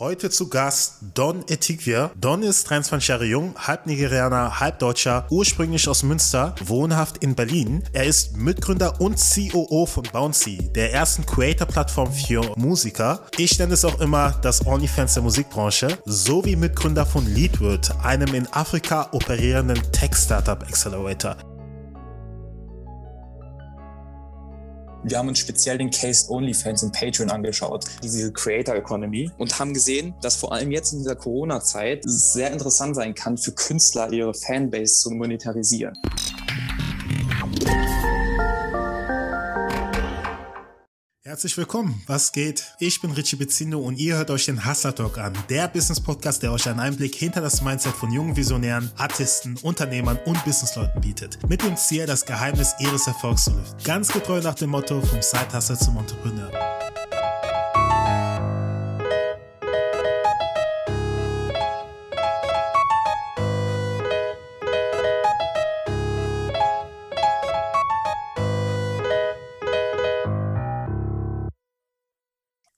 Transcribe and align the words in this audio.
Heute 0.00 0.30
zu 0.30 0.48
Gast 0.48 0.94
Don 1.12 1.44
Etikvia. 1.46 2.10
Don 2.18 2.42
ist 2.42 2.70
23 2.70 3.06
Jahre 3.06 3.26
jung, 3.26 3.54
halb 3.58 3.84
Nigerianer, 3.84 4.58
halb 4.58 4.78
Deutscher, 4.78 5.26
ursprünglich 5.28 5.86
aus 5.88 6.04
Münster, 6.04 6.54
wohnhaft 6.64 7.18
in 7.18 7.34
Berlin. 7.34 7.84
Er 7.92 8.04
ist 8.04 8.34
Mitgründer 8.34 8.98
und 8.98 9.20
COO 9.20 9.84
von 9.84 10.04
Bouncy, 10.10 10.72
der 10.72 10.94
ersten 10.94 11.26
Creator-Plattform 11.26 12.10
für 12.14 12.40
Musiker. 12.56 13.26
Ich 13.36 13.58
nenne 13.58 13.74
es 13.74 13.84
auch 13.84 14.00
immer 14.00 14.30
das 14.40 14.66
OnlyFans 14.66 15.12
der 15.12 15.22
Musikbranche, 15.22 15.88
sowie 16.06 16.56
Mitgründer 16.56 17.04
von 17.04 17.26
Leadwood, 17.26 17.90
einem 18.02 18.34
in 18.34 18.50
Afrika 18.54 19.10
operierenden 19.12 19.82
Tech-Startup 19.92 20.66
Wir 25.02 25.16
haben 25.16 25.28
uns 25.28 25.38
speziell 25.38 25.78
den 25.78 25.90
Case 25.90 26.30
OnlyFans 26.30 26.82
und 26.82 26.92
Patreon 26.92 27.30
angeschaut, 27.30 27.86
diese 28.02 28.30
Creator 28.32 28.74
Economy, 28.74 29.30
und 29.38 29.58
haben 29.58 29.72
gesehen, 29.72 30.12
dass 30.20 30.36
vor 30.36 30.52
allem 30.52 30.70
jetzt 30.70 30.92
in 30.92 30.98
dieser 30.98 31.16
Corona-Zeit 31.16 32.04
es 32.04 32.34
sehr 32.34 32.52
interessant 32.52 32.94
sein 32.94 33.14
kann, 33.14 33.38
für 33.38 33.52
Künstler 33.52 34.12
ihre 34.12 34.34
Fanbase 34.34 35.00
zu 35.00 35.10
monetarisieren. 35.10 35.96
Herzlich 41.30 41.56
willkommen. 41.56 42.02
Was 42.08 42.32
geht? 42.32 42.74
Ich 42.80 43.00
bin 43.00 43.12
Richie 43.12 43.36
Bezindo 43.36 43.78
und 43.78 44.00
ihr 44.00 44.16
hört 44.16 44.32
euch 44.32 44.46
den 44.46 44.66
Hustler 44.66 44.92
Talk 44.92 45.16
an, 45.16 45.32
der 45.48 45.68
Business 45.68 46.00
Podcast, 46.00 46.42
der 46.42 46.50
euch 46.50 46.68
einen 46.68 46.80
Einblick 46.80 47.14
hinter 47.14 47.40
das 47.40 47.62
Mindset 47.62 47.92
von 47.92 48.10
jungen 48.10 48.34
Visionären, 48.34 48.90
Artisten, 48.96 49.56
Unternehmern 49.62 50.18
und 50.24 50.44
Businessleuten 50.44 51.00
bietet. 51.00 51.38
Mit 51.48 51.62
dem 51.62 51.76
Ziel, 51.76 52.04
das 52.06 52.26
Geheimnis 52.26 52.74
ihres 52.80 53.06
Erfolgs 53.06 53.44
zu 53.44 53.52
lüften. 53.52 53.78
Ganz 53.84 54.12
getreu 54.12 54.40
nach 54.40 54.56
dem 54.56 54.70
Motto 54.70 55.00
vom 55.02 55.22
Side 55.22 55.54
Hustle 55.54 55.78
zum 55.78 55.98
Entrepreneur. 55.98 56.50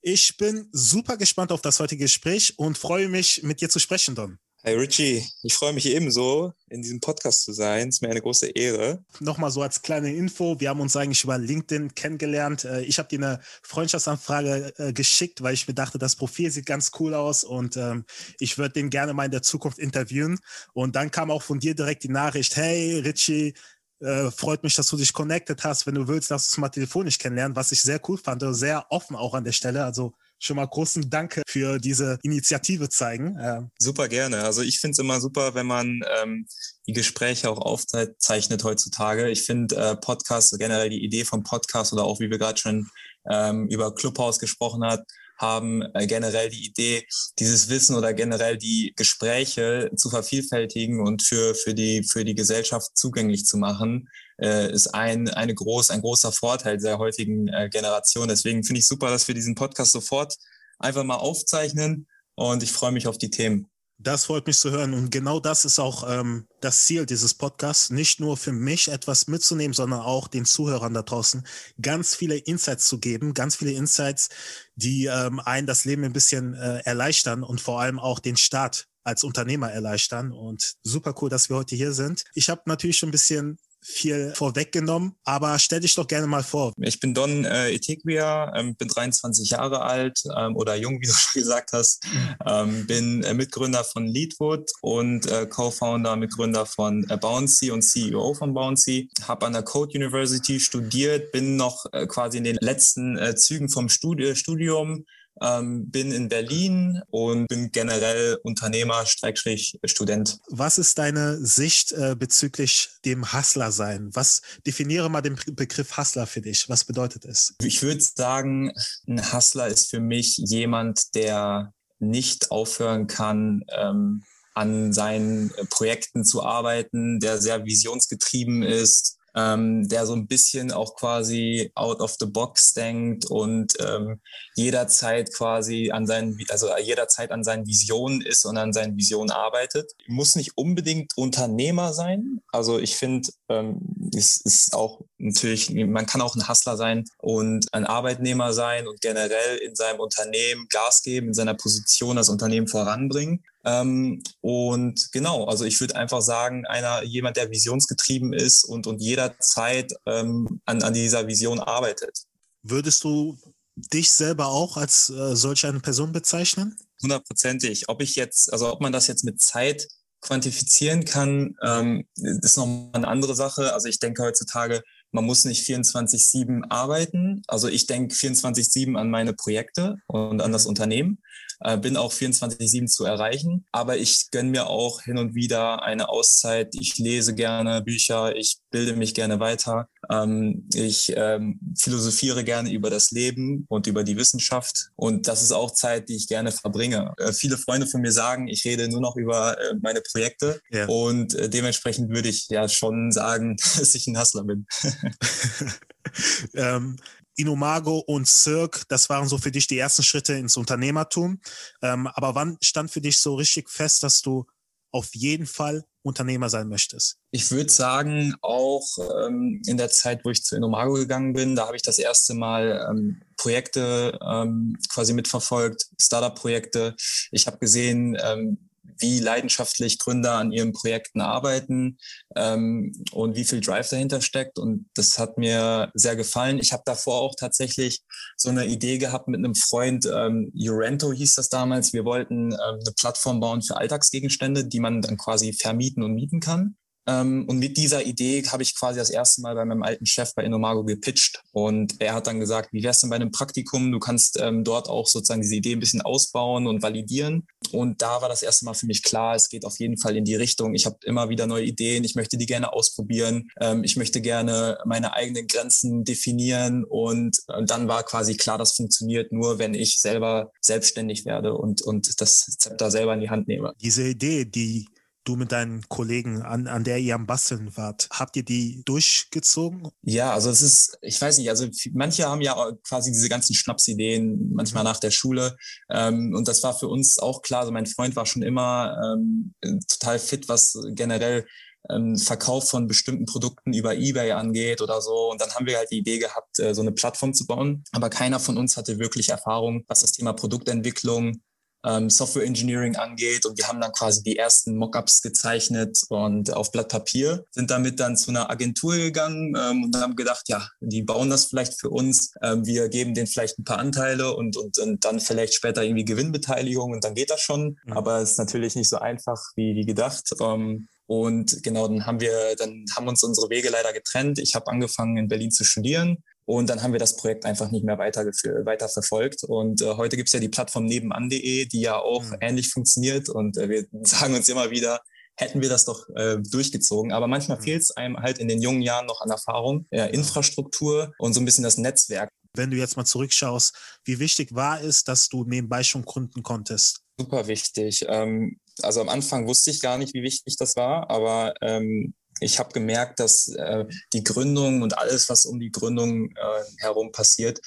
Ich 0.05 0.36
bin 0.36 0.69
super 0.72 1.17
gespannt 1.17 1.53
auf 1.53 1.61
das 1.61 1.78
heutige 1.78 2.05
Gespräch 2.05 2.55
und 2.56 2.77
freue 2.77 3.08
mich, 3.08 3.45
mit 3.45 3.61
dir 3.61 3.70
zu 3.70 3.78
sprechen, 3.78 4.17
Don. 4.17 4.36
Hey 4.64 4.75
Richie, 4.77 5.25
ich 5.45 5.55
freue 5.55 5.72
mich 5.72 5.86
ebenso, 5.86 6.53
in 6.69 6.83
diesem 6.83 6.98
Podcast 6.98 7.45
zu 7.45 7.53
sein. 7.53 7.89
Es 7.89 7.97
ist 7.97 8.03
mir 8.03 8.11
eine 8.11 8.20
große 8.20 8.48
Ehre. 8.48 9.05
Nochmal 9.20 9.53
so 9.53 9.62
als 9.62 9.80
kleine 9.80 10.12
Info, 10.12 10.58
wir 10.58 10.70
haben 10.70 10.80
uns 10.80 10.97
eigentlich 10.97 11.23
über 11.23 11.39
LinkedIn 11.39 11.95
kennengelernt. 11.95 12.64
Äh, 12.64 12.83
ich 12.83 12.98
habe 12.98 13.08
dir 13.08 13.20
eine 13.20 13.41
Freundschaftsanfrage 13.62 14.75
äh, 14.77 14.92
geschickt, 14.92 15.41
weil 15.41 15.55
ich 15.55 15.69
mir 15.69 15.75
dachte, 15.75 15.98
das 15.98 16.17
Profil 16.17 16.50
sieht 16.50 16.67
ganz 16.67 16.91
cool 16.98 17.14
aus 17.14 17.45
und 17.45 17.77
ähm, 17.77 18.05
ich 18.41 18.58
würde 18.58 18.73
den 18.73 18.91
gerne 18.91 19.14
mal 19.14 19.27
in 19.27 19.30
der 19.30 19.42
Zukunft 19.42 19.78
interviewen. 19.78 20.41
Und 20.73 20.97
dann 20.97 21.12
kam 21.12 21.30
auch 21.30 21.42
von 21.42 21.61
dir 21.61 21.77
direkt 21.77 22.03
die 22.03 22.08
Nachricht, 22.08 22.56
hey 22.56 22.98
Richie, 22.98 23.55
äh, 24.03 24.31
freut 24.31 24.62
mich, 24.62 24.75
dass 24.75 24.89
du 24.89 24.97
dich 24.97 25.12
connected 25.12 25.62
hast. 25.64 25.86
Wenn 25.86 25.95
du 25.95 26.08
willst, 26.08 26.31
lass 26.31 26.48
uns 26.48 26.58
mal 26.58 26.69
telefonisch 26.69 27.19
kennenlernen, 27.19 27.56
was 27.56 27.72
ich 27.72 27.81
sehr 27.81 28.00
cool 28.08 28.19
fand, 28.19 28.42
sehr 28.55 28.86
offen 28.91 29.17
auch 29.17 29.34
an 29.34 29.45
der 29.45 29.53
Stelle. 29.53 29.84
Also 29.84 30.14
schon 30.39 30.56
mal 30.56 30.67
großen 30.67 31.08
Dank 31.08 31.41
für 31.47 31.78
diese 31.78 32.19
Initiative 32.23 32.89
zeigen. 32.89 33.36
Äh, 33.36 33.61
super 33.78 34.08
gerne. 34.08 34.42
Also 34.42 34.62
ich 34.62 34.80
finde 34.80 34.92
es 34.92 34.98
immer 34.98 35.20
super, 35.20 35.55
wenn 35.55 35.67
man 35.67 36.00
ähm, 36.20 36.47
die 36.86 36.92
Gespräche 36.92 37.48
auch 37.48 37.58
aufzeichnet 37.58 38.64
heutzutage. 38.64 39.30
Ich 39.30 39.45
finde 39.45 39.77
äh, 39.77 39.97
Podcast, 39.97 40.58
generell 40.58 40.91
die 40.91 41.05
Idee 41.05 41.25
vom 41.25 41.45
Podcast 41.45 41.92
oder 41.92 42.05
auch 42.05 42.19
wie 42.19 42.28
wir 42.28 42.39
gerade 42.39 42.58
schon 42.58 42.89
ähm, 43.30 43.69
über 43.69 43.95
Clubhouse 43.95 44.41
gesprochen 44.41 44.84
hat, 44.84 45.05
haben 45.42 45.82
äh, 45.94 46.06
generell 46.06 46.48
die 46.48 46.64
Idee, 46.64 47.06
dieses 47.38 47.68
Wissen 47.68 47.96
oder 47.96 48.14
generell 48.14 48.56
die 48.56 48.94
Gespräche 48.96 49.90
zu 49.96 50.08
vervielfältigen 50.08 51.00
und 51.00 51.22
für, 51.22 51.54
für, 51.54 51.74
die, 51.74 52.04
für 52.04 52.24
die 52.24 52.34
Gesellschaft 52.34 52.96
zugänglich 52.96 53.44
zu 53.44 53.58
machen, 53.58 54.08
äh, 54.40 54.72
ist 54.72 54.94
ein, 54.94 55.28
eine 55.28 55.55
groß, 55.55 55.90
ein 55.90 56.00
großer 56.00 56.33
Vorteil 56.33 56.78
der 56.78 56.98
heutigen 56.98 57.48
äh, 57.48 57.68
Generation. 57.68 58.28
Deswegen 58.28 58.62
finde 58.64 58.78
ich 58.78 58.86
super, 58.86 59.11
dass 59.11 59.27
wir 59.28 59.34
diesen 59.34 59.56
Podcast 59.56 59.92
sofort 59.92 60.36
einfach 60.78 61.05
mal 61.05 61.17
aufzeichnen 61.17 62.06
und 62.36 62.62
ich 62.62 62.72
freue 62.72 62.92
mich 62.92 63.08
auf 63.08 63.18
die 63.18 63.30
Themen. 63.30 63.71
Das 64.02 64.24
freut 64.24 64.48
mich 64.48 64.58
zu 64.58 64.73
hören. 64.73 64.95
Und 64.95 65.11
genau 65.11 65.39
das 65.39 65.64
ist 65.64 65.79
auch 65.79 66.08
ähm, 66.08 66.48
das 66.61 66.86
Ziel 66.86 67.07
dieses 67.07 67.35
Podcasts. 67.35 67.90
Nicht 67.90 68.18
nur 68.18 68.36
für 68.36 68.51
mich 68.51 68.89
etwas 68.89 69.29
mitzunehmen, 69.29 69.74
sondern 69.74 70.01
auch 70.01 70.27
den 70.27 70.45
Zuhörern 70.45 70.92
da 70.92 71.02
draußen 71.02 71.46
ganz 71.80 72.17
viele 72.17 72.36
Insights 72.36 72.89
zu 72.89 72.98
geben. 72.98 73.33
Ganz 73.33 73.55
viele 73.55 73.70
Insights, 73.70 74.29
die 74.74 75.07
ähm, 75.07 75.39
einen 75.39 75.68
das 75.68 75.85
Leben 75.85 76.02
ein 76.02 76.12
bisschen 76.12 76.55
äh, 76.55 76.80
erleichtern 76.80 77.45
und 77.45 77.61
vor 77.61 77.80
allem 77.80 78.01
auch 78.01 78.18
den 78.18 78.36
Start 78.36 78.89
als 79.05 79.23
Unternehmer 79.23 79.70
erleichtern. 79.70 80.33
Und 80.33 80.74
super 80.83 81.14
cool, 81.20 81.30
dass 81.30 81.48
wir 81.48 81.57
heute 81.57 81.77
hier 81.77 81.92
sind. 81.92 82.24
Ich 82.35 82.51
habe 82.51 82.62
natürlich 82.67 82.98
schon 82.98 83.11
ein 83.11 83.12
bisschen 83.12 83.58
viel 83.82 84.32
vorweggenommen, 84.34 85.14
aber 85.24 85.58
stell 85.58 85.80
dich 85.80 85.94
doch 85.94 86.06
gerne 86.06 86.26
mal 86.26 86.42
vor. 86.42 86.72
Ich 86.80 87.00
bin 87.00 87.14
Don 87.14 87.44
äh, 87.44 87.72
Etequia, 87.72 88.54
ähm, 88.56 88.76
bin 88.76 88.88
23 88.88 89.50
Jahre 89.50 89.82
alt 89.82 90.22
ähm, 90.36 90.56
oder 90.56 90.76
jung, 90.76 90.94
wie 91.00 91.06
du 91.06 91.12
schon 91.12 91.42
gesagt 91.42 91.72
hast. 91.72 92.04
Ähm, 92.46 92.86
bin 92.86 93.22
äh, 93.24 93.34
Mitgründer 93.34 93.84
von 93.84 94.06
Leadwood 94.06 94.70
und 94.80 95.26
äh, 95.26 95.46
Co-Founder, 95.46 96.16
Mitgründer 96.16 96.64
von 96.64 97.04
äh, 97.08 97.16
Bouncy 97.16 97.70
und 97.70 97.82
CEO 97.82 98.34
von 98.34 98.54
Bouncy. 98.54 99.10
Habe 99.26 99.46
an 99.46 99.52
der 99.52 99.62
Code 99.62 99.98
University 99.98 100.60
studiert, 100.60 101.32
bin 101.32 101.56
noch 101.56 101.86
äh, 101.92 102.06
quasi 102.06 102.38
in 102.38 102.44
den 102.44 102.56
letzten 102.60 103.18
äh, 103.18 103.34
Zügen 103.34 103.68
vom 103.68 103.88
Studi 103.88 104.36
Studium 104.36 105.04
ähm, 105.40 105.90
bin 105.90 106.12
in 106.12 106.28
Berlin 106.28 107.00
und 107.10 107.46
bin 107.46 107.70
generell 107.72 108.38
Unternehmer, 108.42 109.04
Student. 109.06 110.38
Was 110.48 110.78
ist 110.78 110.98
deine 110.98 111.38
Sicht 111.44 111.92
äh, 111.92 112.14
bezüglich 112.18 112.90
dem 113.04 113.32
Hustler 113.32 113.72
sein? 113.72 114.10
Was 114.12 114.42
definiere 114.66 115.08
mal 115.08 115.22
den 115.22 115.38
Begriff 115.52 115.96
Hustler 115.96 116.26
für 116.26 116.40
dich? 116.40 116.68
Was 116.68 116.84
bedeutet 116.84 117.24
es? 117.24 117.54
Ich 117.62 117.82
würde 117.82 118.02
sagen, 118.02 118.72
ein 119.06 119.32
Hustler 119.32 119.68
ist 119.68 119.90
für 119.90 120.00
mich 120.00 120.36
jemand, 120.38 121.14
der 121.14 121.72
nicht 121.98 122.50
aufhören 122.50 123.06
kann, 123.06 123.64
ähm, 123.68 124.22
an 124.54 124.92
seinen 124.92 125.50
Projekten 125.70 126.24
zu 126.24 126.42
arbeiten, 126.42 127.20
der 127.20 127.38
sehr 127.38 127.64
visionsgetrieben 127.64 128.62
ist, 128.62 129.19
ähm, 129.34 129.88
der 129.88 130.06
so 130.06 130.14
ein 130.14 130.26
bisschen 130.26 130.72
auch 130.72 130.94
quasi 130.94 131.70
out 131.75 132.00
of 132.00 132.16
the 132.19 132.26
box 132.26 132.75
denkt 132.75 133.26
und 133.26 133.72
ähm, 133.81 134.20
jederzeit 134.54 135.32
quasi 135.34 135.90
an 135.90 136.06
seinen, 136.06 136.38
also 136.48 136.69
jederzeit 136.78 137.31
an 137.31 137.44
seinen 137.44 137.66
Visionen 137.66 138.20
ist 138.20 138.44
und 138.44 138.56
an 138.56 138.72
seinen 138.72 138.96
Visionen 138.96 139.31
arbeitet. 139.31 139.93
Muss 140.06 140.37
nicht 140.37 140.56
unbedingt 140.56 141.12
Unternehmer 141.16 141.93
sein. 141.93 142.40
Also 142.52 142.78
ich 142.78 142.96
finde, 142.96 143.28
ähm, 143.48 143.81
es 144.14 144.37
ist 144.37 144.75
auch 144.75 145.00
natürlich, 145.22 145.70
man 145.70 146.06
kann 146.06 146.20
auch 146.20 146.34
ein 146.34 146.49
Hustler 146.49 146.76
sein 146.76 147.05
und 147.19 147.72
ein 147.72 147.87
Arbeitnehmer 147.87 148.52
sein 148.52 148.87
und 148.88 149.00
generell 149.00 149.56
in 149.58 149.75
seinem 149.75 150.00
Unternehmen 150.00 150.66
Gas 150.69 151.02
geben, 151.02 151.28
in 151.28 151.34
seiner 151.34 151.55
Position 151.55 152.16
das 152.16 152.28
Unternehmen 152.28 152.69
voranbringen. 152.69 153.44
Ähm, 153.64 154.22
und 154.40 155.11
genau, 155.12 155.44
also 155.44 155.64
ich 155.64 155.81
würde 155.81 155.96
einfach 155.96 156.20
sagen, 156.20 156.66
einer, 156.66 157.02
jemand, 157.05 157.37
der 157.37 157.50
visionsgetrieben 157.50 158.32
ist 158.32 158.64
und, 158.64 158.87
und 158.87 159.00
jederzeit 159.00 159.93
ähm, 160.06 160.61
an, 160.64 160.82
an 160.82 160.94
dieser 160.94 161.26
Vision 161.26 161.61
arbeitet. 161.61 162.25
Würdest 162.62 163.05
du 163.05 163.38
dich 163.76 164.12
selber 164.12 164.46
auch 164.49 164.76
als 164.76 165.08
äh, 165.08 165.37
solch 165.37 165.64
eine 165.64 165.81
Person 165.81 166.12
bezeichnen? 166.12 166.76
Hundertprozentig. 167.00 167.88
Ob 167.88 168.02
ich 168.02 168.16
jetzt, 168.16 168.52
also 168.52 168.70
ob 168.72 168.81
man 168.81 168.93
das 168.93 169.06
jetzt 169.06 169.25
mit 169.25 169.40
Zeit 169.40 169.87
quantifizieren 170.20 171.05
kann, 171.05 171.56
ähm, 171.62 172.06
ist 172.16 172.56
noch 172.56 172.90
eine 172.93 173.08
andere 173.08 173.34
Sache. 173.34 173.75
Also 173.75 173.88
ich 173.88 173.99
denke 173.99 174.22
heutzutage, 174.22 174.82
man 175.12 175.25
muss 175.25 175.44
nicht 175.44 175.67
24-7 175.67 176.64
arbeiten. 176.70 177.43
Also 177.46 177.69
ich 177.69 177.87
denke 177.87 178.14
24-7 178.14 178.96
an 178.96 179.11
meine 179.11 179.34
Projekte 179.34 179.99
und 180.06 180.40
an 180.40 180.52
das 180.52 180.67
Unternehmen 180.67 181.19
äh, 181.64 181.76
bin 181.76 181.96
auch 181.96 182.12
24-7 182.12 182.87
zu 182.87 183.05
erreichen. 183.05 183.64
Aber 183.73 183.97
ich 183.97 184.31
gönne 184.31 184.50
mir 184.50 184.67
auch 184.67 185.03
hin 185.03 185.19
und 185.19 185.35
wieder 185.35 185.82
eine 185.82 186.09
Auszeit. 186.09 186.75
Ich 186.79 186.99
lese 186.99 187.35
gerne 187.35 187.82
Bücher, 187.82 188.37
ich 188.37 188.59
bilde 188.70 188.94
mich 188.94 189.14
gerne 189.14 189.41
weiter. 189.41 189.88
Ähm, 190.11 190.69
ich 190.75 191.12
ähm, 191.17 191.59
philosophiere 191.79 192.44
gerne 192.44 192.73
über 192.73 192.91
das 192.91 193.11
Leben 193.11 193.67
und 193.69 193.87
über 193.87 194.05
die 194.05 194.17
Wissenschaft. 194.17 194.91
Und 194.97 195.29
das 195.29 195.43
ist 195.43 195.53
auch 195.53 195.70
Zeit, 195.73 196.09
die 196.09 196.17
ich 196.17 196.29
gerne 196.29 196.53
verbringe. 196.53 197.12
Äh, 197.19 197.32
viele 197.32 197.59
Freunde 197.59 197.87
von 197.87 198.00
mir 198.00 198.12
sagen, 198.12 198.49
ich 198.49 198.64
rede 198.64 198.88
nur 198.88 199.00
noch 199.00 199.17
über 199.17 199.59
äh, 199.59 199.75
meine 199.81 200.00
Projekte. 200.00 200.61
Ja. 200.70 200.87
Und 200.87 201.35
äh, 201.35 201.49
dementsprechend 201.49 202.11
würde 202.11 202.29
ich 202.29 202.49
ja 202.49 202.69
schon 202.69 203.12
sagen, 203.12 203.56
dass 203.79 203.94
ich 203.94 204.06
ein 204.06 204.19
Hustler 204.19 204.44
bin. 204.44 204.67
ähm, 206.55 206.97
Inumago 207.37 207.99
und 207.99 208.29
Cirque, 208.29 208.84
das 208.88 209.08
waren 209.08 209.29
so 209.29 209.38
für 209.38 209.50
dich 209.50 209.67
die 209.67 209.79
ersten 209.79 210.02
Schritte 210.02 210.34
ins 210.34 210.56
Unternehmertum. 210.56 211.40
Ähm, 211.82 212.06
aber 212.08 212.34
wann 212.34 212.58
stand 212.62 212.90
für 212.90 213.00
dich 213.00 213.19
so 213.19 213.34
richtig 213.34 213.70
fest, 213.70 214.02
dass 214.02 214.23
du 214.23 214.46
auf 214.90 215.14
jeden 215.14 215.46
Fall 215.46 215.84
Unternehmer 216.02 216.50
sein 216.50 216.69
möchtest? 216.69 217.17
Ich 217.31 217.50
würde 217.50 217.70
sagen, 217.70 218.34
auch 218.43 218.87
ähm, 219.26 219.62
in 219.67 219.76
der 219.76 219.90
Zeit, 219.90 220.25
wo 220.25 220.31
ich 220.31 220.44
zu 220.44 220.56
Inomago 220.56 220.94
gegangen 220.94 221.32
bin, 221.32 221.56
da 221.56 221.67
habe 221.67 221.76
ich 221.76 221.82
das 221.82 221.99
erste 221.99 222.34
Mal 222.34 222.87
ähm, 222.90 223.23
Projekte 223.37 224.19
ähm, 224.23 224.76
quasi 224.93 225.14
mitverfolgt, 225.14 225.87
Startup-Projekte. 226.00 226.94
Ich 227.31 227.46
habe 227.46 227.58
gesehen, 227.58 228.17
ähm, 228.23 228.69
wie 229.02 229.19
leidenschaftlich 229.19 229.99
Gründer 229.99 230.34
an 230.34 230.52
ihren 230.52 230.72
Projekten 230.72 231.20
arbeiten 231.20 231.99
ähm, 232.37 232.93
und 233.12 233.37
wie 233.37 233.44
viel 233.44 233.60
Drive 233.60 233.90
dahinter 233.90 234.20
steckt. 234.20 234.58
Und 234.58 234.88
das 234.94 235.19
hat 235.19 235.37
mir 235.37 235.90
sehr 235.94 236.16
gefallen. 236.16 236.58
Ich 236.58 236.72
habe 236.72 236.82
davor 236.87 237.20
auch 237.20 237.34
tatsächlich 237.38 238.00
so 238.37 238.49
eine 238.49 238.66
Idee 238.66 238.99
gehabt 238.99 239.28
mit 239.28 239.38
einem 239.38 239.54
Freund, 239.54 240.06
ähm, 240.06 240.50
Urento 240.54 241.12
hieß 241.12 241.34
das 241.34 241.49
damals. 241.49 241.93
Wir 241.93 242.04
wollten 242.04 242.52
ähm, 242.52 242.58
eine 242.60 242.94
Plattform 242.99 243.40
bauen 243.40 243.62
für 243.62 243.76
Alltagsgegenstände, 243.76 244.66
die 244.66 244.81
man 244.81 245.02
dann 245.02 245.16
quasi 245.16 245.52
vermieten 245.52 246.02
und 246.02 246.14
mieten 246.14 246.40
kann. 246.40 246.76
Ähm, 247.06 247.46
und 247.49 247.58
mit 247.58 247.76
dieser 247.76 248.04
Idee 248.04 248.43
habe 248.49 248.62
ich 248.62 248.76
quasi 248.76 248.99
das 248.99 249.10
erste 249.10 249.43
Mal 249.43 249.54
bei 249.54 249.64
meinem 249.64 249.82
alten 249.82 250.06
Chef 250.06 250.34
bei 250.34 250.44
Innomago 250.44 250.84
gepitcht. 250.84 251.43
Und 251.52 252.00
er 252.00 252.14
hat 252.14 252.26
dann 252.26 252.40
gesagt, 252.40 252.72
wie 252.72 252.82
wär's 252.82 253.00
denn 253.00 253.10
bei 253.10 253.16
einem 253.16 253.31
Praktikum? 253.31 253.90
Du 253.90 253.99
kannst 253.99 254.38
ähm, 254.40 254.64
dort 254.64 254.88
auch 254.88 255.06
sozusagen 255.06 255.43
diese 255.43 255.56
Idee 255.56 255.72
ein 255.72 255.81
bisschen 255.81 256.02
ausbauen 256.02 256.66
und 256.66 256.82
validieren. 256.82 257.46
Und 257.72 258.02
da 258.02 258.20
war 258.22 258.28
das 258.28 258.43
erste 258.43 258.64
Mal 258.64 258.75
für 258.75 258.87
mich 258.87 259.02
klar, 259.02 259.34
es 259.34 259.49
geht 259.49 259.64
auf 259.64 259.78
jeden 259.78 259.99
Fall 259.99 260.16
in 260.16 260.25
die 260.25 260.34
Richtung. 260.34 260.75
Ich 260.75 260.87
habe 260.87 260.96
immer 261.04 261.28
wieder 261.28 261.46
neue 261.46 261.64
Ideen. 261.64 262.04
Ich 262.04 262.14
möchte 262.14 262.37
die 262.37 262.46
gerne 262.46 262.72
ausprobieren. 262.72 263.49
Ähm, 263.60 263.84
ich 263.84 263.96
möchte 263.96 264.20
gerne 264.20 264.78
meine 264.84 265.14
eigenen 265.14 265.46
Grenzen 265.46 266.04
definieren. 266.04 266.84
Und 266.84 267.38
äh, 267.49 267.64
dann 267.64 267.88
war 267.88 268.04
quasi 268.04 268.37
klar, 268.37 268.58
das 268.58 268.72
funktioniert 268.76 269.32
nur, 269.32 269.58
wenn 269.58 269.75
ich 269.75 270.00
selber 270.00 270.52
selbstständig 270.60 271.25
werde 271.25 271.54
und, 271.54 271.82
und 271.82 272.20
das 272.20 272.46
Zepter 272.58 272.90
selber 272.90 273.14
in 273.14 273.20
die 273.20 273.31
Hand 273.31 273.49
nehme. 273.49 273.72
Diese 273.81 274.06
Idee, 274.06 274.44
die 274.44 274.87
du 275.25 275.37
mit 275.37 275.53
deinen 275.53 275.83
Kollegen, 275.89 276.43
an, 276.43 276.67
an 276.67 276.85
der 276.85 276.99
ihr 276.99 277.15
am 277.15 277.27
Basteln 277.27 277.77
wart. 277.77 278.09
Habt 278.11 278.37
ihr 278.37 278.45
die 278.45 278.83
durchgezogen? 278.85 279.89
Ja, 280.03 280.33
also 280.33 280.51
es 280.51 280.63
ist, 280.63 280.99
ich 281.03 281.21
weiß 281.21 281.39
nicht, 281.39 281.49
also 281.49 281.67
manche 281.93 282.27
haben 282.27 282.41
ja 282.41 282.73
quasi 282.87 283.13
diese 283.13 283.29
ganzen 283.29 283.55
Schnapsideen 283.55 284.53
manchmal 284.53 284.85
nach 284.85 284.99
der 284.99 285.11
Schule. 285.11 285.57
Ähm, 285.91 286.35
und 286.37 286.49
das 286.49 286.63
war 286.63 286.79
für 286.79 286.89
uns 286.89 287.19
auch 287.19 287.43
klar. 287.43 287.61
Also 287.61 287.73
mein 287.73 287.87
Freund 287.87 288.17
war 288.17 288.27
schon 288.27 288.43
immer 288.43 288.97
ähm, 289.05 289.55
total 289.89 290.19
fit, 290.19 290.49
was 290.49 290.77
generell 290.95 291.47
ähm, 291.91 292.17
Verkauf 292.17 292.71
von 292.71 292.87
bestimmten 292.87 293.27
Produkten 293.27 293.73
über 293.73 293.95
eBay 293.95 294.33
angeht 294.33 294.81
oder 294.81 295.01
so. 295.01 295.31
Und 295.31 295.41
dann 295.41 295.51
haben 295.51 295.67
wir 295.67 295.79
halt 295.79 295.91
die 295.91 295.99
Idee 295.99 296.19
gehabt, 296.19 296.59
äh, 296.59 296.75
so 296.75 296.83
eine 296.83 296.93
Plattform 296.93 297.35
zu 297.35 297.47
bauen. 297.47 297.85
Aber 297.93 298.11
keiner 298.11 298.41
von 298.41 298.57
uns 298.57 298.77
hatte 298.77 298.99
wirklich 298.99 299.29
Erfahrung, 299.31 299.85
was 299.89 300.01
das 300.01 300.13
Thema 300.13 300.33
Produktentwicklung 300.33 301.41
ähm, 301.84 302.11
Software 302.11 302.44
Engineering 302.44 302.96
angeht. 302.96 303.46
Und 303.46 303.58
wir 303.58 303.69
haben 303.69 303.81
dann 303.81 303.93
quasi 303.93 304.23
die 304.23 304.37
ersten 304.37 304.76
Mockups 304.76 305.23
gezeichnet 305.23 305.99
und 306.08 306.52
auf 306.52 306.73
Blatt 306.73 306.88
Papier, 306.88 307.44
sind 307.50 307.70
damit 307.70 308.00
dann 308.00 308.17
zu 308.17 308.31
einer 308.31 308.50
Agentur 308.50 308.96
gegangen 308.96 309.55
ähm, 309.58 309.84
und 309.84 309.96
haben 309.96 310.17
gedacht, 310.17 310.49
ja, 310.49 310.69
die 310.81 311.02
bauen 311.02 311.31
das 311.31 311.46
vielleicht 311.46 311.81
für 311.81 311.90
uns. 311.90 312.32
Ähm, 312.43 312.67
wir 312.67 312.88
geben 312.88 313.14
denen 313.14 313.26
vielleicht 313.26 313.58
ein 313.58 313.64
paar 313.64 313.79
Anteile 313.79 314.34
und, 314.34 314.56
und, 314.56 314.79
und 314.79 315.05
dann 315.05 315.20
vielleicht 315.20 315.55
später 315.55 315.82
irgendwie 315.82 316.05
Gewinnbeteiligung 316.05 316.93
und 316.93 317.05
dann 317.05 317.14
geht 317.14 317.31
das 317.31 317.40
schon. 317.40 317.79
Mhm. 317.85 317.93
Aber 317.93 318.19
es 318.19 318.32
ist 318.32 318.38
natürlich 318.38 318.75
nicht 318.76 318.88
so 318.88 318.99
einfach 318.99 319.40
wie, 319.56 319.75
wie 319.75 319.87
gedacht. 319.87 320.31
Ähm, 320.40 320.88
und 321.06 321.62
genau, 321.62 321.88
dann 321.88 322.06
haben 322.06 322.20
wir, 322.20 322.55
dann 322.56 322.85
haben 322.96 323.08
uns 323.08 323.23
unsere 323.23 323.50
Wege 323.50 323.69
leider 323.69 323.93
getrennt. 323.93 324.38
Ich 324.38 324.55
habe 324.55 324.69
angefangen 324.69 325.17
in 325.17 325.28
Berlin 325.28 325.50
zu 325.50 325.64
studieren 325.64 326.23
und 326.44 326.69
dann 326.69 326.83
haben 326.83 326.93
wir 326.93 326.99
das 326.99 327.17
Projekt 327.17 327.44
einfach 327.44 327.71
nicht 327.71 327.85
mehr 327.85 327.99
weiter, 327.99 328.25
weiter 328.25 328.89
verfolgt. 328.89 329.44
Und 329.44 329.81
äh, 329.81 329.94
heute 329.97 330.17
gibt's 330.17 330.33
ja 330.33 330.41
die 330.41 330.49
Plattform 330.49 330.87
nebenan.de, 330.87 331.67
die 331.67 331.81
ja 331.81 331.99
auch 331.99 332.25
mhm. 332.25 332.37
ähnlich 332.41 332.69
funktioniert. 332.71 333.29
Und 333.29 333.56
äh, 333.56 333.69
wir 333.69 333.87
sagen 334.03 334.35
uns 334.35 334.49
immer 334.49 334.71
wieder, 334.71 335.00
hätten 335.37 335.62
wir 335.62 335.69
das 335.69 335.85
doch 335.85 336.09
äh, 336.17 336.39
durchgezogen. 336.43 337.12
Aber 337.12 337.29
manchmal 337.29 337.59
mhm. 337.59 337.62
fehlt 337.62 337.83
es 337.83 337.91
einem 337.93 338.17
halt 338.17 338.39
in 338.39 338.49
den 338.49 338.61
jungen 338.61 338.83
Jahren 338.83 339.06
noch 339.06 339.21
an 339.21 339.31
Erfahrung, 339.31 339.87
äh, 339.91 340.12
Infrastruktur 340.12 341.12
und 341.19 341.33
so 341.33 341.41
ein 341.41 341.44
bisschen 341.44 341.65
das 341.65 341.79
Netzwerk. 341.79 342.31
Wenn 342.55 342.71
du 342.71 342.77
jetzt 342.77 342.97
mal 342.97 343.06
zurückschaust, 343.06 343.75
wie 344.05 344.19
wichtig 344.19 344.55
war 344.55 344.83
es, 344.83 345.05
dass 345.05 345.29
du 345.29 345.45
nebenbei 345.45 345.83
schon 345.85 346.05
gründen 346.05 346.43
konntest? 346.43 347.00
Super 347.19 347.47
wichtig. 347.47 348.05
Ähm, 348.09 348.59
also 348.83 349.00
am 349.00 349.09
Anfang 349.09 349.47
wusste 349.47 349.71
ich 349.71 349.81
gar 349.81 349.97
nicht, 349.97 350.12
wie 350.12 350.23
wichtig 350.23 350.56
das 350.56 350.77
war, 350.77 351.09
aber 351.11 351.55
ähm, 351.62 352.15
ich 352.40 352.58
habe 352.58 352.73
gemerkt, 352.73 353.20
dass 353.20 353.49
äh, 353.49 353.84
die 354.12 354.25
Gründung 354.25 354.82
und 354.82 354.99
alles, 354.99 355.29
was 355.29 355.44
um 355.44 355.61
die 355.61 355.70
Gründung 355.70 356.31
äh, 356.31 356.62
herum 356.79 357.12
passiert 357.12 357.61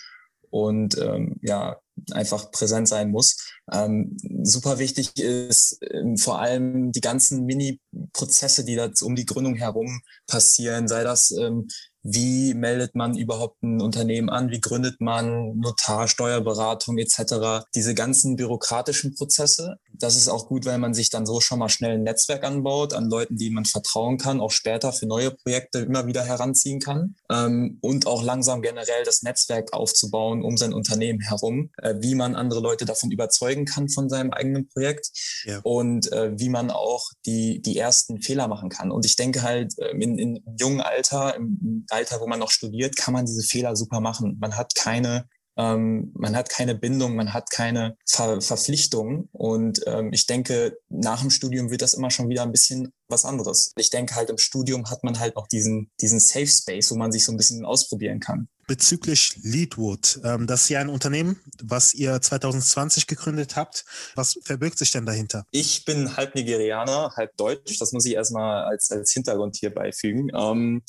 und 0.50 0.98
ähm, 0.98 1.38
ja, 1.42 1.78
einfach 2.12 2.52
präsent 2.52 2.88
sein 2.88 3.10
muss. 3.10 3.38
Ähm, 3.72 4.18
super 4.44 4.80
wichtig 4.80 5.18
ist 5.18 5.80
ähm, 5.92 6.18
vor 6.18 6.40
allem 6.40 6.92
die 6.92 7.02
ganzen 7.02 7.46
Mini-Prozesse, 7.46 8.66
die 8.66 8.76
da 8.76 8.90
um 9.02 9.16
die 9.16 9.26
Gründung 9.26 9.56
herum 9.56 10.02
passieren, 10.28 10.88
sei 10.88 11.04
das 11.04 11.32
ähm, 11.32 11.68
wie 12.08 12.54
meldet 12.54 12.94
man 12.94 13.18
überhaupt 13.18 13.64
ein 13.64 13.82
Unternehmen 13.82 14.30
an, 14.30 14.52
wie 14.52 14.62
gründet 14.62 15.02
man 15.02 15.58
Notar, 15.58 16.08
Steuerberatung 16.08 17.00
etc. 17.00 17.66
Diese 17.74 17.96
ganzen 17.96 18.36
bürokratischen 18.36 19.16
Prozesse, 19.16 19.78
das 20.00 20.16
ist 20.16 20.28
auch 20.28 20.48
gut, 20.48 20.66
weil 20.66 20.78
man 20.78 20.94
sich 20.94 21.10
dann 21.10 21.26
so 21.26 21.42
schon 21.42 21.60
mal 21.60 21.70
schnell 21.70 21.94
ein 21.94 22.04
Netzwerk 22.04 22.44
anbaut 22.44 22.94
an 22.94 23.10
Leuten, 23.10 23.38
die 23.38 23.50
man 23.50 23.66
vertrauen 23.66 24.18
kann, 24.18 24.40
auch 24.40 24.52
später 24.52 24.94
für 24.94 25.06
neue 25.06 25.32
Projekte 25.32 25.80
immer 25.80 26.08
wieder 26.08 26.24
heranziehen 26.24 26.80
kann 26.80 27.16
ähm, 27.30 27.78
und 27.82 28.08
auch 28.08 28.24
langsam 28.24 28.62
generell 28.62 29.04
das 29.06 29.24
Netzwerk 29.24 29.74
aufzubauen 29.74 30.44
um 30.44 30.58
sein 30.58 30.74
Unternehmen 30.74 31.20
herum, 31.20 31.72
äh, 31.78 31.96
wie 32.00 32.16
man 32.16 32.36
andere 32.36 32.60
Leute 32.60 32.86
davon 32.86 33.12
überzeugen 33.12 33.66
kann 33.66 33.90
von 33.90 34.10
seinem 34.10 34.32
eigenen 34.32 34.68
Projekt 34.68 35.12
ja. 35.46 35.60
und 35.64 36.12
äh, 36.12 36.38
wie 36.38 36.50
man 36.50 36.72
auch 36.72 37.12
die, 37.26 37.62
die 37.62 37.78
ersten 37.78 38.22
Fehler 38.22 38.48
machen 38.48 38.70
kann. 38.70 38.92
Und 38.92 39.06
ich 39.06 39.16
denke 39.16 39.44
halt 39.44 39.78
äh, 39.80 39.92
in, 39.92 40.18
in 40.18 40.44
jungen 40.60 40.82
Alter, 40.82 41.36
im 41.36 41.86
Alter, 41.90 42.20
wo 42.20 42.28
man 42.28 42.40
noch 42.40 42.52
studiert, 42.52 42.96
kann 42.96 43.14
man 43.14 43.26
diese 43.26 43.44
Fehler 43.44 43.76
super 43.76 44.00
machen. 44.00 44.38
Man 44.40 44.58
hat 44.58 44.76
keine 44.76 45.28
ähm, 45.58 46.12
man 46.14 46.36
hat 46.36 46.50
keine 46.50 46.76
Bindung, 46.76 47.16
man 47.16 47.34
hat 47.34 47.50
keine 47.50 47.98
Ver 48.06 48.42
Verpflichtung. 48.42 49.30
Und 49.32 49.82
ähm, 49.86 50.12
ich 50.14 50.26
denke, 50.26 50.78
nach 50.90 51.22
dem 51.22 51.30
Studium 51.30 51.72
wird 51.72 51.82
das 51.82 51.94
immer 51.94 52.12
schon 52.12 52.30
wieder 52.30 52.44
ein 52.44 52.52
bisschen 52.52 52.94
was 53.08 53.26
anderes. 53.26 53.72
Ich 53.78 53.90
denke 53.90 54.16
halt, 54.16 54.30
im 54.30 54.38
Studium 54.38 54.90
hat 54.90 55.04
man 55.04 55.20
halt 55.20 55.36
noch 55.36 55.48
diesen, 55.48 55.92
diesen 56.02 56.20
Safe 56.20 56.48
Space, 56.48 56.92
wo 56.92 56.96
man 56.96 57.12
sich 57.12 57.24
so 57.24 57.32
ein 57.32 57.38
bisschen 57.38 57.66
ausprobieren 57.66 58.20
kann 58.20 58.48
bezüglich 58.68 59.38
Leadwood. 59.44 60.22
Ähm, 60.24 60.48
das 60.48 60.64
ist 60.64 60.70
ja 60.70 60.80
ein 60.80 60.90
Unternehmen, 60.90 61.40
was 61.62 61.94
ihr 61.94 62.20
2020 62.20 63.08
gegründet 63.08 63.56
habt. 63.56 63.86
Was 64.16 64.38
verbirgt 64.44 64.78
sich 64.78 64.92
denn 64.92 65.06
dahinter? 65.06 65.46
Ich 65.52 65.86
bin 65.86 66.16
halb 66.18 66.36
Nigerianer, 66.36 67.14
halb 67.16 67.36
Deutsch. 67.38 67.78
Das 67.80 67.92
muss 67.92 68.06
ich 68.06 68.14
erstmal 68.14 68.64
als, 68.66 68.92
als 68.92 69.14
Hintergrund 69.14 69.58
hier 69.58 69.74
beifügen. 69.74 70.32
Ähm, 70.36 70.82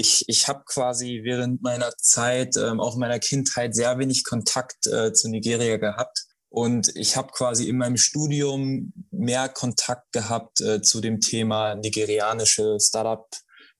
ich 0.00 0.24
ich 0.28 0.48
habe 0.48 0.62
quasi 0.66 1.20
während 1.22 1.62
meiner 1.62 1.92
Zeit, 1.98 2.56
ähm, 2.56 2.80
auch 2.80 2.96
meiner 2.96 3.18
Kindheit, 3.18 3.74
sehr 3.74 3.98
wenig 3.98 4.24
Kontakt 4.24 4.86
äh, 4.86 5.12
zu 5.12 5.28
Nigeria 5.28 5.76
gehabt. 5.76 6.26
Und 6.48 6.90
ich 6.96 7.16
habe 7.16 7.30
quasi 7.32 7.68
in 7.68 7.76
meinem 7.78 7.96
Studium 7.96 8.92
mehr 9.12 9.48
Kontakt 9.48 10.10
gehabt 10.12 10.60
äh, 10.60 10.82
zu 10.82 11.00
dem 11.00 11.20
Thema 11.20 11.76
nigerianische 11.76 12.78
Startup 12.80 13.28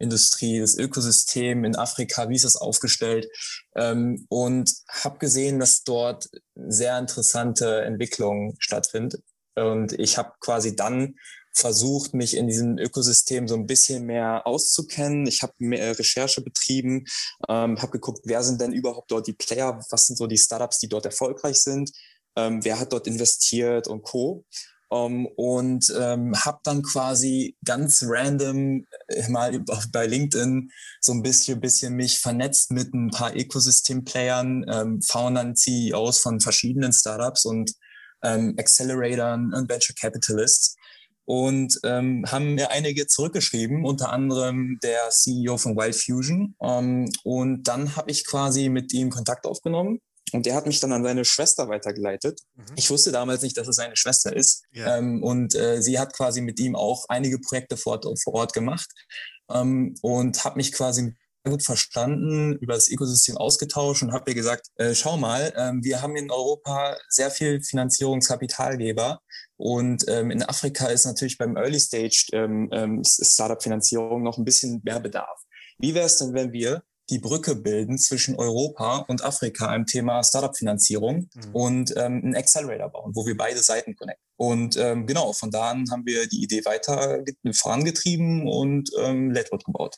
Industrie, 0.01 0.61
das 0.61 0.77
Ökosystem 0.77 1.65
in 1.65 1.77
Afrika, 1.77 2.29
wie 2.29 2.37
ist 2.37 2.45
es 2.45 2.57
aufgestellt 2.57 3.29
ähm, 3.77 4.27
und 4.29 4.73
habe 4.89 5.19
gesehen, 5.19 5.61
dass 5.61 5.85
dort 5.85 6.29
sehr 6.55 6.99
interessante 6.99 7.83
Entwicklungen 7.83 8.57
stattfinden. 8.59 9.23
Und 9.57 9.93
ich 9.93 10.17
habe 10.17 10.33
quasi 10.41 10.75
dann 10.75 11.17
versucht, 11.53 12.15
mich 12.15 12.37
in 12.37 12.47
diesem 12.47 12.79
Ökosystem 12.79 13.49
so 13.49 13.55
ein 13.55 13.67
bisschen 13.67 14.05
mehr 14.07 14.47
auszukennen. 14.47 15.27
Ich 15.27 15.43
habe 15.43 15.53
mehr 15.59 15.99
Recherche 15.99 16.41
betrieben, 16.41 17.05
ähm, 17.49 17.81
habe 17.81 17.93
geguckt, 17.93 18.21
wer 18.25 18.43
sind 18.43 18.61
denn 18.61 18.73
überhaupt 18.73 19.11
dort 19.11 19.27
die 19.27 19.33
Player, 19.33 19.81
was 19.91 20.07
sind 20.07 20.17
so 20.17 20.27
die 20.27 20.39
Startups, 20.39 20.79
die 20.79 20.89
dort 20.89 21.07
erfolgreich 21.07 21.61
sind, 21.61 21.91
ähm, 22.37 22.65
wer 22.65 22.79
hat 22.79 22.93
dort 22.93 23.07
investiert 23.07 23.89
und 23.89 24.03
co. 24.03 24.45
Um, 24.93 25.13
ähm, 25.13 25.27
und 25.37 25.95
ähm, 25.97 26.35
habe 26.35 26.59
dann 26.65 26.83
quasi 26.83 27.57
ganz 27.65 28.03
random 28.05 28.85
äh, 29.07 29.29
mal 29.29 29.57
bei 29.93 30.07
LinkedIn 30.07 30.69
so 31.01 31.13
ein 31.13 31.23
bisschen, 31.23 31.61
bisschen 31.61 31.95
mich 31.95 32.19
vernetzt 32.19 32.73
mit 32.73 32.93
ein 32.93 33.11
paar 33.11 33.37
Ökosystem-Playern, 33.37 34.67
ähm, 34.69 35.01
Foundern, 35.03 35.55
CEOs 35.55 36.19
von 36.19 36.41
verschiedenen 36.41 36.93
Startups 36.93 37.45
und 37.45 37.73
ähm, 38.25 38.57
Acceleratoren 38.59 39.55
und 39.55 39.69
Venture 39.69 39.95
Capitalists 39.95 40.75
und 41.31 41.79
ähm, 41.85 42.25
haben 42.27 42.57
mir 42.57 42.73
einige 42.73 43.07
zurückgeschrieben, 43.07 43.85
unter 43.85 44.11
anderem 44.11 44.81
der 44.83 45.11
CEO 45.11 45.59
von 45.59 45.77
Wild 45.77 45.95
Fusion. 45.95 46.57
Ähm, 46.61 47.09
und 47.23 47.69
dann 47.69 47.95
habe 47.95 48.11
ich 48.11 48.27
quasi 48.27 48.69
mit 48.69 48.93
ihm 48.93 49.11
Kontakt 49.11 49.47
aufgenommen 49.47 50.01
und 50.33 50.45
der 50.45 50.57
hat 50.57 50.67
mich 50.67 50.81
dann 50.81 50.93
an 50.93 51.05
seine 51.05 51.25
Schwester 51.25 51.69
weitergeleitet. 51.69 52.41
Mhm. 52.57 52.65
Ich 52.75 52.91
wusste 52.91 53.13
damals 53.13 53.43
nicht, 53.43 53.57
dass 53.57 53.69
es 53.69 53.77
seine 53.77 53.95
Schwester 53.95 54.35
ist. 54.35 54.65
Ja. 54.73 54.97
Ähm, 54.97 55.23
und 55.23 55.55
äh, 55.55 55.81
sie 55.81 56.01
hat 56.01 56.15
quasi 56.15 56.41
mit 56.41 56.59
ihm 56.59 56.75
auch 56.75 57.05
einige 57.09 57.39
Projekte 57.39 57.77
vor, 57.77 58.01
vor 58.21 58.35
Ort 58.35 58.53
gemacht 58.53 58.91
ähm, 59.53 59.95
und 60.03 60.45
hat 60.45 60.57
mich 60.57 60.73
quasi 60.73 61.15
gut 61.45 61.63
verstanden, 61.63 62.57
über 62.61 62.75
das 62.75 62.89
Ökosystem 62.89 63.37
ausgetauscht 63.37 64.03
und 64.03 64.13
habe 64.13 64.31
ihr 64.31 64.35
gesagt, 64.35 64.67
äh, 64.77 64.95
schau 64.95 65.17
mal, 65.17 65.53
ähm, 65.57 65.83
wir 65.83 66.03
haben 66.03 66.17
in 66.17 66.31
Europa 66.31 66.97
sehr 67.09 67.31
viel 67.31 67.63
Finanzierungskapitalgeber 67.63 69.21
und 69.57 70.05
ähm, 70.09 70.31
in 70.31 70.43
Afrika 70.43 70.87
ist 70.87 71.07
natürlich 71.07 71.39
beim 71.39 71.57
Early 71.57 71.81
Stage 71.81 72.27
ähm, 72.33 72.69
ähm 72.73 73.03
Startup-Finanzierung 73.05 74.23
noch 74.23 74.39
ein 74.39 74.45
bisschen 74.45 74.81
mehr 74.85 75.01
Bedarf. 75.01 75.41
Wie 75.79 75.95
wäre 75.95 76.07
es 76.07 76.19
denn, 76.19 76.35
wenn 76.35 76.53
wir 76.53 76.83
die 77.11 77.19
Brücke 77.19 77.57
bilden 77.57 77.99
zwischen 77.99 78.37
Europa 78.37 79.05
und 79.09 79.25
Afrika 79.25 79.75
im 79.75 79.85
Thema 79.85 80.23
Startup-Finanzierung 80.23 81.29
mhm. 81.35 81.51
und 81.53 81.91
ähm, 81.97 82.21
einen 82.23 82.37
Accelerator 82.37 82.89
bauen, 82.89 83.13
wo 83.15 83.27
wir 83.27 83.37
beide 83.37 83.59
Seiten 83.59 83.97
connecten. 83.97 84.25
Und 84.37 84.77
ähm, 84.77 85.07
genau, 85.07 85.33
von 85.33 85.51
da 85.51 85.71
an 85.71 85.91
haben 85.91 86.07
wir 86.07 86.29
die 86.29 86.43
Idee 86.43 86.65
weiter 86.65 87.23
vorangetrieben 87.53 88.49
und 88.49 88.91
ähm, 88.99 89.33
Ledwood 89.33 89.65
gebaut. 89.65 89.97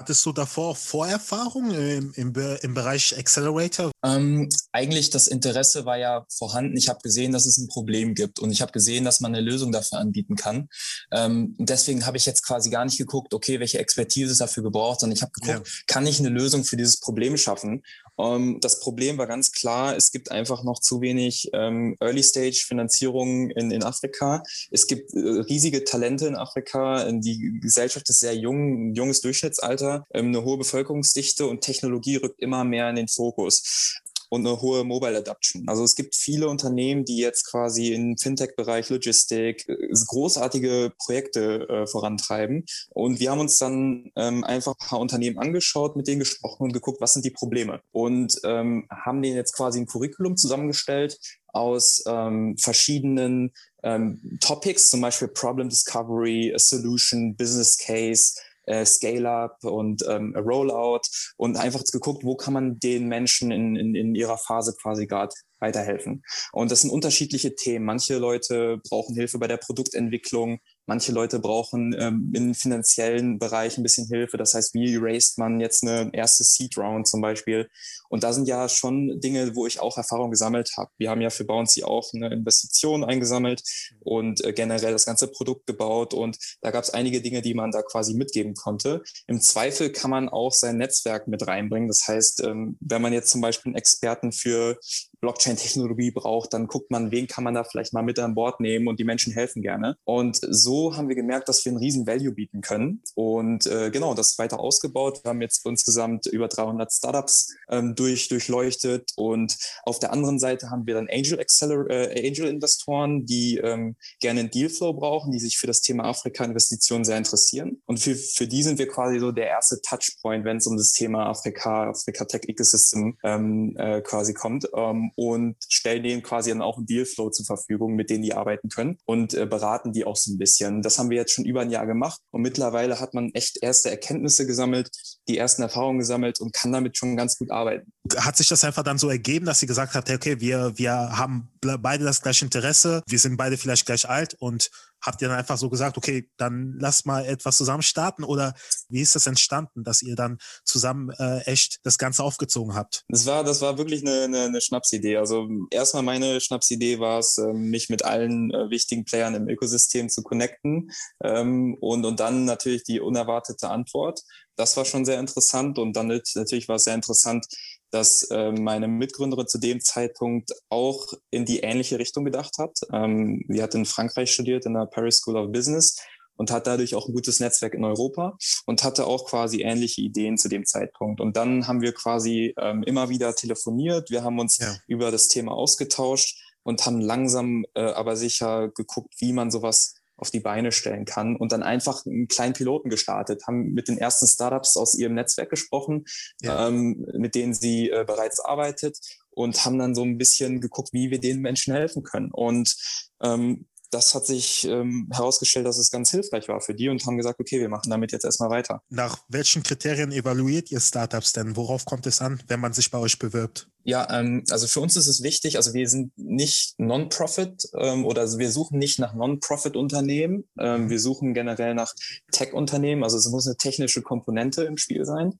Hattest 0.00 0.24
du 0.24 0.32
davor 0.32 0.76
Vorerfahrung 0.76 1.72
im, 1.72 2.10
im, 2.14 2.32
im 2.62 2.72
Bereich 2.74 3.18
Accelerator? 3.18 3.90
Ähm, 4.02 4.48
eigentlich 4.72 5.10
das 5.10 5.28
Interesse 5.28 5.84
war 5.84 5.98
ja 5.98 6.24
vorhanden. 6.30 6.74
Ich 6.78 6.88
habe 6.88 7.00
gesehen, 7.02 7.32
dass 7.32 7.44
es 7.44 7.58
ein 7.58 7.68
Problem 7.68 8.14
gibt 8.14 8.38
und 8.38 8.50
ich 8.50 8.62
habe 8.62 8.72
gesehen, 8.72 9.04
dass 9.04 9.20
man 9.20 9.34
eine 9.34 9.44
Lösung 9.44 9.72
dafür 9.72 9.98
anbieten 9.98 10.36
kann. 10.36 10.70
Ähm, 11.12 11.54
deswegen 11.58 12.06
habe 12.06 12.16
ich 12.16 12.24
jetzt 12.24 12.46
quasi 12.46 12.70
gar 12.70 12.86
nicht 12.86 12.96
geguckt, 12.96 13.34
okay, 13.34 13.60
welche 13.60 13.78
Expertise 13.78 14.32
ist 14.32 14.40
dafür 14.40 14.62
gebraucht, 14.62 15.00
sondern 15.00 15.18
ich 15.18 15.22
habe 15.22 15.32
geguckt, 15.32 15.68
ja. 15.68 15.74
kann 15.86 16.06
ich 16.06 16.18
eine 16.18 16.30
Lösung 16.30 16.64
für 16.64 16.78
dieses 16.78 16.98
Problem 16.98 17.36
schaffen? 17.36 17.82
Um, 18.20 18.42
ähm, 18.42 18.60
das 18.60 18.80
Problem 18.80 19.16
war 19.16 19.26
ganz 19.26 19.52
klar, 19.52 19.96
es 19.96 20.10
gibt 20.10 20.30
einfach 20.30 20.62
noch 20.62 20.80
zu 20.80 21.00
wenig 21.00 21.50
ähm, 21.54 21.96
Early-Stage-Finanzierung 22.00 23.50
in, 23.50 23.70
in 23.70 23.82
Afrika. 23.82 24.42
Es 24.70 24.86
gibt 24.86 25.14
äh, 25.14 25.18
riesige 25.18 25.84
Talente 25.84 26.26
in 26.26 26.36
Afrika. 26.36 27.10
Die 27.10 27.58
Gesellschaft 27.60 28.08
ist 28.10 28.20
sehr 28.20 28.36
jung, 28.36 28.90
ein 28.90 28.94
junges 28.94 29.20
Durchschnittsalter, 29.22 30.06
ähm, 30.12 30.26
eine 30.26 30.44
hohe 30.44 30.58
Bevölkerungsdichte 30.58 31.46
und 31.46 31.62
Technologie 31.62 32.16
rückt 32.16 32.40
immer 32.40 32.64
mehr 32.64 32.90
in 32.90 32.96
den 32.96 33.08
Fokus 33.08 34.02
und 34.30 34.46
eine 34.46 34.60
hohe 34.60 34.84
Mobile 34.84 35.18
Adoption. 35.18 35.68
Also 35.68 35.84
es 35.84 35.94
gibt 35.94 36.14
viele 36.14 36.48
Unternehmen, 36.48 37.04
die 37.04 37.18
jetzt 37.18 37.50
quasi 37.50 37.92
im 37.92 38.16
Fintech-Bereich, 38.16 38.88
Logistik, 38.88 39.68
äh, 39.68 39.88
großartige 40.06 40.92
Projekte 40.98 41.68
äh, 41.68 41.86
vorantreiben. 41.86 42.64
Und 42.90 43.20
wir 43.20 43.32
haben 43.32 43.40
uns 43.40 43.58
dann 43.58 44.10
ähm, 44.16 44.44
einfach 44.44 44.74
ein 44.80 44.88
paar 44.88 45.00
Unternehmen 45.00 45.38
angeschaut, 45.38 45.96
mit 45.96 46.06
denen 46.06 46.20
gesprochen 46.20 46.64
und 46.64 46.72
geguckt, 46.72 47.00
was 47.00 47.12
sind 47.12 47.24
die 47.24 47.30
Probleme. 47.30 47.82
Und 47.90 48.40
ähm, 48.44 48.86
haben 48.90 49.20
denen 49.20 49.36
jetzt 49.36 49.54
quasi 49.54 49.80
ein 49.80 49.86
Curriculum 49.86 50.36
zusammengestellt 50.36 51.18
aus 51.48 52.04
ähm, 52.06 52.56
verschiedenen 52.56 53.52
ähm, 53.82 54.38
Topics, 54.40 54.90
zum 54.90 55.00
Beispiel 55.00 55.28
Problem 55.28 55.68
Discovery, 55.68 56.54
Solution, 56.56 57.34
Business 57.34 57.76
Case, 57.76 58.34
äh, 58.66 58.84
Scale-up 58.84 59.64
und 59.64 60.04
ähm, 60.08 60.34
Rollout 60.36 61.02
und 61.36 61.56
einfach 61.56 61.82
geguckt, 61.84 62.24
wo 62.24 62.36
kann 62.36 62.54
man 62.54 62.78
den 62.78 63.08
Menschen 63.08 63.50
in, 63.50 63.76
in, 63.76 63.94
in 63.94 64.14
ihrer 64.14 64.38
Phase 64.38 64.74
quasi 64.80 65.06
gerade 65.06 65.34
weiterhelfen. 65.60 66.22
Und 66.52 66.70
das 66.70 66.80
sind 66.80 66.90
unterschiedliche 66.90 67.54
Themen. 67.54 67.84
Manche 67.84 68.18
Leute 68.18 68.78
brauchen 68.88 69.14
Hilfe 69.14 69.38
bei 69.38 69.46
der 69.46 69.58
Produktentwicklung, 69.58 70.60
manche 70.86 71.12
Leute 71.12 71.38
brauchen 71.38 71.94
ähm, 71.98 72.32
im 72.34 72.54
finanziellen 72.54 73.38
Bereich 73.38 73.78
ein 73.78 73.82
bisschen 73.82 74.08
Hilfe. 74.08 74.36
Das 74.36 74.54
heißt, 74.54 74.74
wie 74.74 74.96
raised 74.96 75.38
man 75.38 75.60
jetzt 75.60 75.82
eine 75.82 76.10
erste 76.12 76.44
Seed 76.44 76.76
Round 76.76 77.06
zum 77.06 77.20
Beispiel? 77.20 77.68
Und 78.08 78.24
da 78.24 78.32
sind 78.32 78.48
ja 78.48 78.68
schon 78.68 79.20
Dinge, 79.20 79.54
wo 79.54 79.66
ich 79.66 79.80
auch 79.80 79.96
Erfahrung 79.96 80.30
gesammelt 80.30 80.72
habe. 80.76 80.90
Wir 80.98 81.10
haben 81.10 81.20
ja 81.20 81.30
für 81.30 81.44
Bouncy 81.44 81.84
auch 81.84 82.12
eine 82.12 82.32
Investition 82.32 83.04
eingesammelt 83.04 83.62
und 84.00 84.44
äh, 84.44 84.52
generell 84.52 84.92
das 84.92 85.06
ganze 85.06 85.28
Produkt 85.28 85.66
gebaut. 85.66 86.12
Und 86.12 86.36
da 86.60 86.70
gab 86.70 86.82
es 86.82 86.90
einige 86.90 87.20
Dinge, 87.20 87.40
die 87.40 87.54
man 87.54 87.70
da 87.70 87.82
quasi 87.82 88.14
mitgeben 88.14 88.54
konnte. 88.54 89.02
Im 89.28 89.40
Zweifel 89.40 89.92
kann 89.92 90.10
man 90.10 90.28
auch 90.28 90.52
sein 90.52 90.76
Netzwerk 90.76 91.28
mit 91.28 91.46
reinbringen. 91.46 91.88
Das 91.88 92.08
heißt, 92.08 92.42
ähm, 92.42 92.76
wenn 92.80 93.02
man 93.02 93.12
jetzt 93.12 93.30
zum 93.30 93.40
Beispiel 93.40 93.70
einen 93.70 93.78
Experten 93.78 94.32
für 94.32 94.78
Blockchain-Technologie 95.20 96.10
braucht, 96.10 96.52
dann 96.52 96.66
guckt 96.66 96.90
man, 96.90 97.10
wen 97.12 97.26
kann 97.26 97.44
man 97.44 97.54
da 97.54 97.62
vielleicht 97.62 97.92
mal 97.92 98.02
mit 98.02 98.18
an 98.18 98.34
Bord 98.34 98.58
nehmen 98.60 98.88
und 98.88 98.98
die 98.98 99.04
Menschen 99.04 99.32
helfen 99.32 99.62
gerne. 99.62 99.96
Und 100.04 100.38
so 100.40 100.69
haben 100.96 101.08
wir 101.08 101.16
gemerkt, 101.16 101.48
dass 101.48 101.64
wir 101.64 101.70
einen 101.70 101.78
riesen 101.78 102.06
Value 102.06 102.32
bieten 102.32 102.60
können 102.60 103.02
und 103.14 103.66
äh, 103.66 103.90
genau, 103.90 104.14
das 104.14 104.38
weiter 104.38 104.60
ausgebaut. 104.60 105.20
Wir 105.22 105.30
haben 105.30 105.42
jetzt 105.42 105.66
insgesamt 105.66 106.26
über 106.26 106.48
300 106.48 106.92
Startups 106.92 107.54
ähm, 107.68 107.94
durch, 107.94 108.28
durchleuchtet 108.28 109.12
und 109.16 109.56
auf 109.84 109.98
der 109.98 110.12
anderen 110.12 110.38
Seite 110.38 110.70
haben 110.70 110.86
wir 110.86 110.94
dann 110.94 111.08
Angel, 111.10 111.38
Acceler 111.40 111.88
äh, 111.88 112.28
Angel 112.28 112.48
Investoren, 112.48 113.26
die 113.26 113.56
ähm, 113.58 113.96
gerne 114.20 114.40
einen 114.40 114.50
Dealflow 114.50 114.92
brauchen, 114.92 115.32
die 115.32 115.38
sich 115.38 115.58
für 115.58 115.66
das 115.66 115.80
Thema 115.80 116.04
Afrika-Investitionen 116.04 117.04
sehr 117.04 117.18
interessieren. 117.18 117.82
Und 117.86 118.00
für, 118.00 118.14
für 118.14 118.46
die 118.46 118.62
sind 118.62 118.78
wir 118.78 118.88
quasi 118.88 119.18
so 119.18 119.32
der 119.32 119.48
erste 119.48 119.80
Touchpoint, 119.82 120.44
wenn 120.44 120.58
es 120.58 120.66
um 120.66 120.76
das 120.76 120.92
Thema 120.92 121.28
Afrika, 121.28 121.90
Afrika 121.90 122.24
Tech 122.24 122.42
Ecosystem 122.46 123.16
ähm, 123.22 123.76
äh, 123.76 124.00
quasi 124.02 124.34
kommt. 124.34 124.68
Ähm, 124.74 125.10
und 125.16 125.56
stellen 125.68 126.02
denen 126.02 126.22
quasi 126.22 126.50
dann 126.50 126.62
auch 126.62 126.76
einen 126.76 126.86
Dealflow 126.86 127.30
zur 127.30 127.46
Verfügung, 127.46 127.94
mit 127.94 128.10
denen 128.10 128.22
die 128.22 128.34
arbeiten 128.34 128.68
können 128.68 128.98
und 129.04 129.34
äh, 129.34 129.46
beraten 129.46 129.92
die 129.92 130.04
auch 130.04 130.16
so 130.16 130.32
ein 130.32 130.38
bisschen. 130.38 130.59
Das 130.60 130.98
haben 130.98 131.10
wir 131.10 131.16
jetzt 131.16 131.32
schon 131.32 131.44
über 131.44 131.60
ein 131.60 131.70
Jahr 131.70 131.86
gemacht 131.86 132.20
und 132.30 132.42
mittlerweile 132.42 133.00
hat 133.00 133.14
man 133.14 133.30
echt 133.34 133.58
erste 133.62 133.90
Erkenntnisse 133.90 134.46
gesammelt, 134.46 134.90
die 135.28 135.38
ersten 135.38 135.62
Erfahrungen 135.62 135.98
gesammelt 135.98 136.40
und 136.40 136.52
kann 136.52 136.72
damit 136.72 136.96
schon 136.96 137.16
ganz 137.16 137.38
gut 137.38 137.50
arbeiten. 137.50 137.92
Hat 138.16 138.36
sich 138.36 138.48
das 138.48 138.64
einfach 138.64 138.82
dann 138.82 138.98
so 138.98 139.08
ergeben, 139.08 139.46
dass 139.46 139.60
sie 139.60 139.66
gesagt 139.66 139.94
hat, 139.94 140.10
okay, 140.10 140.40
wir, 140.40 140.72
wir 140.76 140.92
haben 140.92 141.48
beide 141.60 142.04
das 142.04 142.22
gleiche 142.22 142.44
Interesse, 142.44 143.02
wir 143.06 143.18
sind 143.18 143.36
beide 143.36 143.56
vielleicht 143.56 143.86
gleich 143.86 144.08
alt 144.08 144.34
und 144.34 144.70
habt 145.02 145.22
ihr 145.22 145.28
dann 145.28 145.38
einfach 145.38 145.58
so 145.58 145.70
gesagt, 145.70 145.96
okay, 145.96 146.28
dann 146.36 146.76
lass 146.78 147.04
mal 147.04 147.24
etwas 147.24 147.56
zusammen 147.56 147.82
starten 147.82 148.24
oder 148.24 148.54
wie 148.88 149.00
ist 149.00 149.14
das 149.14 149.26
entstanden, 149.26 149.84
dass 149.84 150.02
ihr 150.02 150.16
dann 150.16 150.38
zusammen 150.64 151.10
äh, 151.18 151.40
echt 151.44 151.80
das 151.84 151.98
Ganze 151.98 152.22
aufgezogen 152.22 152.74
habt? 152.74 153.04
Das 153.08 153.26
war, 153.26 153.44
das 153.44 153.60
war 153.60 153.78
wirklich 153.78 154.02
eine, 154.02 154.24
eine, 154.24 154.42
eine 154.44 154.60
Schnapsidee. 154.60 155.16
Also 155.16 155.48
erstmal 155.70 156.02
meine 156.02 156.40
Schnapsidee 156.40 156.98
war 156.98 157.18
es, 157.18 157.38
ähm, 157.38 157.70
mich 157.70 157.88
mit 157.88 158.04
allen 158.04 158.50
äh, 158.52 158.70
wichtigen 158.70 159.04
Playern 159.04 159.34
im 159.34 159.48
Ökosystem 159.48 160.08
zu 160.08 160.22
connecten 160.22 160.90
ähm, 161.22 161.76
und, 161.80 162.04
und 162.04 162.20
dann 162.20 162.44
natürlich 162.44 162.84
die 162.84 163.00
unerwartete 163.00 163.68
Antwort. 163.68 164.20
Das 164.56 164.76
war 164.76 164.84
schon 164.84 165.04
sehr 165.04 165.18
interessant 165.18 165.78
und 165.78 165.94
dann 165.96 166.08
natürlich 166.34 166.68
war 166.68 166.76
es 166.76 166.84
sehr 166.84 166.94
interessant, 166.94 167.46
dass 167.90 168.22
äh, 168.30 168.52
meine 168.52 168.88
Mitgründerin 168.88 169.48
zu 169.48 169.58
dem 169.58 169.80
Zeitpunkt 169.80 170.52
auch 170.68 171.06
in 171.30 171.44
die 171.44 171.60
ähnliche 171.60 171.98
Richtung 171.98 172.24
gedacht 172.24 172.58
hat. 172.58 172.78
Ähm, 172.92 173.44
sie 173.48 173.62
hat 173.62 173.74
in 173.74 173.86
Frankreich 173.86 174.32
studiert, 174.32 174.66
in 174.66 174.74
der 174.74 174.86
Paris 174.86 175.18
School 175.18 175.36
of 175.36 175.52
Business 175.52 175.96
und 176.36 176.50
hat 176.50 176.66
dadurch 176.66 176.94
auch 176.94 177.06
ein 177.06 177.12
gutes 177.12 177.38
Netzwerk 177.38 177.74
in 177.74 177.84
Europa 177.84 178.38
und 178.64 178.82
hatte 178.82 179.06
auch 179.06 179.26
quasi 179.26 179.60
ähnliche 179.60 180.00
Ideen 180.00 180.38
zu 180.38 180.48
dem 180.48 180.64
Zeitpunkt. 180.64 181.20
Und 181.20 181.36
dann 181.36 181.66
haben 181.66 181.82
wir 181.82 181.92
quasi 181.92 182.54
ähm, 182.58 182.82
immer 182.84 183.10
wieder 183.10 183.34
telefoniert, 183.34 184.10
wir 184.10 184.24
haben 184.24 184.38
uns 184.38 184.56
ja. 184.58 184.74
über 184.86 185.10
das 185.10 185.28
Thema 185.28 185.52
ausgetauscht 185.52 186.38
und 186.62 186.86
haben 186.86 187.00
langsam 187.00 187.66
äh, 187.74 187.82
aber 187.82 188.16
sicher 188.16 188.70
geguckt, 188.70 189.14
wie 189.18 189.34
man 189.34 189.50
sowas 189.50 189.99
auf 190.20 190.30
die 190.30 190.40
Beine 190.40 190.72
stellen 190.72 191.04
kann 191.04 191.36
und 191.36 191.52
dann 191.52 191.62
einfach 191.62 192.04
einen 192.06 192.28
kleinen 192.28 192.52
Piloten 192.52 192.90
gestartet, 192.90 193.46
haben 193.46 193.72
mit 193.72 193.88
den 193.88 193.98
ersten 193.98 194.26
Startups 194.26 194.76
aus 194.76 194.94
ihrem 194.94 195.14
Netzwerk 195.14 195.50
gesprochen, 195.50 196.04
ja. 196.42 196.68
ähm, 196.68 197.06
mit 197.14 197.34
denen 197.34 197.54
sie 197.54 197.90
äh, 197.90 198.04
bereits 198.06 198.40
arbeitet 198.40 198.98
und 199.30 199.64
haben 199.64 199.78
dann 199.78 199.94
so 199.94 200.02
ein 200.02 200.18
bisschen 200.18 200.60
geguckt, 200.60 200.92
wie 200.92 201.10
wir 201.10 201.20
den 201.20 201.40
Menschen 201.40 201.74
helfen 201.74 202.02
können. 202.02 202.30
Und 202.30 202.76
ähm, 203.22 203.66
das 203.90 204.14
hat 204.14 204.26
sich 204.26 204.66
ähm, 204.66 205.08
herausgestellt, 205.12 205.66
dass 205.66 205.78
es 205.78 205.90
ganz 205.90 206.10
hilfreich 206.10 206.48
war 206.48 206.60
für 206.60 206.74
die 206.74 206.88
und 206.88 207.04
haben 207.06 207.16
gesagt, 207.16 207.40
okay, 207.40 207.60
wir 207.60 207.68
machen 207.68 207.90
damit 207.90 208.12
jetzt 208.12 208.24
erstmal 208.24 208.50
weiter. 208.50 208.82
Nach 208.88 209.18
welchen 209.28 209.62
Kriterien 209.62 210.12
evaluiert 210.12 210.70
ihr 210.70 210.80
Startups 210.80 211.32
denn? 211.32 211.56
Worauf 211.56 211.84
kommt 211.84 212.06
es 212.06 212.20
an, 212.20 212.42
wenn 212.48 212.60
man 212.60 212.72
sich 212.72 212.90
bei 212.90 212.98
euch 212.98 213.18
bewirbt? 213.18 213.68
Ja, 213.82 214.06
ähm, 214.10 214.44
also 214.50 214.66
für 214.66 214.80
uns 214.80 214.96
ist 214.96 215.06
es 215.06 215.22
wichtig, 215.22 215.56
also 215.56 215.72
wir 215.72 215.88
sind 215.88 216.12
nicht 216.16 216.78
Non-Profit 216.78 217.68
ähm, 217.78 218.04
oder 218.04 218.22
also 218.22 218.38
wir 218.38 218.50
suchen 218.50 218.78
nicht 218.78 218.98
nach 218.98 219.14
Non-Profit-Unternehmen. 219.14 220.44
Ähm, 220.58 220.90
wir 220.90 221.00
suchen 221.00 221.32
generell 221.34 221.74
nach 221.74 221.94
Tech-Unternehmen, 222.30 223.02
also 223.02 223.16
es 223.16 223.28
muss 223.28 223.46
eine 223.46 223.56
technische 223.56 224.02
Komponente 224.02 224.64
im 224.64 224.76
Spiel 224.76 225.04
sein. 225.04 225.38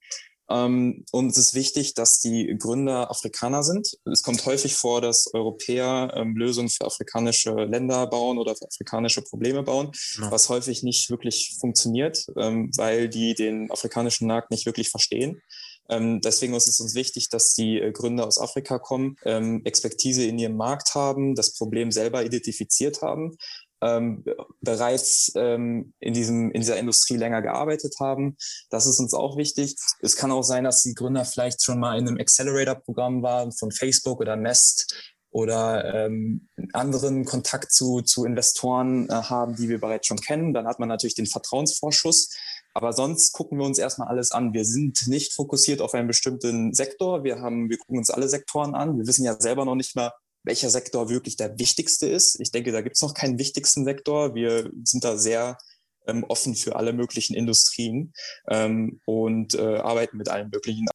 Ähm, 0.50 1.04
und 1.12 1.30
es 1.30 1.38
ist 1.38 1.54
wichtig, 1.54 1.95
dass 1.95 2.21
die 2.21 2.54
Gründer 2.59 3.11
Afrikaner 3.11 3.62
sind. 3.62 3.99
Es 4.04 4.23
kommt 4.23 4.45
häufig 4.47 4.75
vor, 4.75 5.00
dass 5.00 5.33
Europäer 5.33 6.12
ähm, 6.16 6.37
Lösungen 6.37 6.69
für 6.69 6.87
afrikanische 6.87 7.52
Länder 7.52 8.07
bauen 8.09 8.38
oder 8.38 8.57
für 8.57 8.66
afrikanische 8.66 9.23
Probleme 9.23 9.62
bauen, 9.62 9.92
ja. 10.21 10.30
was 10.30 10.49
häufig 10.49 10.83
nicht 10.83 11.11
wirklich 11.11 11.57
funktioniert, 11.61 12.26
ähm, 12.37 12.71
weil 12.76 13.09
die 13.09 13.35
den 13.35 13.71
afrikanischen 13.71 14.26
Markt 14.26 14.50
nicht 14.50 14.66
wirklich 14.66 14.90
verstehen. 14.90 15.40
Ähm, 15.88 16.21
deswegen 16.21 16.54
ist 16.54 16.69
es 16.69 16.80
uns 16.80 16.95
wichtig, 16.95 17.28
dass 17.30 17.52
die 17.54 17.80
äh, 17.80 17.92
Gründer 17.92 18.26
aus 18.26 18.40
Afrika 18.40 18.78
kommen, 18.78 19.16
ähm, 19.25 19.62
Expertise 19.64 20.25
in 20.25 20.38
ihrem 20.38 20.57
Markt 20.57 20.95
haben, 20.95 21.35
das 21.35 21.54
Problem 21.54 21.90
selber 21.90 22.25
identifiziert 22.25 23.02
haben 23.02 23.37
ähm, 23.82 24.25
bereits 24.60 25.32
ähm, 25.37 25.92
in, 26.00 26.14
diesem, 26.14 26.50
in 26.50 26.60
dieser 26.60 26.78
Industrie 26.78 27.16
länger 27.16 27.42
gearbeitet 27.42 27.94
haben. 28.00 28.37
Das 28.70 28.87
ist 28.87 29.00
uns 29.00 29.14
auch 29.14 29.37
wichtig. 29.37 29.76
Es 30.00 30.16
kann 30.16 30.32
auch 30.32 30.42
sein, 30.42 30.64
dass 30.64 30.82
die 30.82 30.94
Gründer 30.94 31.25
vielleicht 31.25 31.62
schon 31.62 31.80
mal 31.80 31.99
in 31.99 32.06
einem 32.06 32.18
Accelerator-Programm 32.18 33.22
waren 33.22 33.52
von 33.52 33.70
Facebook 33.72 34.20
oder 34.20 34.37
Nest 34.37 34.94
oder 35.32 36.06
ähm, 36.06 36.49
anderen 36.72 37.25
Kontakt 37.25 37.72
zu, 37.72 38.02
zu 38.02 38.25
Investoren 38.25 39.08
äh, 39.08 39.12
haben, 39.12 39.54
die 39.56 39.68
wir 39.68 39.80
bereits 39.80 40.06
schon 40.06 40.18
kennen. 40.18 40.52
Dann 40.52 40.66
hat 40.66 40.80
man 40.80 40.88
natürlich 40.88 41.14
den 41.14 41.26
Vertrauensvorschuss. 41.26 42.30
Aber 42.72 42.92
sonst 42.92 43.32
gucken 43.32 43.58
wir 43.58 43.66
uns 43.66 43.78
erstmal 43.78 44.08
alles 44.08 44.30
an. 44.30 44.52
Wir 44.52 44.64
sind 44.64 45.06
nicht 45.08 45.32
fokussiert 45.32 45.80
auf 45.80 45.94
einen 45.94 46.06
bestimmten 46.06 46.72
Sektor. 46.72 47.25
Wir 47.25 47.40
haben, 47.40 47.68
wir 47.68 47.78
gucken 47.78 47.99
uns 47.99 48.10
alle 48.10 48.28
Sektoren 48.28 48.75
an. 48.75 48.99
Wir 48.99 49.06
wissen 49.06 49.25
ja 49.25 49.40
selber 49.40 49.64
noch 49.64 49.75
nicht 49.75 49.96
mal, 49.96 50.12
welcher 50.42 50.70
Sektor 50.70 51.09
wirklich 51.09 51.37
der 51.37 51.59
wichtigste 51.59 52.06
ist. 52.06 52.40
Ich 52.40 52.50
denke, 52.50 52.73
da 52.73 52.80
gibt 52.80 52.97
es 52.97 53.02
noch 53.02 53.14
keinen 53.14 53.38
wichtigsten 53.38 53.85
Sektor. 53.85 54.35
Wir 54.35 54.70
sind 54.85 55.04
da 55.04 55.16
sehr 55.16 55.59
ähm, 56.06 56.25
offen 56.25 56.54
für 56.54 56.76
alle 56.76 56.92
möglichen 56.92 57.35
Industrien 57.35 58.12
ähm, 58.49 59.00
und 59.04 59.54
äh, 59.54 59.76
arbeiten 59.76 60.16
mit 60.16 60.28
allen 60.28 60.50
möglichen. 60.50 60.87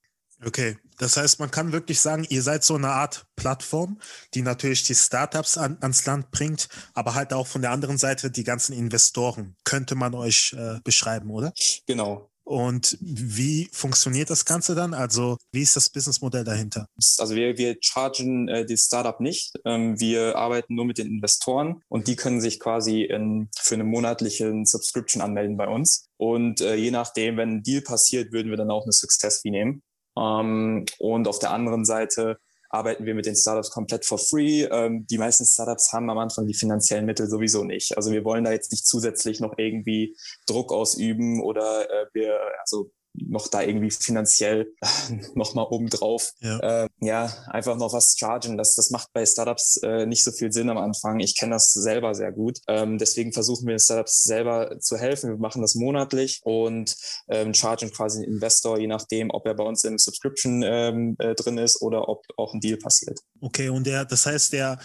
Okay, 0.44 0.78
das 0.98 1.16
heißt, 1.16 1.40
man 1.40 1.50
kann 1.50 1.72
wirklich 1.72 2.00
sagen, 2.00 2.26
ihr 2.30 2.42
seid 2.42 2.64
so 2.64 2.76
eine 2.76 2.90
Art 2.90 3.26
Plattform, 3.36 4.00
die 4.34 4.42
natürlich 4.42 4.84
die 4.84 4.94
Startups 4.94 5.58
an, 5.58 5.78
ans 5.80 6.06
Land 6.06 6.30
bringt, 6.32 6.68
aber 6.94 7.16
halt 7.16 7.32
auch 7.32 7.48
von 7.48 7.62
der 7.62 7.72
anderen 7.72 7.98
Seite 7.98 8.30
die 8.30 8.44
ganzen 8.44 8.74
Investoren, 8.74 9.56
könnte 9.64 9.96
man 9.96 10.14
euch 10.14 10.54
äh, 10.58 10.80
beschreiben, 10.84 11.32
oder? 11.32 11.54
Genau, 11.88 12.30
und 12.46 12.98
wie 13.02 13.68
funktioniert 13.72 14.30
das 14.30 14.46
Ganze 14.46 14.76
dann? 14.76 14.94
Also 14.94 15.38
wie 15.52 15.64
ist 15.64 15.76
das 15.76 15.90
Businessmodell 15.90 16.44
dahinter? 16.44 16.88
Also 17.18 17.36
wir, 17.36 17.58
wir 17.58 17.76
chargen 17.82 18.48
äh, 18.48 18.66
die 18.66 18.78
Startup 18.78 19.20
nicht. 19.20 19.54
Ähm, 19.66 20.00
wir 20.00 20.36
arbeiten 20.36 20.76
nur 20.76 20.86
mit 20.86 21.00
den 21.00 21.08
Investoren 21.08 21.82
und 21.90 22.08
die 22.08 22.16
können 22.16 22.42
sich 22.42 22.60
quasi 22.60 23.02
in, 23.02 23.50
für 23.58 23.74
eine 23.74 23.84
monatliche 23.84 24.54
Subscription 24.64 25.24
anmelden 25.24 25.58
bei 25.58 25.68
uns. 25.68 26.06
Und 26.18 26.62
äh, 26.62 26.76
je 26.76 26.92
nachdem, 26.92 27.38
wenn 27.38 27.50
ein 27.50 27.64
Deal 27.64 27.82
passiert, 27.82 28.32
würden 28.32 28.52
wir 28.52 28.58
dann 28.58 28.70
auch 28.72 28.84
eine 28.84 28.94
Success 28.94 29.42
Fee 29.42 29.50
nehmen. 29.50 29.82
Ähm, 30.16 30.86
und 31.00 31.28
auf 31.28 31.40
der 31.40 31.50
anderen 31.50 31.84
Seite 31.84 32.38
arbeiten 32.76 33.06
wir 33.06 33.16
mit 33.16 33.26
den 33.26 33.36
Startups 33.36 33.72
komplett 33.72 34.06
for 34.06 34.18
free. 34.18 34.64
Ähm, 34.64 35.06
die 35.10 35.18
meisten 35.18 35.46
Startups 35.46 35.92
haben 35.94 36.10
am 36.10 36.18
Anfang 36.18 36.46
die 36.46 36.54
finanziellen 36.54 37.06
Mittel 37.06 37.28
sowieso 37.28 37.64
nicht. 37.64 37.96
Also 37.98 38.12
wir 38.12 38.24
wollen 38.24 38.44
da 38.44 38.52
jetzt 38.52 38.72
nicht 38.72 38.86
zusätzlich 38.86 39.40
noch 39.40 39.54
irgendwie 39.58 40.16
Druck 40.46 40.72
ausüben 40.72 41.42
oder 41.42 41.90
äh, 41.90 42.06
wir, 42.14 42.40
also 42.62 42.92
noch 43.18 43.48
da 43.48 43.62
irgendwie 43.62 43.92
finanziell 43.92 44.74
nochmal 45.36 45.68
obendrauf, 45.70 46.34
ja. 46.40 46.84
Äh, 46.84 46.90
ja, 47.02 47.32
einfach 47.48 47.78
noch 47.78 47.94
was 47.94 48.16
chargen. 48.18 48.58
Das, 48.58 48.76
das 48.76 48.90
macht 48.90 49.14
bei 49.14 49.26
Startups 49.26 49.78
äh, 49.84 50.06
nicht 50.06 50.24
so 50.24 50.32
viel 50.32 50.52
Sinn 50.52 50.70
am 50.70 50.78
Anfang. 50.78 51.20
Ich 51.20 51.38
kenne 51.38 51.54
das 51.54 51.72
selber 51.72 52.16
sehr 52.16 52.32
gut. 52.32 52.60
Ähm, 52.68 52.98
deswegen 52.98 53.34
versuchen 53.34 53.68
wir 53.68 53.80
Startups 53.80 54.24
selber 54.24 54.80
zu 54.80 54.98
helfen. 54.98 55.30
Wir 55.30 55.38
machen 55.38 55.62
das 55.62 55.76
monatlich 55.76 56.42
und 56.44 56.96
ähm, 57.28 57.54
chargen 57.54 57.92
quasi 57.92 58.22
den 58.22 58.34
Investor, 58.34 58.80
je 58.80 58.88
nachdem, 58.88 59.30
ob 59.30 59.46
er 59.46 59.54
bei 59.54 59.64
uns 59.64 59.84
im 59.84 59.98
Subscription 59.98 60.64
ähm, 60.64 61.16
äh, 61.20 61.36
drin 61.36 61.58
ist 61.58 61.82
oder 61.82 62.10
ob 62.10 62.24
auch 62.38 62.54
ein 62.54 62.60
Deal 62.60 62.78
passiert. 62.78 63.20
Okay, 63.42 63.70
und 63.70 63.86
der, 63.86 64.06
das 64.06 64.26
heißt, 64.26 64.54
der 64.54 64.80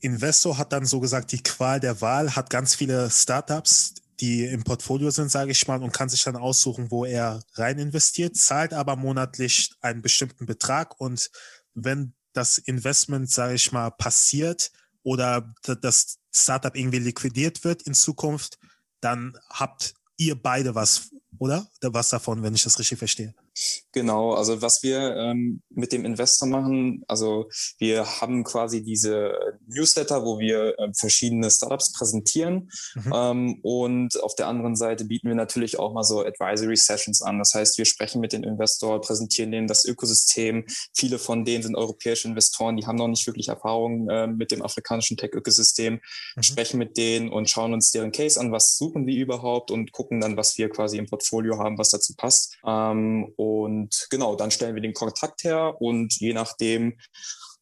Investor 0.00 0.58
hat 0.58 0.72
dann 0.72 0.84
so 0.84 1.00
gesagt 1.00 1.32
die 1.32 1.42
Qual 1.42 1.80
der 1.80 2.00
Wahl, 2.00 2.36
hat 2.36 2.50
ganz 2.50 2.74
viele 2.74 3.10
Startups, 3.10 3.94
die 4.20 4.44
im 4.44 4.64
Portfolio 4.64 5.10
sind, 5.10 5.30
sage 5.30 5.50
ich 5.50 5.66
mal, 5.66 5.82
und 5.82 5.92
kann 5.92 6.08
sich 6.08 6.22
dann 6.22 6.36
aussuchen, 6.36 6.90
wo 6.90 7.04
er 7.04 7.40
rein 7.54 7.78
investiert, 7.78 8.36
zahlt 8.36 8.72
aber 8.72 8.96
monatlich 8.96 9.72
einen 9.80 10.02
bestimmten 10.02 10.46
Betrag 10.46 11.00
und 11.00 11.30
wenn 11.74 12.14
das 12.32 12.58
Investment, 12.58 13.30
sage 13.30 13.54
ich 13.54 13.72
mal, 13.72 13.90
passiert 13.90 14.72
oder 15.02 15.54
das 15.80 16.18
Startup 16.32 16.74
irgendwie 16.74 16.98
liquidiert 16.98 17.64
wird 17.64 17.82
in 17.82 17.94
Zukunft, 17.94 18.58
dann 19.00 19.38
habt 19.50 19.94
ihr 20.16 20.40
beide 20.40 20.74
was, 20.74 21.10
oder? 21.38 21.66
Was 21.80 22.08
davon, 22.08 22.42
wenn 22.42 22.54
ich 22.54 22.64
das 22.64 22.78
richtig 22.78 22.98
verstehe. 22.98 23.34
Genau, 23.92 24.32
also 24.32 24.60
was 24.60 24.82
wir 24.82 25.16
ähm, 25.16 25.62
mit 25.70 25.92
dem 25.92 26.04
Investor 26.04 26.48
machen, 26.48 27.04
also 27.06 27.48
wir 27.78 28.20
haben 28.20 28.42
quasi 28.42 28.82
diese 28.82 29.34
Newsletter, 29.66 30.24
wo 30.24 30.40
wir 30.40 30.78
äh, 30.78 30.92
verschiedene 30.98 31.50
Startups 31.50 31.92
präsentieren 31.92 32.70
mhm. 32.96 33.12
ähm, 33.14 33.60
und 33.62 34.20
auf 34.22 34.34
der 34.34 34.48
anderen 34.48 34.74
Seite 34.74 35.04
bieten 35.04 35.28
wir 35.28 35.36
natürlich 35.36 35.78
auch 35.78 35.92
mal 35.92 36.02
so 36.02 36.24
Advisory 36.24 36.76
Sessions 36.76 37.22
an. 37.22 37.38
Das 37.38 37.54
heißt, 37.54 37.78
wir 37.78 37.84
sprechen 37.84 38.20
mit 38.20 38.32
den 38.32 38.42
Investoren, 38.42 39.00
präsentieren 39.00 39.52
denen 39.52 39.68
das 39.68 39.84
Ökosystem. 39.84 40.64
Viele 40.92 41.20
von 41.20 41.44
denen 41.44 41.62
sind 41.62 41.76
europäische 41.76 42.26
Investoren, 42.26 42.76
die 42.76 42.86
haben 42.86 42.96
noch 42.96 43.08
nicht 43.08 43.26
wirklich 43.26 43.48
Erfahrung 43.48 44.08
äh, 44.08 44.26
mit 44.26 44.50
dem 44.50 44.62
afrikanischen 44.62 45.16
Tech-Ökosystem, 45.16 46.00
mhm. 46.34 46.42
sprechen 46.42 46.78
mit 46.78 46.96
denen 46.96 47.30
und 47.30 47.48
schauen 47.48 47.72
uns 47.72 47.92
deren 47.92 48.10
Case 48.10 48.40
an, 48.40 48.50
was 48.50 48.76
suchen 48.76 49.06
die 49.06 49.18
überhaupt 49.18 49.70
und 49.70 49.92
gucken 49.92 50.20
dann, 50.20 50.36
was 50.36 50.58
wir 50.58 50.68
quasi 50.68 50.98
im 50.98 51.06
Portfolio 51.06 51.58
haben, 51.58 51.78
was 51.78 51.90
dazu 51.90 52.14
passt. 52.16 52.56
Ähm, 52.66 53.32
und 53.44 54.06
genau, 54.10 54.36
dann 54.36 54.50
stellen 54.50 54.74
wir 54.74 54.82
den 54.82 54.94
Kontakt 54.94 55.44
her 55.44 55.76
und 55.80 56.14
je 56.20 56.32
nachdem, 56.32 56.98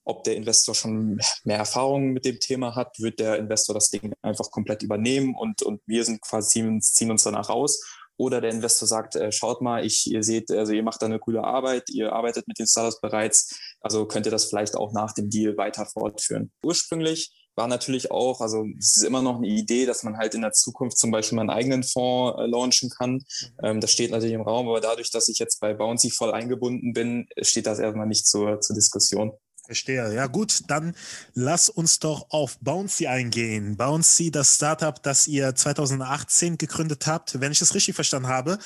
ob 0.05 0.25
der 0.25 0.37
Investor 0.37 0.75
schon 0.75 1.21
mehr 1.45 1.59
Erfahrung 1.59 2.13
mit 2.13 2.25
dem 2.25 2.41
Thema 2.41 2.75
hat, 2.75 2.99
wird 2.99 3.21
der 3.21 3.39
Investor 3.39 3.75
das 3.75 3.91
Ding 3.91 4.13
einfach 4.23 4.51
komplett 4.51 4.83
übernehmen 4.83 5.35
und, 5.37 5.63
und 5.63 5.81
wir 5.87 6.05
sind 6.05 6.21
quasi 6.21 6.79
ziehen 6.81 7.11
uns 7.11 7.23
danach 7.23 7.49
raus. 7.49 7.81
Oder 8.19 8.41
der 8.41 8.51
Investor 8.51 8.87
sagt, 8.87 9.17
äh, 9.17 9.33
schaut 9.33 9.63
mal, 9.63 9.85
ich, 9.85 10.07
ihr 10.11 10.23
seht, 10.23 10.51
also 10.51 10.73
ihr 10.73 10.83
macht 10.83 11.01
da 11.01 11.07
eine 11.07 11.19
coole 11.19 11.43
Arbeit, 11.43 11.89
ihr 11.89 12.13
arbeitet 12.13 12.47
mit 12.47 12.59
den 12.59 12.67
Startups 12.67 13.01
bereits, 13.01 13.59
also 13.81 14.07
könnt 14.07 14.27
ihr 14.27 14.33
das 14.33 14.45
vielleicht 14.45 14.77
auch 14.77 14.93
nach 14.93 15.13
dem 15.13 15.31
Deal 15.31 15.57
weiter 15.57 15.87
fortführen. 15.87 16.53
Ursprünglich 16.63 17.33
war 17.55 17.69
natürlich 17.69 18.11
auch, 18.11 18.41
also 18.41 18.67
es 18.79 18.97
ist 18.97 19.03
immer 19.03 19.23
noch 19.23 19.37
eine 19.37 19.47
Idee, 19.47 19.87
dass 19.87 20.03
man 20.03 20.17
halt 20.17 20.35
in 20.35 20.41
der 20.41 20.53
Zukunft 20.53 20.99
zum 20.99 21.11
Beispiel 21.11 21.37
mal 21.37 21.43
einen 21.43 21.51
eigenen 21.51 21.83
Fonds 21.83 22.39
äh, 22.39 22.47
launchen 22.47 22.91
kann. 22.91 23.13
Mhm. 23.13 23.21
Ähm, 23.63 23.81
das 23.81 23.93
steht 23.93 24.11
natürlich 24.11 24.35
im 24.35 24.43
Raum, 24.43 24.69
aber 24.69 24.81
dadurch, 24.81 25.11
dass 25.11 25.29
ich 25.29 25.39
jetzt 25.39 25.61
bei 25.61 25.75
Bouncy 25.75 26.11
voll 26.11 26.33
eingebunden 26.33 26.93
bin, 26.93 27.27
steht 27.41 27.67
das 27.67 27.79
erstmal 27.79 28.07
nicht 28.07 28.27
zur, 28.27 28.61
zur 28.61 28.75
Diskussion. 28.75 29.33
Verstehe. 29.73 30.15
Ja 30.15 30.27
gut, 30.27 30.65
dann 30.69 30.95
lass 31.33 31.71
uns 31.71 31.99
doch 31.99 32.27
auf 32.29 32.59
Bouncy 32.59 33.07
eingehen. 33.07 33.79
Bouncy, 33.79 34.31
das 34.31 34.57
Startup, 34.57 35.03
das 35.03 35.27
ihr 35.27 35.55
2018 35.55 36.59
gegründet 36.59 37.07
habt, 37.07 37.41
wenn 37.41 37.53
ich 37.53 37.59
das 37.59 37.75
richtig 37.75 37.95
verstanden 37.95 38.29
habe, 38.29 38.59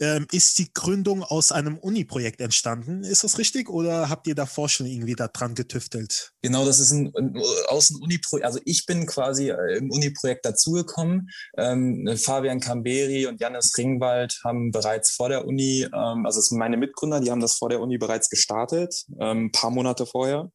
ähm, 0.00 0.26
ist 0.32 0.58
die 0.58 0.72
Gründung 0.74 1.22
aus 1.22 1.52
einem 1.52 1.78
Uni-Projekt 1.78 2.40
entstanden. 2.40 3.04
Ist 3.04 3.22
das 3.22 3.38
richtig 3.38 3.68
oder 3.68 4.08
habt 4.08 4.26
ihr 4.26 4.34
davor 4.34 4.68
schon 4.68 4.86
irgendwie 4.86 5.14
daran 5.14 5.54
getüftelt? 5.54 6.32
Genau, 6.42 6.66
das 6.66 6.80
ist 6.80 6.90
ein, 6.90 7.12
aus 7.68 7.90
einem 7.90 8.02
Uni-Projekt. 8.02 8.44
Also 8.44 8.58
ich 8.64 8.84
bin 8.84 9.06
quasi 9.06 9.50
äh, 9.50 9.76
im 9.76 9.92
Uni-Projekt 9.92 10.44
dazugekommen. 10.44 11.28
Ähm, 11.56 12.16
Fabian 12.16 12.58
Camberi 12.58 13.26
und 13.26 13.40
Janis 13.40 13.78
Ringwald 13.78 14.40
haben 14.42 14.72
bereits 14.72 15.12
vor 15.12 15.28
der 15.28 15.46
Uni, 15.46 15.82
ähm, 15.84 16.26
also 16.26 16.40
es 16.40 16.48
sind 16.48 16.58
meine 16.58 16.76
Mitgründer, 16.76 17.20
die 17.20 17.30
haben 17.30 17.40
das 17.40 17.54
vor 17.54 17.68
der 17.68 17.80
Uni 17.80 17.96
bereits 17.96 18.28
gestartet, 18.28 19.04
ein 19.20 19.52
paar 19.52 19.70
Monate 19.70 20.04
vorher. 20.04 20.47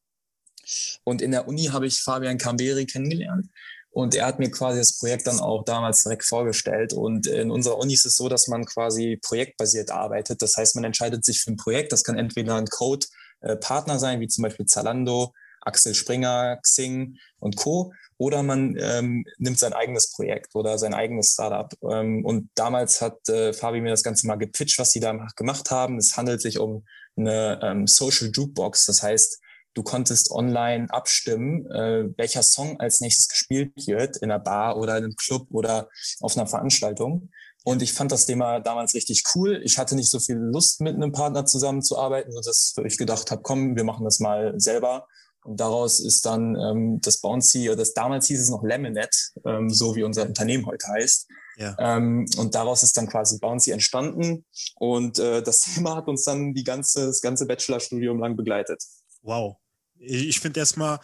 Und 1.04 1.22
in 1.22 1.30
der 1.30 1.48
Uni 1.48 1.64
habe 1.66 1.86
ich 1.86 2.00
Fabian 2.00 2.38
Camberi 2.38 2.86
kennengelernt. 2.86 3.48
Und 3.94 4.16
er 4.16 4.26
hat 4.26 4.40
mir 4.40 4.50
quasi 4.50 4.80
das 4.80 4.98
Projekt 4.98 5.28
dann 5.28 5.38
auch 5.38 5.64
damals 5.64 6.02
direkt 6.02 6.24
vorgestellt. 6.24 6.92
Und 6.92 7.28
in 7.28 7.52
unserer 7.52 7.78
Uni 7.78 7.94
ist 7.94 8.04
es 8.04 8.16
so, 8.16 8.28
dass 8.28 8.48
man 8.48 8.64
quasi 8.64 9.20
projektbasiert 9.22 9.92
arbeitet. 9.92 10.42
Das 10.42 10.56
heißt, 10.56 10.74
man 10.74 10.82
entscheidet 10.82 11.24
sich 11.24 11.40
für 11.40 11.52
ein 11.52 11.56
Projekt. 11.56 11.92
Das 11.92 12.02
kann 12.02 12.18
entweder 12.18 12.56
ein 12.56 12.66
Code-Partner 12.66 14.00
sein, 14.00 14.18
wie 14.18 14.26
zum 14.26 14.42
Beispiel 14.42 14.66
Zalando, 14.66 15.32
Axel 15.60 15.94
Springer, 15.94 16.58
Xing 16.62 17.18
und 17.38 17.54
Co. 17.56 17.92
Oder 18.16 18.42
man 18.42 18.76
ähm, 18.80 19.24
nimmt 19.38 19.60
sein 19.60 19.72
eigenes 19.72 20.10
Projekt 20.10 20.56
oder 20.56 20.76
sein 20.76 20.92
eigenes 20.92 21.32
Startup. 21.32 21.72
Ähm, 21.88 22.24
und 22.24 22.50
damals 22.56 23.00
hat 23.00 23.28
äh, 23.28 23.52
Fabi 23.52 23.80
mir 23.80 23.90
das 23.90 24.02
Ganze 24.02 24.26
mal 24.26 24.36
gepitcht, 24.36 24.78
was 24.80 24.90
sie 24.90 25.00
da 25.00 25.12
gemacht 25.36 25.70
haben. 25.70 25.98
Es 25.98 26.16
handelt 26.16 26.40
sich 26.40 26.58
um 26.58 26.84
eine 27.16 27.60
ähm, 27.62 27.86
Social 27.86 28.30
Jukebox. 28.32 28.86
Das 28.86 29.04
heißt, 29.04 29.40
du 29.74 29.82
konntest 29.82 30.30
online 30.30 30.86
abstimmen, 30.90 31.70
äh, 31.70 32.08
welcher 32.16 32.42
Song 32.42 32.80
als 32.80 33.00
nächstes 33.00 33.28
gespielt 33.28 33.72
wird 33.86 34.16
in 34.18 34.30
einer 34.30 34.40
Bar 34.40 34.76
oder 34.76 34.96
in 34.96 35.04
einem 35.04 35.16
Club 35.16 35.48
oder 35.50 35.88
auf 36.20 36.36
einer 36.36 36.46
Veranstaltung. 36.46 37.30
Und 37.64 37.82
ich 37.82 37.94
fand 37.94 38.12
das 38.12 38.26
Thema 38.26 38.60
damals 38.60 38.94
richtig 38.94 39.24
cool. 39.34 39.60
Ich 39.64 39.78
hatte 39.78 39.96
nicht 39.96 40.10
so 40.10 40.20
viel 40.20 40.36
Lust, 40.36 40.80
mit 40.82 40.94
einem 40.94 41.12
Partner 41.12 41.46
zusammenzuarbeiten, 41.46 42.30
sodass 42.30 42.74
ich 42.84 42.98
gedacht 42.98 43.30
habe, 43.30 43.42
komm, 43.42 43.74
wir 43.74 43.84
machen 43.84 44.04
das 44.04 44.20
mal 44.20 44.52
selber. 44.58 45.06
Und 45.44 45.60
daraus 45.60 46.00
ist 46.00 46.24
dann 46.26 46.56
ähm, 46.56 47.00
das 47.02 47.20
Bouncy, 47.20 47.68
oder 47.68 47.76
das 47.76 47.92
damals 47.92 48.26
hieß 48.26 48.40
es 48.40 48.50
noch 48.50 48.62
Lemonette, 48.62 49.16
ähm, 49.46 49.70
so 49.70 49.94
wie 49.94 50.02
unser 50.02 50.26
Unternehmen 50.26 50.66
heute 50.66 50.86
heißt. 50.88 51.26
Ja. 51.56 51.76
Ähm, 51.78 52.26
und 52.38 52.54
daraus 52.54 52.82
ist 52.82 52.96
dann 52.96 53.08
quasi 53.08 53.38
Bouncy 53.38 53.70
entstanden. 53.70 54.44
Und 54.76 55.18
äh, 55.18 55.42
das 55.42 55.60
Thema 55.74 55.96
hat 55.96 56.08
uns 56.08 56.24
dann 56.24 56.54
die 56.54 56.64
ganze, 56.64 57.06
das 57.06 57.20
ganze 57.20 57.46
Bachelorstudium 57.46 58.18
lang 58.20 58.36
begleitet. 58.36 58.82
Wow, 59.22 59.56
ich 59.98 60.40
finde 60.40 60.60
erstmal 60.60 60.98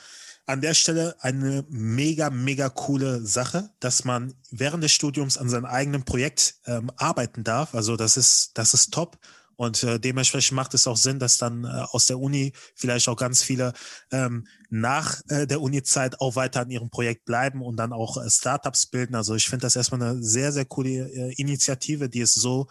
an 0.46 0.60
der 0.60 0.74
Stelle 0.74 1.14
eine 1.20 1.64
mega, 1.68 2.30
mega 2.30 2.68
coole 2.68 3.24
Sache, 3.24 3.70
dass 3.78 4.04
man 4.04 4.34
während 4.50 4.82
des 4.82 4.92
Studiums 4.92 5.38
an 5.38 5.48
seinem 5.48 5.64
eigenen 5.64 6.04
Projekt 6.04 6.56
ähm, 6.66 6.90
arbeiten 6.96 7.44
darf. 7.44 7.74
Also 7.74 7.96
das 7.96 8.16
ist, 8.16 8.52
das 8.54 8.74
ist 8.74 8.92
top. 8.92 9.18
Und 9.54 9.82
äh, 9.82 10.00
dementsprechend 10.00 10.56
macht 10.56 10.72
es 10.72 10.86
auch 10.86 10.96
Sinn, 10.96 11.18
dass 11.18 11.36
dann 11.36 11.64
äh, 11.64 11.68
aus 11.90 12.06
der 12.06 12.18
Uni 12.18 12.54
vielleicht 12.74 13.08
auch 13.08 13.16
ganz 13.16 13.42
viele 13.42 13.74
ähm, 14.10 14.46
nach 14.70 15.20
äh, 15.28 15.46
der 15.46 15.60
Uni-Zeit 15.60 16.18
auch 16.18 16.34
weiter 16.34 16.62
an 16.62 16.70
ihrem 16.70 16.88
Projekt 16.88 17.26
bleiben 17.26 17.60
und 17.60 17.76
dann 17.76 17.92
auch 17.92 18.16
äh, 18.16 18.30
Startups 18.30 18.86
bilden. 18.86 19.14
Also 19.14 19.34
ich 19.34 19.50
finde 19.50 19.66
das 19.66 19.76
erstmal 19.76 20.02
eine 20.02 20.22
sehr, 20.22 20.52
sehr 20.52 20.64
coole 20.64 21.10
äh, 21.12 21.34
Initiative, 21.34 22.08
die 22.08 22.22
es 22.22 22.32
so 22.32 22.68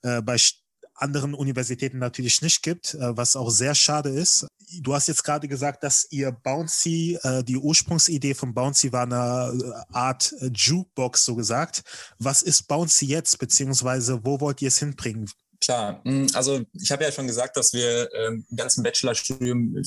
äh, 0.00 0.22
bei 0.22 0.38
anderen 1.02 1.34
Universitäten 1.34 1.98
natürlich 1.98 2.40
nicht 2.40 2.62
gibt, 2.62 2.94
äh, 2.94 3.16
was 3.16 3.36
auch 3.36 3.50
sehr 3.50 3.74
schade 3.74 4.08
ist. 4.08 4.46
Du 4.80 4.94
hast 4.94 5.08
jetzt 5.08 5.24
gerade 5.24 5.48
gesagt, 5.48 5.82
dass 5.82 6.06
ihr 6.10 6.32
Bouncy, 6.32 7.18
äh, 7.22 7.44
die 7.44 7.58
Ursprungsidee 7.58 8.34
von 8.34 8.54
Bouncy 8.54 8.92
war 8.92 9.02
eine 9.02 9.52
äh, 9.52 9.94
Art 9.94 10.34
Jukebox, 10.40 11.24
so 11.24 11.34
gesagt. 11.34 11.82
Was 12.18 12.42
ist 12.42 12.68
Bouncy 12.68 13.06
jetzt, 13.06 13.38
beziehungsweise 13.38 14.24
wo 14.24 14.40
wollt 14.40 14.62
ihr 14.62 14.68
es 14.68 14.78
hinbringen? 14.78 15.28
Klar, 15.62 16.00
hm, 16.04 16.26
also 16.34 16.62
ich 16.72 16.90
habe 16.90 17.04
ja 17.04 17.12
schon 17.12 17.28
gesagt, 17.28 17.56
dass 17.56 17.72
wir 17.72 18.12
ähm, 18.14 18.44
im 18.50 18.56
ganzen 18.56 18.82
Bachelorstudium 18.82 19.80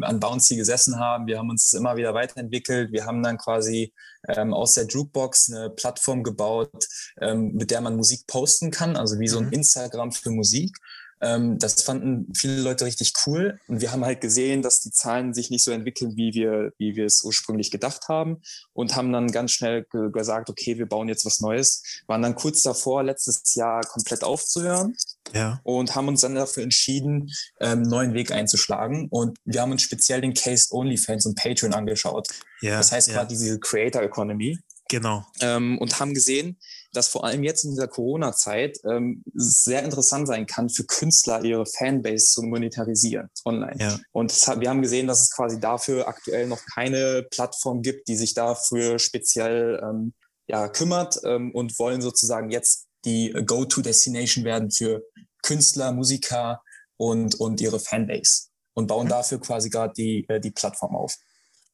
an 0.00 0.20
Bouncy 0.20 0.56
gesessen 0.56 0.98
haben. 0.98 1.26
Wir 1.26 1.38
haben 1.38 1.50
uns 1.50 1.74
immer 1.74 1.96
wieder 1.96 2.14
weiterentwickelt. 2.14 2.92
Wir 2.92 3.04
haben 3.04 3.22
dann 3.22 3.36
quasi 3.36 3.92
ähm, 4.26 4.54
aus 4.54 4.72
der 4.74 4.86
Jukebox 4.86 5.52
eine 5.52 5.68
Plattform 5.68 6.22
gebaut, 6.22 6.86
ähm, 7.20 7.52
mit 7.52 7.70
der 7.70 7.82
man 7.82 7.96
Musik 7.96 8.26
posten 8.26 8.70
kann, 8.70 8.96
also 8.96 9.18
wie 9.20 9.28
so 9.28 9.38
ein 9.38 9.46
mhm. 9.46 9.52
Instagram 9.52 10.12
für 10.12 10.30
Musik. 10.30 10.74
Ähm, 11.20 11.58
das 11.58 11.82
fanden 11.82 12.32
viele 12.34 12.60
Leute 12.60 12.84
richtig 12.84 13.12
cool. 13.26 13.58
Und 13.66 13.80
wir 13.80 13.92
haben 13.92 14.04
halt 14.04 14.20
gesehen, 14.20 14.62
dass 14.62 14.80
die 14.80 14.90
Zahlen 14.90 15.34
sich 15.34 15.50
nicht 15.50 15.64
so 15.64 15.72
entwickeln, 15.72 16.16
wie 16.16 16.32
wir, 16.34 16.72
wie 16.78 16.96
wir 16.96 17.06
es 17.06 17.22
ursprünglich 17.22 17.70
gedacht 17.70 18.08
haben. 18.08 18.40
Und 18.72 18.94
haben 18.94 19.12
dann 19.12 19.30
ganz 19.30 19.52
schnell 19.52 19.84
ge 19.90 20.10
gesagt, 20.10 20.48
okay, 20.50 20.78
wir 20.78 20.86
bauen 20.86 21.08
jetzt 21.08 21.24
was 21.24 21.40
Neues. 21.40 21.82
Waren 22.06 22.22
dann 22.22 22.34
kurz 22.34 22.62
davor, 22.62 23.02
letztes 23.02 23.54
Jahr 23.54 23.82
komplett 23.82 24.22
aufzuhören. 24.22 24.96
Ja. 25.32 25.60
Und 25.62 25.94
haben 25.94 26.08
uns 26.08 26.20
dann 26.20 26.34
dafür 26.34 26.62
entschieden, 26.62 27.30
ähm, 27.60 27.80
einen 27.80 27.82
neuen 27.82 28.14
Weg 28.14 28.32
einzuschlagen. 28.32 29.08
Und 29.10 29.38
wir 29.44 29.60
haben 29.60 29.72
uns 29.72 29.82
speziell 29.82 30.20
den 30.20 30.34
Case 30.34 30.68
OnlyFans 30.70 31.26
und 31.26 31.36
Patreon 31.36 31.74
angeschaut. 31.74 32.28
Ja, 32.60 32.78
das 32.78 32.92
heißt 32.92 33.08
ja. 33.08 33.14
gerade 33.14 33.28
diese 33.28 33.58
Creator 33.58 34.02
Economy. 34.02 34.58
Genau. 34.88 35.26
Ähm, 35.40 35.78
und 35.78 36.00
haben 36.00 36.14
gesehen, 36.14 36.58
dass 36.92 37.08
vor 37.08 37.24
allem 37.24 37.44
jetzt 37.44 37.64
in 37.64 37.70
dieser 37.72 37.88
Corona-Zeit 37.88 38.78
ähm, 38.84 39.22
sehr 39.34 39.82
interessant 39.82 40.26
sein 40.26 40.46
kann, 40.46 40.70
für 40.70 40.84
Künstler 40.84 41.44
ihre 41.44 41.66
Fanbase 41.66 42.26
zu 42.26 42.42
monetarisieren 42.42 43.28
online. 43.44 43.76
Ja. 43.78 43.98
Und 44.12 44.32
hat, 44.32 44.60
wir 44.60 44.70
haben 44.70 44.80
gesehen, 44.80 45.06
dass 45.06 45.20
es 45.20 45.30
quasi 45.30 45.60
dafür 45.60 46.08
aktuell 46.08 46.46
noch 46.46 46.60
keine 46.74 47.26
Plattform 47.30 47.82
gibt, 47.82 48.08
die 48.08 48.16
sich 48.16 48.32
dafür 48.32 48.98
speziell 48.98 49.80
ähm, 49.82 50.14
ja, 50.46 50.68
kümmert 50.68 51.20
ähm, 51.24 51.52
und 51.52 51.78
wollen 51.78 52.00
sozusagen 52.00 52.50
jetzt 52.50 52.87
die 53.04 53.32
Go-To-Destination 53.46 54.44
werden 54.44 54.70
für 54.70 55.02
Künstler, 55.42 55.92
Musiker 55.92 56.62
und, 56.96 57.36
und 57.36 57.60
ihre 57.60 57.80
Fanbase 57.80 58.48
und 58.74 58.86
bauen 58.86 59.06
mhm. 59.06 59.10
dafür 59.10 59.40
quasi 59.40 59.70
gerade 59.70 59.92
die, 59.96 60.26
äh, 60.28 60.40
die 60.40 60.50
Plattform 60.50 60.96
auf. 60.96 61.14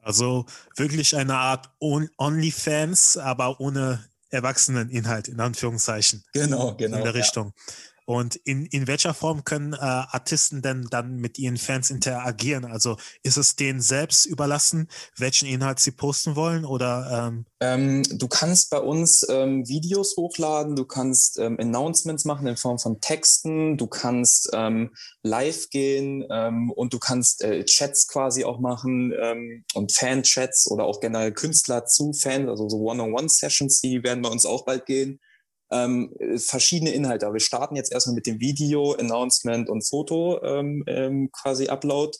Also 0.00 0.44
wirklich 0.76 1.16
eine 1.16 1.36
Art 1.36 1.70
OnlyFans, 1.80 3.16
aber 3.16 3.58
ohne 3.58 4.04
Erwachseneninhalt, 4.28 5.28
in 5.28 5.40
Anführungszeichen. 5.40 6.24
Genau, 6.34 6.74
genau. 6.76 6.98
In 6.98 7.04
der 7.04 7.14
Richtung. 7.14 7.54
Ja. 7.56 7.74
Und 8.06 8.36
in, 8.36 8.66
in 8.66 8.86
welcher 8.86 9.14
Form 9.14 9.44
können 9.44 9.72
äh, 9.72 9.78
Artisten 9.78 10.60
denn 10.60 10.86
dann 10.90 11.16
mit 11.16 11.38
ihren 11.38 11.56
Fans 11.56 11.90
interagieren? 11.90 12.66
Also 12.66 12.96
ist 13.22 13.38
es 13.38 13.56
denen 13.56 13.80
selbst 13.80 14.26
überlassen, 14.26 14.88
welchen 15.16 15.48
Inhalt 15.48 15.80
sie 15.80 15.90
posten 15.90 16.36
wollen? 16.36 16.64
Oder 16.66 17.28
ähm 17.28 17.46
ähm, 17.60 18.02
du 18.18 18.28
kannst 18.28 18.68
bei 18.68 18.78
uns 18.78 19.26
ähm, 19.30 19.66
Videos 19.66 20.16
hochladen, 20.18 20.76
du 20.76 20.84
kannst 20.84 21.38
ähm, 21.38 21.56
Announcements 21.58 22.26
machen 22.26 22.46
in 22.46 22.58
Form 22.58 22.78
von 22.78 23.00
Texten, 23.00 23.78
du 23.78 23.86
kannst 23.86 24.50
ähm, 24.52 24.90
live 25.22 25.70
gehen 25.70 26.26
ähm, 26.30 26.70
und 26.70 26.92
du 26.92 26.98
kannst 26.98 27.42
äh, 27.42 27.64
Chats 27.64 28.06
quasi 28.06 28.44
auch 28.44 28.60
machen 28.60 29.14
und 29.74 29.92
Fan-Chats 29.92 30.70
oder 30.70 30.84
auch 30.84 31.00
generell 31.00 31.32
Künstler 31.32 31.86
zu 31.86 32.12
Fans, 32.12 32.48
also 32.48 32.68
so 32.68 32.78
One-on-One-Sessions, 32.78 33.80
die 33.80 34.02
werden 34.02 34.22
bei 34.22 34.28
uns 34.28 34.44
auch 34.44 34.64
bald 34.64 34.86
gehen 34.86 35.20
ähm, 35.74 36.14
verschiedene 36.36 36.92
Inhalte. 36.92 37.26
Aber 37.26 37.34
wir 37.34 37.40
starten 37.40 37.76
jetzt 37.76 37.92
erstmal 37.92 38.14
mit 38.14 38.26
dem 38.26 38.40
Video, 38.40 38.92
Announcement 38.92 39.68
und 39.68 39.86
Foto 39.86 40.40
ähm, 40.42 40.84
ähm, 40.86 41.30
quasi 41.32 41.68
Upload 41.68 42.16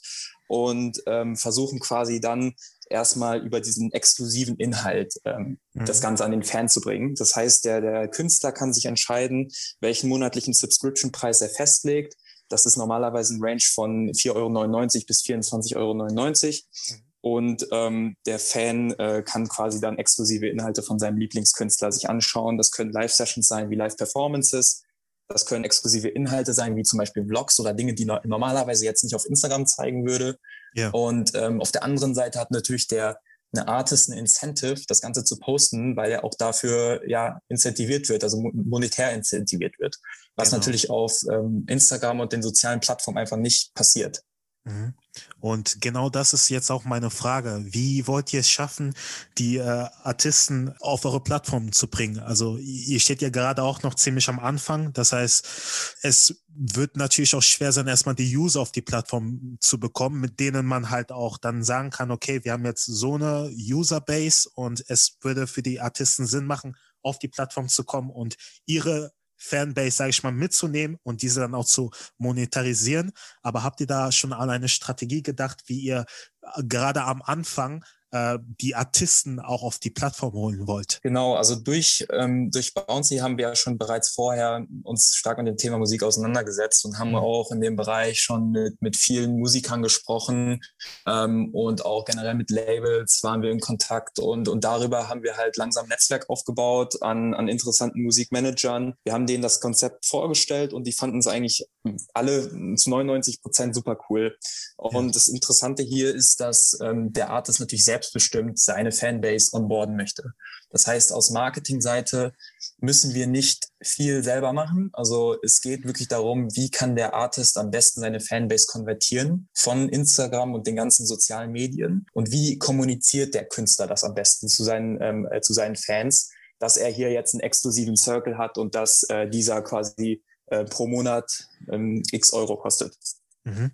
und 0.47 1.01
ähm, 1.07 1.35
versuchen 1.35 1.79
quasi 1.79 2.19
dann 2.19 2.53
erstmal 2.89 3.43
über 3.43 3.61
diesen 3.61 3.91
exklusiven 3.93 4.57
Inhalt 4.57 5.13
ähm, 5.25 5.57
mhm. 5.73 5.85
das 5.85 6.01
Ganze 6.01 6.23
an 6.23 6.31
den 6.31 6.43
Fan 6.43 6.69
zu 6.69 6.81
bringen. 6.81 7.15
Das 7.15 7.35
heißt, 7.35 7.65
der, 7.65 7.81
der 7.81 8.07
Künstler 8.09 8.51
kann 8.51 8.73
sich 8.73 8.85
entscheiden, 8.85 9.49
welchen 9.79 10.09
monatlichen 10.09 10.53
Subscription-Preis 10.53 11.41
er 11.41 11.49
festlegt. 11.49 12.15
Das 12.47 12.67
ist 12.67 12.77
normalerweise 12.77 13.33
ein 13.33 13.43
Range 13.43 13.63
von 13.73 14.11
4,99 14.11 14.35
Euro 14.35 15.05
bis 15.07 15.23
24,99 15.23 15.75
Euro. 15.77 17.04
Und 17.25 17.65
ähm, 17.71 18.17
der 18.27 18.37
Fan 18.37 18.91
äh, 18.99 19.23
kann 19.25 19.47
quasi 19.47 19.81
dann 19.81 19.97
exklusive 19.97 20.47
Inhalte 20.47 20.83
von 20.83 20.99
seinem 20.99 21.17
Lieblingskünstler 21.17 21.91
sich 21.91 22.07
anschauen. 22.07 22.55
Das 22.55 22.69
können 22.69 22.91
Live-Sessions 22.91 23.47
sein 23.47 23.71
wie 23.71 23.75
Live-Performances. 23.75 24.83
Das 25.27 25.47
können 25.47 25.63
exklusive 25.63 26.07
Inhalte 26.07 26.53
sein, 26.53 26.75
wie 26.75 26.83
zum 26.83 26.99
Beispiel 26.99 27.25
Vlogs 27.25 27.59
oder 27.59 27.73
Dinge, 27.73 27.95
die 27.95 28.05
no 28.05 28.19
normalerweise 28.25 28.85
jetzt 28.85 29.03
nicht 29.03 29.15
auf 29.15 29.25
Instagram 29.25 29.65
zeigen 29.65 30.05
würde. 30.05 30.37
Ja. 30.75 30.91
Und 30.91 31.31
ähm, 31.33 31.61
auf 31.61 31.71
der 31.71 31.83
anderen 31.83 32.13
Seite 32.13 32.39
hat 32.39 32.51
natürlich 32.51 32.87
der 32.87 33.19
eine 33.55 33.67
Artist 33.69 34.09
ein 34.09 34.19
Incentive, 34.19 34.83
das 34.87 35.01
Ganze 35.01 35.23
zu 35.23 35.39
posten, 35.39 35.95
weil 35.95 36.11
er 36.11 36.25
auch 36.25 36.35
dafür 36.37 37.01
ja 37.09 37.39
incentiviert 37.49 38.07
wird, 38.07 38.23
also 38.23 38.51
monetär 38.53 39.13
incentiviert 39.13 39.79
wird. 39.79 39.95
Was 40.35 40.49
genau. 40.49 40.59
natürlich 40.59 40.91
auf 40.91 41.23
ähm, 41.31 41.65
Instagram 41.67 42.19
und 42.19 42.33
den 42.33 42.43
sozialen 42.43 42.81
Plattformen 42.81 43.17
einfach 43.17 43.37
nicht 43.37 43.73
passiert. 43.73 44.21
Mhm. 44.65 44.95
Und 45.39 45.79
genau 45.79 46.09
das 46.09 46.33
ist 46.33 46.49
jetzt 46.49 46.71
auch 46.71 46.85
meine 46.85 47.11
Frage. 47.11 47.63
Wie 47.69 48.07
wollt 48.07 48.33
ihr 48.33 48.39
es 48.39 48.49
schaffen, 48.49 48.95
die 49.37 49.57
äh, 49.57 49.87
Artisten 50.03 50.73
auf 50.79 51.05
eure 51.05 51.21
Plattform 51.21 51.71
zu 51.71 51.87
bringen? 51.87 52.19
Also 52.19 52.57
ihr 52.57 52.99
steht 52.99 53.21
ja 53.21 53.29
gerade 53.29 53.61
auch 53.61 53.83
noch 53.83 53.93
ziemlich 53.93 54.27
am 54.27 54.39
Anfang. 54.39 54.91
Das 54.93 55.13
heißt, 55.13 55.99
es 56.01 56.43
wird 56.47 56.97
natürlich 56.97 57.35
auch 57.35 57.43
schwer 57.43 57.71
sein, 57.71 57.87
erstmal 57.87 58.15
die 58.15 58.35
User 58.35 58.59
auf 58.59 58.71
die 58.71 58.81
Plattform 58.81 59.57
zu 59.59 59.79
bekommen, 59.79 60.19
mit 60.19 60.39
denen 60.39 60.65
man 60.65 60.89
halt 60.89 61.11
auch 61.11 61.37
dann 61.37 61.63
sagen 61.63 61.91
kann, 61.91 62.09
okay, 62.09 62.43
wir 62.43 62.53
haben 62.53 62.65
jetzt 62.65 62.85
so 62.85 63.15
eine 63.15 63.51
Userbase 63.55 64.49
und 64.55 64.83
es 64.87 65.17
würde 65.21 65.45
für 65.45 65.61
die 65.61 65.79
Artisten 65.79 66.25
Sinn 66.25 66.45
machen, 66.45 66.75
auf 67.03 67.19
die 67.19 67.27
Plattform 67.27 67.69
zu 67.69 67.83
kommen 67.83 68.09
und 68.09 68.35
ihre 68.65 69.13
Fanbase, 69.45 69.97
sage 69.97 70.09
ich 70.09 70.23
mal, 70.23 70.31
mitzunehmen 70.31 70.97
und 71.03 71.21
diese 71.21 71.39
dann 71.39 71.55
auch 71.55 71.65
zu 71.65 71.91
monetarisieren. 72.17 73.11
Aber 73.41 73.63
habt 73.63 73.79
ihr 73.81 73.87
da 73.87 74.11
schon 74.11 74.33
an 74.33 74.49
eine 74.49 74.69
Strategie 74.69 75.23
gedacht, 75.23 75.63
wie 75.67 75.79
ihr 75.79 76.05
äh, 76.41 76.63
gerade 76.63 77.03
am 77.03 77.21
Anfang 77.21 77.83
äh, 78.15 78.39
die 78.61 78.75
Artisten 78.75 79.41
auch 79.41 79.61
auf 79.61 79.77
die 79.77 79.89
Plattform 79.89 80.31
holen 80.31 80.67
wollt. 80.67 80.99
Genau, 81.03 81.35
also 81.35 81.55
durch, 81.55 82.07
ähm, 82.13 82.49
durch 82.49 82.73
Bouncy 82.73 83.17
haben 83.17 83.37
wir 83.37 83.49
ja 83.49 83.55
schon 83.55 83.77
bereits 83.77 84.09
vorher 84.09 84.65
uns 84.83 85.15
stark 85.15 85.37
mit 85.37 85.47
dem 85.47 85.57
Thema 85.57 85.77
Musik 85.77 86.01
auseinandergesetzt 86.01 86.85
und 86.85 86.97
haben 86.97 87.09
mhm. 87.09 87.15
auch 87.17 87.51
in 87.51 87.59
dem 87.59 87.75
Bereich 87.75 88.21
schon 88.21 88.51
mit, 88.51 88.81
mit 88.81 88.95
vielen 88.95 89.37
Musikern 89.37 89.81
gesprochen 89.81 90.61
ähm, 91.05 91.49
und 91.53 91.83
auch 91.83 92.05
generell 92.05 92.35
mit 92.35 92.51
Labels 92.51 93.19
waren 93.23 93.41
wir 93.41 93.51
in 93.51 93.59
Kontakt 93.59 94.17
und, 94.19 94.47
und 94.47 94.63
darüber 94.63 95.09
haben 95.09 95.21
wir 95.21 95.35
halt 95.35 95.57
langsam 95.57 95.87
Netzwerk 95.89 96.29
aufgebaut 96.29 97.01
an, 97.01 97.33
an 97.33 97.49
interessanten 97.49 98.01
Musikmanagern. 98.01 98.93
Wir 99.03 99.11
haben 99.11 99.27
denen 99.27 99.43
das 99.43 99.59
Konzept 99.59 100.05
vorgestellt 100.05 100.71
und 100.71 100.87
die 100.87 100.93
fanden 100.93 101.17
es 101.17 101.27
eigentlich 101.27 101.67
alle 102.13 102.49
zu 102.77 102.89
99 102.89 103.41
Prozent 103.41 103.75
super 103.75 103.97
cool. 104.09 104.37
Und 104.77 105.07
ja. 105.07 105.11
das 105.11 105.27
Interessante 105.27 105.83
hier 105.83 106.15
ist, 106.15 106.39
dass 106.39 106.77
ähm, 106.81 107.11
der 107.13 107.29
Artist 107.29 107.59
natürlich 107.59 107.85
selbstbestimmt 108.05 108.59
seine 108.59 108.91
Fanbase 108.91 109.53
onboarden 109.53 109.95
möchte. 109.95 110.33
Das 110.69 110.87
heißt, 110.87 111.13
aus 111.13 111.31
Marketingseite 111.31 112.33
müssen 112.79 113.13
wir 113.13 113.27
nicht 113.27 113.67
viel 113.81 114.23
selber 114.23 114.53
machen. 114.53 114.89
Also 114.93 115.37
es 115.43 115.61
geht 115.61 115.85
wirklich 115.85 116.07
darum, 116.07 116.53
wie 116.55 116.69
kann 116.69 116.95
der 116.95 117.13
Artist 117.13 117.57
am 117.57 117.71
besten 117.71 118.01
seine 118.01 118.19
Fanbase 118.19 118.67
konvertieren 118.67 119.47
von 119.53 119.89
Instagram 119.89 120.53
und 120.53 120.67
den 120.67 120.75
ganzen 120.75 121.05
sozialen 121.05 121.51
Medien 121.51 122.05
und 122.13 122.31
wie 122.31 122.57
kommuniziert 122.57 123.33
der 123.33 123.45
Künstler 123.45 123.87
das 123.87 124.03
am 124.03 124.13
besten 124.13 124.47
zu 124.47 124.63
seinen, 124.63 125.01
ähm, 125.01 125.27
äh, 125.31 125.41
zu 125.41 125.53
seinen 125.53 125.75
Fans, 125.75 126.29
dass 126.59 126.77
er 126.77 126.89
hier 126.89 127.11
jetzt 127.11 127.33
einen 127.33 127.41
exklusiven 127.41 127.97
Circle 127.97 128.37
hat 128.37 128.57
und 128.57 128.75
dass 128.75 129.03
äh, 129.03 129.29
dieser 129.29 129.61
quasi 129.61 130.23
äh, 130.47 130.65
pro 130.65 130.87
Monat 130.87 131.47
ähm, 131.71 132.03
x 132.11 132.33
Euro 132.33 132.57
kostet. 132.57 132.95
Mhm. 133.43 133.71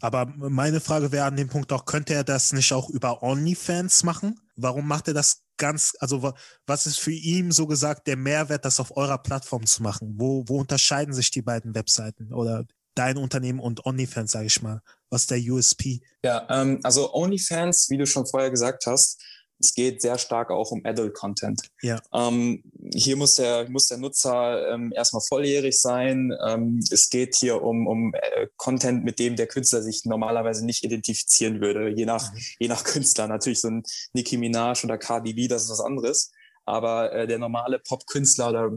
Aber 0.00 0.26
meine 0.26 0.80
Frage 0.80 1.12
wäre 1.12 1.26
an 1.26 1.36
dem 1.36 1.48
Punkt 1.48 1.72
auch, 1.72 1.84
könnte 1.84 2.14
er 2.14 2.24
das 2.24 2.52
nicht 2.52 2.72
auch 2.72 2.88
über 2.90 3.22
OnlyFans 3.22 4.02
machen? 4.02 4.40
Warum 4.56 4.86
macht 4.86 5.08
er 5.08 5.14
das 5.14 5.42
ganz, 5.56 5.94
also 6.00 6.32
was 6.66 6.86
ist 6.86 6.98
für 6.98 7.12
ihn 7.12 7.52
so 7.52 7.66
gesagt 7.66 8.06
der 8.06 8.16
Mehrwert, 8.16 8.64
das 8.64 8.80
auf 8.80 8.96
eurer 8.96 9.18
Plattform 9.18 9.66
zu 9.66 9.82
machen? 9.82 10.14
Wo, 10.16 10.44
wo 10.46 10.60
unterscheiden 10.60 11.14
sich 11.14 11.30
die 11.30 11.42
beiden 11.42 11.74
Webseiten 11.74 12.32
oder 12.32 12.64
dein 12.94 13.16
Unternehmen 13.16 13.60
und 13.60 13.84
OnlyFans, 13.86 14.32
sage 14.32 14.46
ich 14.46 14.62
mal? 14.62 14.80
Was 15.10 15.22
ist 15.22 15.30
der 15.30 15.38
USP? 15.38 16.00
Ja, 16.24 16.46
ähm, 16.50 16.80
also 16.82 17.12
OnlyFans, 17.14 17.88
wie 17.90 17.98
du 17.98 18.06
schon 18.06 18.26
vorher 18.26 18.50
gesagt 18.50 18.86
hast, 18.86 19.22
es 19.60 19.74
geht 19.74 20.00
sehr 20.00 20.18
stark 20.18 20.50
auch 20.50 20.70
um 20.70 20.80
Adult 20.84 21.14
Content. 21.14 21.60
Ja. 21.82 22.00
Ähm, 22.12 22.62
hier 22.94 23.16
muss 23.16 23.34
der, 23.34 23.68
muss 23.68 23.88
der 23.88 23.98
Nutzer 23.98 24.72
ähm, 24.72 24.92
erstmal 24.94 25.22
volljährig 25.28 25.78
sein. 25.78 26.32
Ähm, 26.46 26.80
es 26.90 27.10
geht 27.10 27.36
hier 27.36 27.62
um, 27.62 27.86
um 27.86 28.14
äh, 28.14 28.48
Content, 28.56 29.04
mit 29.04 29.18
dem 29.18 29.36
der 29.36 29.46
Künstler 29.46 29.82
sich 29.82 30.04
normalerweise 30.06 30.64
nicht 30.64 30.82
identifizieren 30.82 31.60
würde, 31.60 31.90
je 31.90 32.06
nach, 32.06 32.32
mhm. 32.32 32.38
je 32.58 32.68
nach 32.68 32.84
Künstler. 32.90 33.28
Natürlich 33.28 33.60
so 33.60 33.68
ein 33.68 33.82
Nicki 34.14 34.38
Minaj 34.38 34.84
oder 34.84 34.96
Cardi 34.96 35.34
B, 35.34 35.46
das 35.46 35.64
ist 35.64 35.70
was 35.70 35.80
anderes. 35.80 36.32
aber 36.64 37.12
äh, 37.12 37.26
der 37.26 37.38
normale 37.38 37.80
Popkünstler 37.80 38.48
oder 38.50 38.70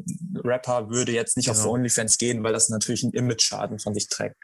Rapper 0.43 0.89
würde 0.89 1.13
jetzt 1.13 1.37
nicht 1.37 1.47
genau. 1.47 1.59
auf 1.59 1.65
OnlyFans 1.65 2.17
gehen, 2.17 2.43
weil 2.43 2.53
das 2.53 2.69
natürlich 2.69 3.03
einen 3.03 3.13
Image-Schaden 3.13 3.79
von 3.79 3.93
sich 3.93 4.09
trägt. 4.09 4.35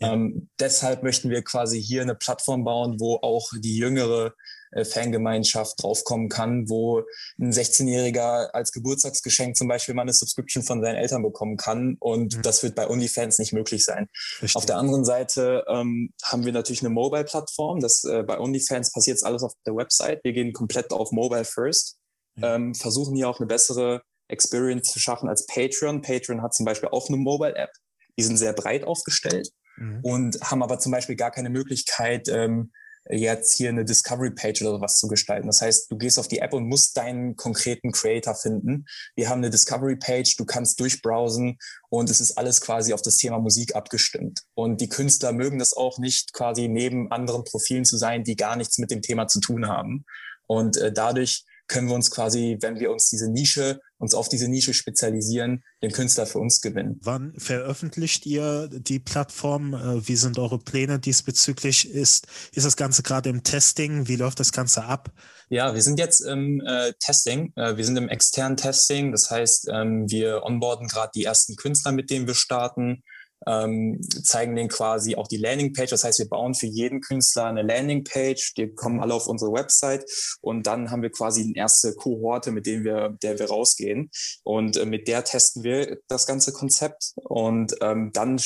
Ja. 0.00 0.12
Ähm, 0.12 0.50
deshalb 0.60 1.02
möchten 1.02 1.30
wir 1.30 1.42
quasi 1.42 1.82
hier 1.82 2.02
eine 2.02 2.14
Plattform 2.14 2.64
bauen, 2.64 2.96
wo 2.98 3.16
auch 3.16 3.50
die 3.60 3.76
jüngere 3.76 4.34
Fangemeinschaft 4.84 5.82
draufkommen 5.82 6.28
kann, 6.28 6.68
wo 6.68 7.02
ein 7.38 7.52
16-Jähriger 7.52 8.50
als 8.52 8.72
Geburtstagsgeschenk 8.72 9.56
zum 9.56 9.68
Beispiel 9.68 9.94
mal 9.94 10.02
eine 10.02 10.12
Subscription 10.12 10.62
von 10.62 10.82
seinen 10.82 10.96
Eltern 10.96 11.22
bekommen 11.22 11.56
kann. 11.56 11.96
Und 12.00 12.36
mhm. 12.36 12.42
das 12.42 12.62
wird 12.62 12.74
bei 12.74 12.88
OnlyFans 12.88 13.38
nicht 13.38 13.52
möglich 13.52 13.84
sein. 13.84 14.08
Richtig. 14.42 14.56
Auf 14.56 14.66
der 14.66 14.76
anderen 14.76 15.04
Seite 15.04 15.64
ähm, 15.68 16.12
haben 16.22 16.44
wir 16.44 16.52
natürlich 16.52 16.82
eine 16.82 16.90
Mobile-Plattform. 16.90 17.80
Das 17.80 18.04
äh, 18.04 18.22
bei 18.22 18.38
OnlyFans 18.38 18.92
passiert 18.92 19.22
alles 19.22 19.42
auf 19.42 19.52
der 19.66 19.74
Website. 19.74 20.20
Wir 20.24 20.32
gehen 20.32 20.52
komplett 20.52 20.90
auf 20.92 21.12
Mobile 21.12 21.44
First, 21.44 21.96
mhm. 22.36 22.44
ähm, 22.44 22.74
versuchen 22.74 23.16
hier 23.16 23.28
auch 23.28 23.40
eine 23.40 23.46
bessere 23.46 24.02
Experience 24.28 24.90
zu 24.90 24.98
schaffen 24.98 25.28
als 25.28 25.46
Patreon. 25.46 26.02
Patreon 26.02 26.42
hat 26.42 26.54
zum 26.54 26.66
Beispiel 26.66 26.88
auch 26.90 27.08
eine 27.08 27.16
Mobile-App. 27.16 27.70
Die 28.18 28.22
sind 28.22 28.36
sehr 28.36 28.52
breit 28.52 28.84
aufgestellt 28.84 29.50
mhm. 29.76 30.00
und 30.02 30.40
haben 30.42 30.62
aber 30.62 30.78
zum 30.78 30.92
Beispiel 30.92 31.16
gar 31.16 31.30
keine 31.30 31.50
Möglichkeit, 31.50 32.28
ähm, 32.28 32.72
jetzt 33.10 33.54
hier 33.54 33.68
eine 33.68 33.84
Discovery-Page 33.84 34.62
oder 34.62 34.72
sowas 34.72 34.98
zu 34.98 35.08
gestalten. 35.08 35.46
Das 35.46 35.60
heißt, 35.60 35.90
du 35.90 35.96
gehst 35.96 36.18
auf 36.18 36.28
die 36.28 36.38
App 36.38 36.52
und 36.52 36.66
musst 36.66 36.96
deinen 36.96 37.36
konkreten 37.36 37.92
Creator 37.92 38.34
finden. 38.34 38.86
Wir 39.14 39.28
haben 39.28 39.38
eine 39.38 39.50
Discovery-Page, 39.50 40.36
du 40.36 40.44
kannst 40.44 40.80
durchbrowsen 40.80 41.58
und 41.88 42.10
es 42.10 42.20
ist 42.20 42.36
alles 42.38 42.60
quasi 42.60 42.92
auf 42.92 43.02
das 43.02 43.16
Thema 43.16 43.38
Musik 43.38 43.76
abgestimmt. 43.76 44.42
Und 44.54 44.80
die 44.80 44.88
Künstler 44.88 45.32
mögen 45.32 45.58
das 45.58 45.74
auch 45.74 45.98
nicht, 45.98 46.32
quasi 46.32 46.68
neben 46.68 47.10
anderen 47.12 47.44
Profilen 47.44 47.84
zu 47.84 47.96
sein, 47.96 48.24
die 48.24 48.36
gar 48.36 48.56
nichts 48.56 48.78
mit 48.78 48.90
dem 48.90 49.02
Thema 49.02 49.28
zu 49.28 49.40
tun 49.40 49.68
haben. 49.68 50.04
Und 50.46 50.76
äh, 50.76 50.92
dadurch 50.92 51.44
können 51.68 51.88
wir 51.88 51.94
uns 51.94 52.10
quasi, 52.10 52.58
wenn 52.60 52.78
wir 52.78 52.90
uns 52.90 53.08
diese 53.10 53.30
Nische, 53.30 53.80
uns 53.98 54.14
auf 54.14 54.28
diese 54.28 54.48
Nische 54.48 54.74
spezialisieren, 54.74 55.62
den 55.82 55.92
Künstler 55.92 56.26
für 56.26 56.38
uns 56.38 56.60
gewinnen. 56.60 57.00
Wann 57.02 57.32
veröffentlicht 57.38 58.26
ihr 58.26 58.68
die 58.68 58.98
Plattform? 58.98 59.74
Äh, 59.74 60.06
wie 60.06 60.16
sind 60.16 60.38
eure 60.38 60.58
Pläne 60.58 60.98
diesbezüglich? 60.98 61.90
Ist, 61.90 62.26
ist 62.52 62.66
das 62.66 62.76
Ganze 62.76 63.02
gerade 63.02 63.30
im 63.30 63.42
Testing? 63.42 64.08
Wie 64.08 64.16
läuft 64.16 64.40
das 64.40 64.52
Ganze 64.52 64.84
ab? 64.84 65.12
Ja, 65.48 65.74
wir 65.74 65.82
sind 65.82 65.98
jetzt 65.98 66.20
im 66.20 66.60
äh, 66.66 66.92
Testing. 66.98 67.52
Äh, 67.56 67.76
wir 67.76 67.84
sind 67.84 67.96
im 67.96 68.08
externen 68.08 68.56
Testing. 68.56 69.12
Das 69.12 69.30
heißt, 69.30 69.68
ähm, 69.72 70.10
wir 70.10 70.42
onboarden 70.42 70.88
gerade 70.88 71.12
die 71.14 71.24
ersten 71.24 71.56
Künstler, 71.56 71.92
mit 71.92 72.10
denen 72.10 72.26
wir 72.26 72.34
starten 72.34 73.02
ähm, 73.46 74.00
zeigen 74.02 74.56
denen 74.56 74.68
quasi 74.68 75.16
auch 75.16 75.28
die 75.28 75.36
Landingpage. 75.36 75.90
Das 75.90 76.04
heißt, 76.04 76.18
wir 76.18 76.28
bauen 76.28 76.54
für 76.54 76.66
jeden 76.66 77.00
Künstler 77.00 77.46
eine 77.46 77.62
Landingpage. 77.62 78.54
Die 78.54 78.74
kommen 78.74 79.00
alle 79.00 79.14
auf 79.14 79.26
unsere 79.26 79.52
Website 79.52 80.04
und 80.40 80.66
dann 80.66 80.90
haben 80.90 81.02
wir 81.02 81.10
quasi 81.10 81.42
eine 81.42 81.56
erste 81.56 81.94
Kohorte, 81.94 82.50
mit 82.50 82.66
denen 82.66 82.84
wir, 82.84 83.16
der 83.22 83.38
wir 83.38 83.46
rausgehen. 83.46 84.10
Und 84.44 84.76
äh, 84.76 84.86
mit 84.86 85.08
der 85.08 85.24
testen 85.24 85.62
wir 85.62 85.98
das 86.08 86.26
ganze 86.26 86.52
Konzept 86.52 87.12
und 87.16 87.74
ähm, 87.80 88.10
dann 88.12 88.38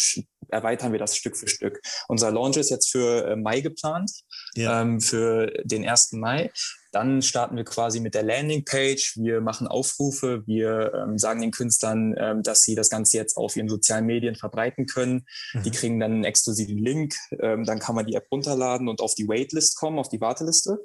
erweitern 0.51 0.93
wir 0.93 0.99
das 0.99 1.17
Stück 1.17 1.37
für 1.37 1.49
Stück. 1.49 1.81
Unser 2.09 2.31
Launch 2.31 2.57
ist 2.57 2.71
jetzt 2.71 2.91
für 2.91 3.27
äh, 3.27 3.37
Mai 3.37 3.61
geplant, 3.61 4.11
ja. 4.55 4.83
ähm, 4.83 5.01
für 5.01 5.53
den 5.65 5.87
1. 5.89 6.13
Mai. 6.13 6.51
Dann 6.93 7.23
starten 7.23 7.57
wir 7.57 7.65
quasi 7.65 8.01
mit 8.01 8.15
der 8.15 8.25
Landingpage. 8.25 9.17
Wir 9.17 9.41
machen 9.41 9.69
Aufrufe. 9.69 10.43
Wir 10.47 10.93
ähm, 10.95 11.19
sagen 11.19 11.41
den 11.41 11.53
Künstlern, 11.53 12.15
ähm, 12.19 12.43
dass 12.43 12.63
sie 12.63 12.75
das 12.75 12.91
Ganze 12.91 13.17
jetzt 13.17 13.37
auf 13.37 13.57
ihren 13.57 13.69
sozialen 13.69 14.07
Medien 14.07 14.35
verbreiten 14.35 14.87
können. 14.87 15.25
Mhm. 15.53 15.63
Die 15.63 15.71
kriegen 15.71 16.01
dann 16.01 16.13
einen 16.13 16.25
exklusiven 16.25 16.79
Link. 16.79 17.15
Ähm, 17.41 17.65
dann 17.65 17.79
kann 17.79 17.95
man 17.95 18.07
die 18.07 18.15
App 18.15 18.27
runterladen 18.31 18.89
und 18.89 19.01
auf 19.01 19.15
die 19.15 19.29
Waitlist 19.29 19.77
kommen, 19.77 19.99
auf 19.99 20.09
die 20.09 20.21
Warteliste 20.21 20.81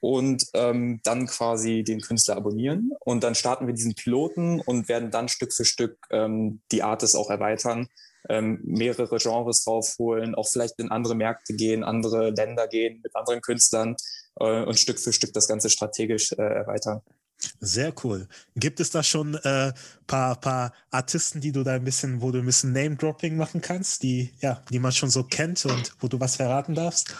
und 0.00 0.44
ähm, 0.54 1.00
dann 1.04 1.26
quasi 1.26 1.82
den 1.82 2.00
Künstler 2.00 2.36
abonnieren. 2.36 2.90
Und 3.00 3.24
dann 3.24 3.34
starten 3.34 3.66
wir 3.66 3.74
diesen 3.74 3.94
Piloten 3.94 4.60
und 4.60 4.88
werden 4.88 5.10
dann 5.10 5.28
Stück 5.28 5.54
für 5.54 5.64
Stück 5.64 5.98
ähm, 6.10 6.60
die 6.70 6.82
Artists 6.82 7.16
auch 7.16 7.30
erweitern 7.30 7.88
ähm, 8.28 8.60
mehrere 8.64 9.18
Genres 9.18 9.64
draufholen, 9.64 10.34
auch 10.34 10.48
vielleicht 10.48 10.78
in 10.78 10.90
andere 10.90 11.14
Märkte 11.14 11.54
gehen, 11.54 11.84
andere 11.84 12.30
Länder 12.30 12.68
gehen 12.68 13.00
mit 13.02 13.14
anderen 13.14 13.40
Künstlern 13.40 13.96
äh, 14.40 14.62
und 14.62 14.78
Stück 14.78 14.98
für 14.98 15.12
Stück 15.12 15.32
das 15.32 15.48
Ganze 15.48 15.70
strategisch 15.70 16.32
äh, 16.32 16.42
erweitern. 16.42 17.00
Sehr 17.60 17.92
cool. 18.02 18.28
Gibt 18.54 18.80
es 18.80 18.90
da 18.90 19.02
schon 19.02 19.34
äh, 19.34 19.72
paar, 20.06 20.40
paar 20.40 20.72
Artisten, 20.90 21.40
die 21.40 21.52
du 21.52 21.62
da 21.62 21.74
ein 21.74 21.84
bisschen, 21.84 22.22
wo 22.22 22.30
du 22.30 22.38
ein 22.38 22.46
bisschen 22.46 22.72
Name-Dropping 22.72 23.36
machen 23.36 23.60
kannst, 23.60 24.02
die, 24.02 24.32
ja, 24.40 24.62
die 24.70 24.78
man 24.78 24.92
schon 24.92 25.10
so 25.10 25.22
kennt 25.22 25.64
und 25.66 25.92
wo 26.00 26.08
du 26.08 26.18
was 26.18 26.36
verraten 26.36 26.74
darfst? 26.74 27.14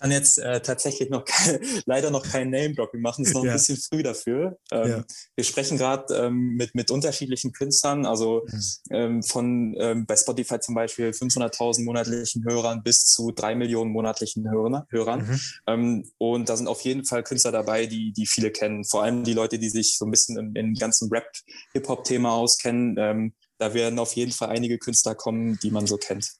Kann 0.00 0.10
jetzt 0.10 0.38
äh, 0.38 0.60
tatsächlich 0.60 1.10
noch 1.10 1.24
kein, 1.24 1.60
leider 1.86 2.10
noch 2.10 2.22
kein 2.26 2.50
Name-Dropping 2.50 3.00
machen, 3.00 3.24
ist 3.24 3.34
noch 3.34 3.44
ja. 3.44 3.52
ein 3.52 3.56
bisschen 3.56 3.76
früh 3.76 4.02
dafür. 4.02 4.58
Ähm, 4.72 4.88
ja. 4.88 5.04
Wir 5.36 5.44
sprechen 5.44 5.76
gerade 5.76 6.14
ähm, 6.14 6.54
mit, 6.56 6.74
mit 6.74 6.90
unterschiedlichen 6.90 7.52
Künstlern, 7.52 8.06
also 8.06 8.46
mhm. 8.46 8.62
ähm, 8.90 9.22
von 9.22 9.76
ähm, 9.78 10.06
bei 10.06 10.16
Spotify 10.16 10.58
zum 10.58 10.74
Beispiel 10.74 11.10
500.000 11.10 11.84
monatlichen 11.84 12.44
Hörern 12.44 12.82
bis 12.82 13.04
zu 13.04 13.30
drei 13.30 13.54
Millionen 13.54 13.92
monatlichen 13.92 14.50
Hörer, 14.50 14.86
Hörern. 14.90 15.26
Mhm. 15.26 15.40
Ähm, 15.66 16.10
und 16.18 16.48
da 16.48 16.56
sind 16.56 16.66
auf 16.66 16.80
jeden 16.80 17.04
Fall 17.04 17.22
Künstler 17.22 17.52
dabei, 17.52 17.86
die, 17.86 18.12
die 18.12 18.26
viele 18.26 18.50
kennen. 18.50 18.84
Vor 18.84 19.02
allem 19.02 19.22
die 19.22 19.34
Leute, 19.34 19.58
die 19.58 19.68
sich 19.68 19.98
so 19.98 20.06
ein 20.06 20.10
bisschen 20.10 20.38
im, 20.38 20.54
im 20.54 20.74
ganzen 20.74 21.10
Rap-Hip-Hop-Thema 21.10 22.32
auskennen. 22.32 22.96
Ähm, 22.98 23.34
da 23.58 23.74
werden 23.74 23.98
auf 23.98 24.14
jeden 24.14 24.32
Fall 24.32 24.48
einige 24.48 24.78
Künstler 24.78 25.14
kommen, 25.14 25.58
die 25.62 25.70
man 25.70 25.86
so 25.86 25.98
kennt. 25.98 26.32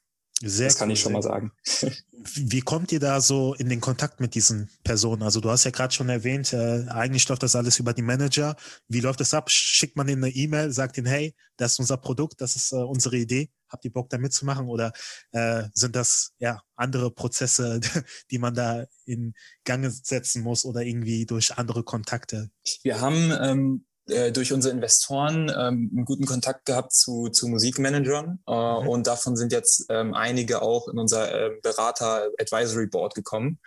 Sehr 0.43 0.67
das 0.67 0.77
kann 0.77 0.89
cool, 0.89 0.93
ich 0.93 0.99
schon 0.99 1.13
mal 1.13 1.21
sagen. 1.21 1.51
Wie 2.35 2.61
kommt 2.61 2.91
ihr 2.91 2.99
da 2.99 3.21
so 3.21 3.53
in 3.55 3.69
den 3.69 3.81
Kontakt 3.81 4.19
mit 4.19 4.35
diesen 4.35 4.69
Personen? 4.83 5.23
Also 5.23 5.39
du 5.39 5.49
hast 5.49 5.63
ja 5.63 5.71
gerade 5.71 5.93
schon 5.93 6.09
erwähnt, 6.09 6.53
äh, 6.53 6.85
eigentlich 6.89 7.27
läuft 7.27 7.43
das 7.43 7.55
alles 7.55 7.79
über 7.79 7.93
die 7.93 8.01
Manager. 8.01 8.55
Wie 8.87 8.99
läuft 8.99 9.19
das 9.19 9.33
ab? 9.33 9.49
Schickt 9.49 9.97
man 9.97 10.07
ihnen 10.07 10.23
eine 10.23 10.33
E-Mail, 10.33 10.71
sagt 10.71 10.97
ihnen, 10.97 11.07
hey, 11.07 11.35
das 11.57 11.73
ist 11.73 11.79
unser 11.79 11.97
Produkt, 11.97 12.41
das 12.41 12.55
ist 12.55 12.71
äh, 12.71 12.77
unsere 12.77 13.17
Idee. 13.17 13.49
Habt 13.69 13.85
ihr 13.85 13.93
Bock 13.93 14.09
da 14.09 14.17
mitzumachen? 14.17 14.67
Oder 14.67 14.91
äh, 15.31 15.63
sind 15.73 15.95
das 15.95 16.33
ja 16.39 16.61
andere 16.75 17.11
Prozesse, 17.11 17.79
die 18.31 18.37
man 18.37 18.53
da 18.53 18.85
in 19.05 19.33
Gange 19.63 19.91
setzen 19.91 20.43
muss 20.43 20.65
oder 20.65 20.81
irgendwie 20.81 21.25
durch 21.25 21.57
andere 21.57 21.83
Kontakte? 21.83 22.49
Wir 22.83 22.99
haben 22.99 23.31
ähm, 23.41 23.85
äh, 24.11 24.31
durch 24.31 24.53
unsere 24.53 24.73
Investoren 24.73 25.49
ähm, 25.49 25.91
einen 25.95 26.05
guten 26.05 26.25
Kontakt 26.25 26.65
gehabt 26.65 26.93
zu, 26.93 27.29
zu 27.29 27.47
Musikmanagern 27.47 28.39
äh, 28.47 28.51
mhm. 28.51 28.87
und 28.87 29.07
davon 29.07 29.35
sind 29.35 29.51
jetzt 29.51 29.85
ähm, 29.89 30.13
einige 30.13 30.61
auch 30.61 30.87
in 30.87 30.99
unser 30.99 31.33
äh, 31.33 31.51
Berater 31.61 32.29
Advisory 32.39 32.87
Board 32.87 33.15
gekommen. 33.15 33.59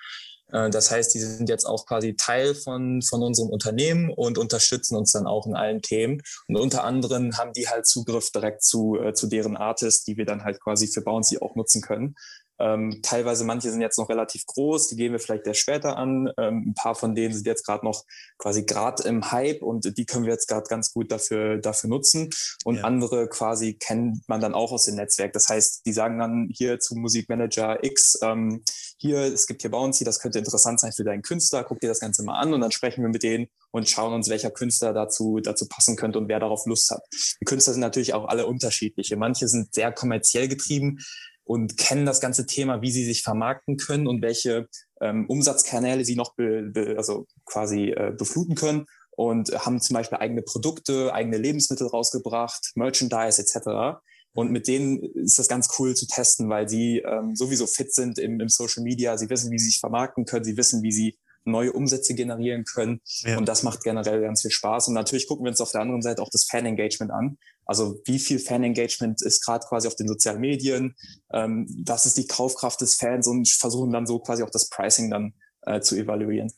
Äh, 0.52 0.70
das 0.70 0.90
heißt, 0.90 1.14
die 1.14 1.20
sind 1.20 1.48
jetzt 1.48 1.64
auch 1.64 1.86
quasi 1.86 2.16
Teil 2.16 2.54
von, 2.54 3.02
von 3.02 3.22
unserem 3.22 3.50
Unternehmen 3.50 4.10
und 4.10 4.38
unterstützen 4.38 4.96
uns 4.96 5.12
dann 5.12 5.26
auch 5.26 5.46
in 5.46 5.54
allen 5.54 5.82
Themen. 5.82 6.22
Und 6.48 6.56
unter 6.56 6.84
anderem 6.84 7.36
haben 7.36 7.52
die 7.52 7.68
halt 7.68 7.86
Zugriff 7.86 8.30
direkt 8.30 8.62
zu, 8.62 8.96
äh, 8.96 9.14
zu 9.14 9.26
deren 9.26 9.56
Artists, 9.56 10.04
die 10.04 10.16
wir 10.16 10.24
dann 10.24 10.44
halt 10.44 10.60
quasi 10.60 10.86
für 10.86 11.02
Bouncy 11.02 11.38
auch 11.38 11.56
nutzen 11.56 11.82
können. 11.82 12.14
Ähm, 12.58 13.00
teilweise 13.02 13.44
manche 13.44 13.70
sind 13.70 13.80
jetzt 13.80 13.98
noch 13.98 14.08
relativ 14.08 14.46
groß, 14.46 14.88
die 14.88 14.96
gehen 14.96 15.12
wir 15.12 15.18
vielleicht 15.18 15.46
erst 15.46 15.60
später 15.60 15.96
an. 15.96 16.30
Ähm, 16.38 16.68
ein 16.68 16.74
paar 16.74 16.94
von 16.94 17.14
denen 17.14 17.34
sind 17.34 17.46
jetzt 17.46 17.66
gerade 17.66 17.84
noch 17.84 18.04
quasi 18.38 18.64
gerade 18.64 19.02
im 19.04 19.30
Hype 19.30 19.62
und 19.62 19.96
die 19.98 20.06
können 20.06 20.24
wir 20.24 20.32
jetzt 20.32 20.48
gerade 20.48 20.66
ganz 20.68 20.92
gut 20.92 21.10
dafür, 21.10 21.58
dafür 21.58 21.90
nutzen. 21.90 22.30
Und 22.64 22.76
ja. 22.76 22.84
andere 22.84 23.28
quasi 23.28 23.74
kennt 23.74 24.28
man 24.28 24.40
dann 24.40 24.54
auch 24.54 24.72
aus 24.72 24.84
dem 24.84 24.96
Netzwerk. 24.96 25.32
Das 25.32 25.48
heißt, 25.48 25.84
die 25.86 25.92
sagen 25.92 26.18
dann 26.18 26.48
hier 26.52 26.78
zu 26.78 26.94
Musikmanager 26.94 27.82
X, 27.82 28.18
ähm, 28.22 28.62
hier, 28.96 29.18
es 29.18 29.46
gibt 29.46 29.62
hier 29.62 29.70
Bouncy, 29.70 30.04
das 30.04 30.20
könnte 30.20 30.38
interessant 30.38 30.80
sein 30.80 30.92
für 30.92 31.04
deinen 31.04 31.22
Künstler, 31.22 31.64
guck 31.64 31.80
dir 31.80 31.88
das 31.88 32.00
Ganze 32.00 32.22
mal 32.22 32.38
an 32.40 32.54
und 32.54 32.60
dann 32.60 32.70
sprechen 32.70 33.02
wir 33.02 33.10
mit 33.10 33.22
denen 33.22 33.48
und 33.70 33.88
schauen 33.88 34.14
uns, 34.14 34.30
welcher 34.30 34.50
Künstler 34.50 34.92
dazu, 34.92 35.40
dazu 35.42 35.68
passen 35.68 35.96
könnte 35.96 36.18
und 36.18 36.28
wer 36.28 36.40
darauf 36.40 36.64
Lust 36.66 36.90
hat. 36.90 37.02
Die 37.40 37.44
Künstler 37.44 37.74
sind 37.74 37.80
natürlich 37.80 38.14
auch 38.14 38.26
alle 38.26 38.46
unterschiedliche. 38.46 39.16
Manche 39.16 39.48
sind 39.48 39.74
sehr 39.74 39.92
kommerziell 39.92 40.48
getrieben, 40.48 41.00
und 41.44 41.76
kennen 41.76 42.06
das 42.06 42.20
ganze 42.20 42.46
Thema, 42.46 42.82
wie 42.82 42.90
sie 42.90 43.04
sich 43.04 43.22
vermarkten 43.22 43.76
können 43.76 44.06
und 44.06 44.22
welche 44.22 44.68
ähm, 45.00 45.26
Umsatzkanäle 45.28 46.04
sie 46.04 46.16
noch 46.16 46.34
be, 46.34 46.70
be, 46.72 46.94
also 46.96 47.26
quasi 47.44 47.90
äh, 47.90 48.12
befluten 48.16 48.54
können 48.54 48.86
und 49.10 49.50
haben 49.64 49.80
zum 49.80 49.94
Beispiel 49.94 50.18
eigene 50.18 50.42
Produkte, 50.42 51.12
eigene 51.12 51.38
Lebensmittel 51.38 51.86
rausgebracht, 51.86 52.72
Merchandise 52.74 53.40
etc. 53.40 54.00
Und 54.34 54.50
mit 54.50 54.66
denen 54.66 55.02
ist 55.14 55.38
das 55.38 55.48
ganz 55.48 55.68
cool 55.78 55.94
zu 55.94 56.06
testen, 56.06 56.48
weil 56.48 56.68
sie 56.68 56.98
ähm, 56.98 57.36
sowieso 57.36 57.66
fit 57.66 57.94
sind 57.94 58.18
im, 58.18 58.40
im 58.40 58.48
Social 58.48 58.82
Media. 58.82 59.16
Sie 59.16 59.30
wissen, 59.30 59.52
wie 59.52 59.58
sie 59.58 59.66
sich 59.66 59.80
vermarkten 59.80 60.24
können. 60.24 60.44
Sie 60.44 60.56
wissen, 60.56 60.82
wie 60.82 60.92
sie 60.92 61.16
neue 61.44 61.72
Umsätze 61.72 62.14
generieren 62.14 62.64
können. 62.64 63.00
Ja. 63.22 63.38
Und 63.38 63.46
das 63.46 63.62
macht 63.62 63.82
generell 63.82 64.20
ganz 64.20 64.42
viel 64.42 64.50
Spaß. 64.50 64.88
Und 64.88 64.94
natürlich 64.94 65.26
gucken 65.26 65.44
wir 65.44 65.50
uns 65.50 65.60
auf 65.60 65.72
der 65.72 65.80
anderen 65.80 66.02
Seite 66.02 66.22
auch 66.22 66.30
das 66.30 66.44
Fan-Engagement 66.44 67.12
an. 67.12 67.38
Also 67.66 68.00
wie 68.04 68.18
viel 68.18 68.38
Fan-Engagement 68.38 69.22
ist 69.22 69.44
gerade 69.44 69.66
quasi 69.66 69.88
auf 69.88 69.96
den 69.96 70.08
sozialen 70.08 70.40
Medien? 70.40 70.94
Ähm, 71.32 71.66
was 71.86 72.06
ist 72.06 72.16
die 72.16 72.26
Kaufkraft 72.26 72.80
des 72.80 72.94
Fans? 72.94 73.26
Und 73.26 73.48
versuchen 73.48 73.92
dann 73.92 74.06
so 74.06 74.18
quasi 74.18 74.42
auch 74.42 74.50
das 74.50 74.68
Pricing 74.68 75.10
dann 75.10 75.34
äh, 75.62 75.80
zu 75.80 75.96
evaluieren. 75.96 76.52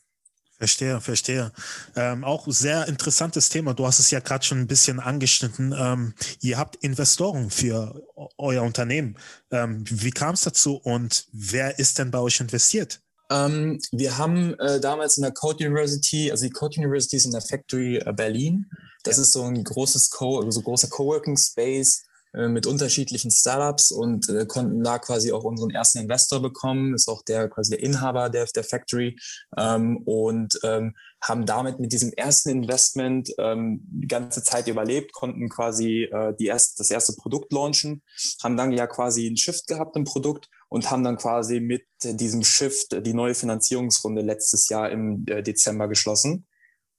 Verstehe, 0.57 0.99
verstehe. 1.01 1.51
Ähm, 1.95 2.23
auch 2.23 2.47
sehr 2.47 2.87
interessantes 2.87 3.49
Thema. 3.49 3.75
Du 3.75 3.85
hast 3.85 3.99
es 3.99 4.09
ja 4.09 4.19
gerade 4.19 4.43
schon 4.43 4.59
ein 4.59 4.67
bisschen 4.67 4.99
angeschnitten. 4.99 5.73
Ähm, 5.77 6.15
ihr 6.41 6.57
habt 6.57 6.77
Investoren 6.77 7.51
für 7.51 8.01
euer 8.37 8.63
Unternehmen. 8.63 9.17
Ähm, 9.51 9.85
wie 9.87 10.09
kam 10.09 10.33
es 10.33 10.41
dazu 10.41 10.77
und 10.77 11.27
wer 11.31 11.77
ist 11.77 11.99
denn 11.99 12.09
bei 12.09 12.17
euch 12.19 12.39
investiert? 12.39 13.01
Ähm, 13.29 13.79
wir 13.91 14.17
haben 14.17 14.53
äh, 14.59 14.79
damals 14.79 15.17
in 15.17 15.23
der 15.23 15.33
Code 15.33 15.65
University, 15.65 16.31
also 16.31 16.45
die 16.45 16.51
Code 16.51 16.79
University 16.79 17.17
ist 17.17 17.25
in 17.25 17.31
der 17.31 17.41
Factory 17.41 17.97
äh, 17.97 18.13
Berlin. 18.13 18.69
Das 19.03 19.17
ja. 19.17 19.23
ist 19.23 19.33
so 19.33 19.43
ein 19.43 19.63
großes 19.63 20.09
Co 20.11 20.49
so 20.49 20.61
großer 20.61 20.87
Coworking 20.89 21.37
Space 21.37 22.03
äh, 22.33 22.47
mit 22.47 22.67
unterschiedlichen 22.67 23.31
Startups 23.31 23.91
und 23.91 24.29
äh, 24.29 24.45
konnten 24.45 24.83
da 24.83 24.99
quasi 24.99 25.31
auch 25.31 25.43
unseren 25.43 25.71
ersten 25.71 25.99
Investor 25.99 26.41
bekommen, 26.41 26.93
ist 26.93 27.09
auch 27.09 27.21
der 27.23 27.49
quasi 27.49 27.71
der 27.71 27.83
Inhaber 27.83 28.29
der, 28.29 28.45
der 28.45 28.63
Factory 28.63 29.17
ähm, 29.57 29.97
und 30.05 30.59
ähm, 30.63 30.95
haben 31.21 31.45
damit 31.45 31.79
mit 31.79 31.93
diesem 31.93 32.13
ersten 32.13 32.49
Investment 32.49 33.33
ähm, 33.39 33.81
die 33.89 34.07
ganze 34.07 34.43
Zeit 34.43 34.67
überlebt, 34.67 35.13
konnten 35.13 35.49
quasi 35.49 36.03
äh, 36.03 36.33
die 36.37 36.45
erst, 36.45 36.79
das 36.79 36.91
erste 36.91 37.13
Produkt 37.13 37.51
launchen, 37.51 38.03
haben 38.43 38.55
dann 38.55 38.71
ja 38.71 38.87
quasi 38.87 39.25
einen 39.25 39.37
Shift 39.37 39.67
gehabt 39.67 39.95
im 39.95 40.03
Produkt 40.03 40.49
und 40.69 40.91
haben 40.91 41.03
dann 41.03 41.17
quasi 41.17 41.59
mit 41.59 41.85
diesem 42.03 42.43
Shift 42.43 43.05
die 43.05 43.13
neue 43.13 43.33
Finanzierungsrunde 43.33 44.21
letztes 44.21 44.69
Jahr 44.69 44.89
im 44.91 45.25
äh, 45.27 45.41
Dezember 45.41 45.87
geschlossen. 45.87 46.47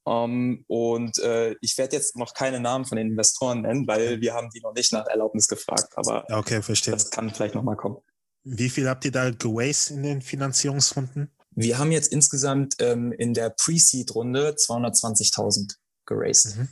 Um, 0.04 0.14
ähm, 0.14 0.64
und 0.68 1.18
äh, 1.18 1.54
ich 1.60 1.76
werde 1.76 1.96
jetzt 1.96 2.16
noch 2.16 2.32
keine 2.32 2.60
Namen 2.60 2.86
von 2.86 2.96
den 2.96 3.08
Investoren 3.08 3.62
nennen, 3.62 3.86
weil 3.86 4.22
wir 4.22 4.32
haben 4.32 4.48
die 4.54 4.60
noch 4.60 4.72
nicht 4.72 4.90
nach 4.92 5.06
Erlaubnis 5.06 5.48
gefragt. 5.48 5.92
Aber 5.96 6.24
okay, 6.30 6.62
verstehe. 6.62 6.94
das 6.94 7.10
kann 7.10 7.28
vielleicht 7.28 7.54
nochmal 7.54 7.76
kommen. 7.76 7.98
Wie 8.42 8.70
viel 8.70 8.88
habt 8.88 9.04
ihr 9.04 9.12
da 9.12 9.30
gewastet 9.30 9.98
in 9.98 10.02
den 10.04 10.22
Finanzierungsrunden? 10.22 11.30
Wir 11.50 11.78
haben 11.78 11.92
jetzt 11.92 12.10
insgesamt 12.10 12.76
ähm, 12.78 13.12
in 13.12 13.34
der 13.34 13.50
Pre-Seed-Runde 13.50 14.54
220.000 14.56 15.74
geraced. 16.06 16.56
Mhm. 16.56 16.68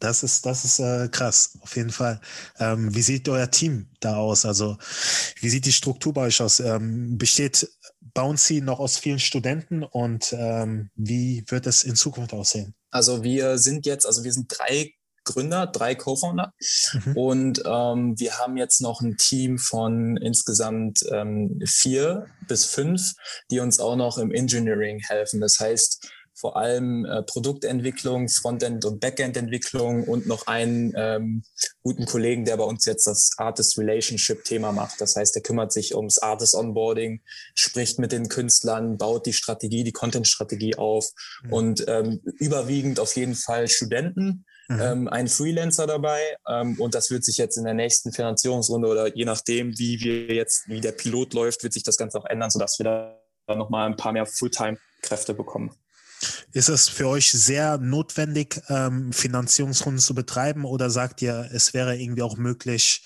Das 0.00 0.22
ist, 0.22 0.46
das 0.46 0.64
ist 0.64 0.78
äh, 0.78 1.08
krass, 1.08 1.58
auf 1.60 1.76
jeden 1.76 1.90
Fall. 1.90 2.20
Ähm, 2.58 2.94
wie 2.94 3.02
sieht 3.02 3.28
euer 3.28 3.50
Team 3.50 3.88
da 4.00 4.16
aus? 4.16 4.44
Also, 4.44 4.78
wie 5.40 5.48
sieht 5.48 5.66
die 5.66 5.72
Struktur 5.72 6.12
bei 6.12 6.22
euch 6.22 6.40
aus? 6.40 6.60
Ähm, 6.60 7.18
besteht 7.18 7.68
Bouncy 8.14 8.60
noch 8.60 8.80
aus 8.80 8.98
vielen 8.98 9.18
Studenten 9.18 9.82
und 9.82 10.32
ähm, 10.32 10.90
wie 10.94 11.44
wird 11.48 11.66
es 11.66 11.84
in 11.84 11.96
Zukunft 11.96 12.32
aussehen? 12.32 12.74
Also 12.90 13.22
wir 13.22 13.58
sind 13.58 13.86
jetzt, 13.86 14.06
also 14.06 14.24
wir 14.24 14.32
sind 14.32 14.46
drei 14.48 14.92
Gründer, 15.24 15.66
drei 15.66 15.94
Co-Founder 15.94 16.54
mhm. 16.92 17.16
und 17.16 17.62
ähm, 17.66 18.18
wir 18.18 18.38
haben 18.38 18.56
jetzt 18.56 18.80
noch 18.80 19.02
ein 19.02 19.16
Team 19.18 19.58
von 19.58 20.16
insgesamt 20.16 21.00
ähm, 21.12 21.60
vier 21.66 22.26
bis 22.46 22.64
fünf, 22.64 23.12
die 23.50 23.60
uns 23.60 23.78
auch 23.78 23.96
noch 23.96 24.16
im 24.16 24.32
Engineering 24.32 25.00
helfen. 25.06 25.40
Das 25.40 25.60
heißt, 25.60 26.08
vor 26.38 26.56
allem 26.56 27.04
äh, 27.04 27.22
Produktentwicklung, 27.22 28.28
Frontend- 28.28 28.84
und 28.84 29.00
Backend-Entwicklung 29.00 30.04
und 30.04 30.26
noch 30.26 30.46
einen 30.46 30.92
ähm, 30.96 31.42
guten 31.82 32.06
Kollegen, 32.06 32.44
der 32.44 32.56
bei 32.56 32.64
uns 32.64 32.84
jetzt 32.84 33.06
das 33.06 33.32
Artist-Relationship-Thema 33.38 34.70
macht. 34.70 35.00
Das 35.00 35.16
heißt, 35.16 35.34
er 35.34 35.42
kümmert 35.42 35.72
sich 35.72 35.96
ums 35.96 36.18
Artist-Onboarding, 36.18 37.22
spricht 37.54 37.98
mit 37.98 38.12
den 38.12 38.28
Künstlern, 38.28 38.98
baut 38.98 39.26
die 39.26 39.32
Strategie, 39.32 39.82
die 39.82 39.92
Content-Strategie 39.92 40.76
auf 40.76 41.08
mhm. 41.42 41.52
und 41.52 41.84
ähm, 41.88 42.20
überwiegend 42.24 43.00
auf 43.00 43.16
jeden 43.16 43.34
Fall 43.34 43.66
Studenten, 43.66 44.44
mhm. 44.68 44.80
ähm, 44.80 45.08
ein 45.08 45.26
Freelancer 45.26 45.88
dabei 45.88 46.20
ähm, 46.48 46.80
und 46.80 46.94
das 46.94 47.10
wird 47.10 47.24
sich 47.24 47.36
jetzt 47.36 47.56
in 47.56 47.64
der 47.64 47.74
nächsten 47.74 48.12
Finanzierungsrunde 48.12 48.86
oder 48.86 49.16
je 49.16 49.24
nachdem, 49.24 49.76
wie 49.76 49.98
wir 50.00 50.34
jetzt, 50.34 50.68
wie 50.68 50.80
der 50.80 50.92
Pilot 50.92 51.34
läuft, 51.34 51.64
wird 51.64 51.72
sich 51.72 51.82
das 51.82 51.96
Ganze 51.96 52.18
auch 52.18 52.26
ändern, 52.26 52.50
sodass 52.50 52.78
wir 52.78 52.84
da 52.84 53.54
nochmal 53.54 53.86
ein 53.86 53.96
paar 53.96 54.12
mehr 54.12 54.26
Fulltime-Kräfte 54.26 55.34
bekommen. 55.34 55.74
Ist 56.52 56.68
es 56.68 56.88
für 56.88 57.08
euch 57.08 57.30
sehr 57.30 57.78
notwendig, 57.78 58.60
ähm, 58.68 59.12
Finanzierungsrunden 59.12 60.00
zu 60.00 60.14
betreiben 60.14 60.64
oder 60.64 60.90
sagt 60.90 61.22
ihr, 61.22 61.48
es 61.52 61.74
wäre 61.74 61.96
irgendwie 61.96 62.22
auch 62.22 62.36
möglich, 62.36 63.04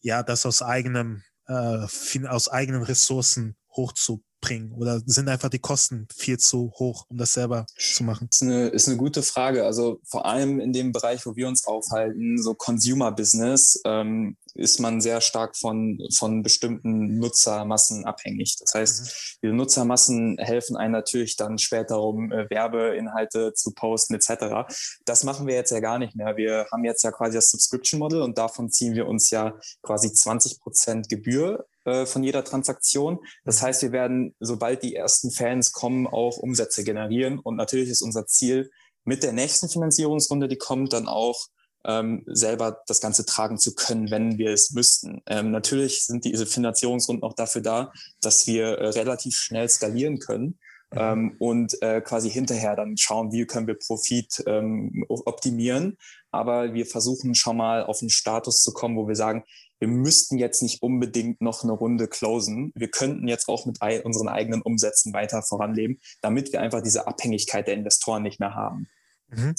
ja, 0.00 0.22
das 0.22 0.46
aus 0.46 0.62
eigenem, 0.62 1.22
äh, 1.46 1.86
aus 2.26 2.48
eigenen 2.48 2.82
Ressourcen 2.82 3.56
hochzu 3.70 4.24
bringen? 4.46 4.72
Oder 4.72 5.00
sind 5.06 5.28
einfach 5.28 5.48
die 5.48 5.58
Kosten 5.58 6.06
viel 6.14 6.38
zu 6.38 6.72
hoch, 6.78 7.06
um 7.08 7.16
das 7.16 7.32
selber 7.32 7.66
zu 7.76 8.04
machen? 8.04 8.28
Das 8.30 8.40
ist 8.40 8.42
eine, 8.42 8.68
ist 8.68 8.88
eine 8.88 8.96
gute 8.96 9.22
Frage. 9.22 9.64
Also 9.64 10.00
vor 10.04 10.26
allem 10.26 10.60
in 10.60 10.72
dem 10.72 10.92
Bereich, 10.92 11.26
wo 11.26 11.34
wir 11.34 11.48
uns 11.48 11.66
aufhalten, 11.66 12.40
so 12.40 12.54
Consumer 12.54 13.12
Business, 13.12 13.80
ähm, 13.84 14.36
ist 14.54 14.80
man 14.80 15.00
sehr 15.00 15.20
stark 15.20 15.56
von, 15.56 15.98
von 16.16 16.42
bestimmten 16.42 17.18
Nutzermassen 17.18 18.04
abhängig. 18.04 18.56
Das 18.58 18.72
heißt, 18.74 19.00
mhm. 19.00 19.38
diese 19.42 19.52
Nutzermassen 19.54 20.38
helfen 20.38 20.76
einem 20.76 20.92
natürlich 20.92 21.36
dann 21.36 21.58
später 21.58 22.00
um 22.00 22.32
äh, 22.32 22.48
Werbeinhalte 22.48 23.52
zu 23.52 23.72
posten 23.74 24.14
etc. 24.14 24.66
Das 25.04 25.24
machen 25.24 25.46
wir 25.46 25.54
jetzt 25.54 25.72
ja 25.72 25.80
gar 25.80 25.98
nicht 25.98 26.14
mehr. 26.14 26.36
Wir 26.36 26.66
haben 26.72 26.84
jetzt 26.84 27.02
ja 27.02 27.10
quasi 27.10 27.34
das 27.34 27.50
Subscription 27.50 27.98
Model 27.98 28.22
und 28.22 28.38
davon 28.38 28.70
ziehen 28.70 28.94
wir 28.94 29.06
uns 29.06 29.30
ja 29.30 29.54
quasi 29.82 30.12
20 30.12 30.60
Prozent 30.60 31.08
Gebühr 31.08 31.66
äh, 31.86 32.04
von 32.04 32.22
jeder 32.22 32.44
Transaktion. 32.44 33.20
Das 33.44 33.62
heißt, 33.62 33.82
wir 33.82 33.92
werden, 33.92 34.34
sobald 34.40 34.82
die 34.82 34.94
ersten 34.94 35.30
Fans 35.30 35.72
kommen, 35.72 36.06
auch 36.06 36.36
Umsätze 36.36 36.84
generieren. 36.84 37.38
Und 37.38 37.56
natürlich 37.56 37.88
ist 37.88 38.02
unser 38.02 38.26
Ziel, 38.26 38.70
mit 39.04 39.22
der 39.22 39.32
nächsten 39.32 39.68
Finanzierungsrunde, 39.68 40.48
die 40.48 40.58
kommt, 40.58 40.92
dann 40.92 41.06
auch 41.06 41.46
ähm, 41.84 42.24
selber 42.26 42.82
das 42.88 43.00
Ganze 43.00 43.24
tragen 43.24 43.56
zu 43.56 43.74
können, 43.74 44.10
wenn 44.10 44.36
wir 44.36 44.50
es 44.50 44.72
müssten. 44.72 45.22
Ähm, 45.26 45.52
natürlich 45.52 46.04
sind 46.04 46.24
diese 46.24 46.44
Finanzierungsrunden 46.44 47.22
auch 47.22 47.34
dafür 47.34 47.62
da, 47.62 47.92
dass 48.20 48.46
wir 48.48 48.66
äh, 48.66 48.88
relativ 48.88 49.36
schnell 49.36 49.68
skalieren 49.68 50.18
können. 50.18 50.58
Mhm. 50.96 51.02
Ähm, 51.02 51.36
und 51.38 51.82
äh, 51.82 52.00
quasi 52.00 52.30
hinterher 52.30 52.74
dann 52.74 52.96
schauen, 52.96 53.32
wie 53.32 53.46
können 53.46 53.66
wir 53.66 53.78
Profit 53.78 54.42
ähm, 54.46 55.04
optimieren. 55.08 55.96
Aber 56.30 56.74
wir 56.74 56.86
versuchen 56.86 57.34
schon 57.34 57.56
mal 57.56 57.84
auf 57.84 58.00
einen 58.00 58.10
Status 58.10 58.62
zu 58.62 58.72
kommen, 58.72 58.96
wo 58.96 59.08
wir 59.08 59.16
sagen, 59.16 59.44
wir 59.78 59.88
müssten 59.88 60.38
jetzt 60.38 60.62
nicht 60.62 60.82
unbedingt 60.82 61.42
noch 61.42 61.62
eine 61.62 61.72
Runde 61.72 62.08
closen. 62.08 62.72
Wir 62.74 62.88
könnten 62.88 63.28
jetzt 63.28 63.48
auch 63.48 63.66
mit 63.66 63.78
unseren 64.04 64.28
eigenen 64.28 64.62
Umsätzen 64.62 65.12
weiter 65.12 65.42
voranleben, 65.42 66.00
damit 66.22 66.52
wir 66.52 66.60
einfach 66.60 66.82
diese 66.82 67.06
Abhängigkeit 67.06 67.66
der 67.66 67.74
Investoren 67.74 68.22
nicht 68.22 68.40
mehr 68.40 68.54
haben. 68.54 68.88
Mhm. 69.28 69.54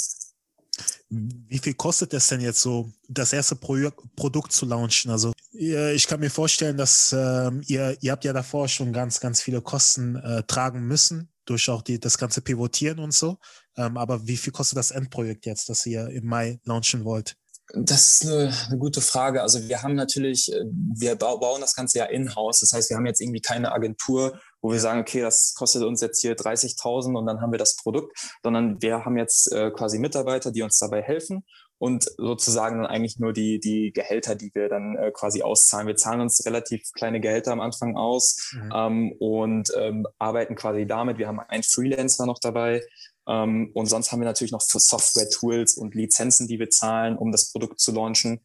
Wie 1.10 1.60
viel 1.60 1.74
kostet 1.74 2.14
es 2.14 2.28
denn 2.28 2.42
jetzt 2.42 2.62
so, 2.62 2.92
das 3.08 3.32
erste 3.32 3.56
Pro 3.56 3.76
Produkt 4.16 4.52
zu 4.52 4.66
launchen? 4.66 5.10
Also 5.12 5.32
ich 5.52 6.08
kann 6.08 6.20
mir 6.20 6.30
vorstellen, 6.30 6.78
dass 6.78 7.14
äh, 7.14 7.52
ihr, 7.68 7.98
ihr 8.02 8.12
habt 8.12 8.26
ja 8.26 8.34
davor 8.34 8.68
schon 8.68 8.94
ganz, 8.94 9.20
ganz 9.20 9.42
viele 9.42 9.62
Kosten 9.62 10.16
äh, 10.18 10.44
tragen 10.44 10.86
müssen 10.86 11.30
durch 11.46 11.70
auch 11.70 11.82
die, 11.82 12.00
das 12.00 12.18
ganze 12.18 12.42
Pivotieren 12.42 13.00
und 13.00 13.14
so. 13.14 13.38
Ähm, 13.76 13.98
aber 13.98 14.28
wie 14.28 14.38
viel 14.38 14.54
kostet 14.54 14.78
das 14.78 14.92
Endprojekt 14.92 15.46
jetzt, 15.46 15.70
das 15.70 15.86
ihr 15.86 16.10
im 16.10 16.26
Mai 16.26 16.60
launchen 16.66 17.06
wollt? 17.06 17.38
Das 17.74 18.22
ist 18.22 18.26
eine, 18.26 18.54
eine, 18.68 18.78
gute 18.78 19.02
Frage. 19.02 19.42
Also 19.42 19.68
wir 19.68 19.82
haben 19.82 19.96
natürlich, 19.96 20.52
äh, 20.54 20.64
wir 20.96 21.16
bauen 21.16 21.62
das 21.62 21.76
Ganze 21.76 22.00
ja 22.00 22.06
in-house. 22.06 22.62
Das 22.62 22.72
heißt, 22.72 22.90
wir 22.90 22.98
haben 22.98 23.06
jetzt 23.06 23.20
irgendwie 23.20 23.42
keine 23.42 23.72
Agentur, 23.72 24.40
wo 24.62 24.72
wir 24.72 24.80
sagen, 24.80 25.02
okay, 25.02 25.22
das 25.22 25.54
kostet 25.56 25.84
uns 25.84 26.02
jetzt 26.02 26.22
hier 26.22 26.36
30.000 26.36 27.18
und 27.18 27.26
dann 27.26 27.42
haben 27.42 27.52
wir 27.52 27.60
das 27.60 27.76
Produkt, 27.76 28.18
sondern 28.44 28.82
wir 28.82 29.06
haben 29.06 29.18
jetzt 29.18 29.52
äh, 29.52 29.72
quasi 29.72 30.00
Mitarbeiter, 30.00 30.52
die 30.52 30.62
uns 30.62 30.78
dabei 30.80 31.02
helfen 31.02 31.46
und 31.80 32.10
sozusagen 32.18 32.78
dann 32.78 32.88
eigentlich 32.88 33.20
nur 33.20 33.34
die, 33.34 33.60
die 33.60 33.92
Gehälter, 33.94 34.36
die 34.36 34.52
wir 34.54 34.68
dann 34.68 34.96
äh, 34.96 35.12
quasi 35.12 35.44
auszahlen. 35.44 35.88
Wir 35.88 35.96
zahlen 35.96 36.22
uns 36.22 36.44
relativ 36.46 36.82
kleine 36.94 37.22
Gehälter 37.22 37.52
am 37.52 37.62
Anfang 37.62 37.96
aus 37.96 38.52
mhm. 38.54 38.72
ähm, 38.74 39.16
und 39.20 39.70
ähm, 39.78 40.08
arbeiten 40.18 40.56
quasi 40.56 40.88
damit. 40.88 41.18
Wir 41.18 41.28
haben 41.28 41.40
einen 41.40 41.64
Freelancer 41.64 42.26
noch 42.26 42.40
dabei, 42.40 42.82
ähm, 43.28 43.72
und 43.74 43.88
sonst 43.88 44.12
haben 44.12 44.22
wir 44.22 44.26
natürlich 44.26 44.52
noch 44.52 44.62
Software-Tools 44.62 45.78
und 45.78 45.96
Lizenzen, 45.96 46.48
die 46.48 46.60
wir 46.60 46.70
zahlen, 46.70 47.18
um 47.18 47.32
das 47.32 47.52
Produkt 47.52 47.80
zu 47.80 47.92
launchen. 47.92 48.42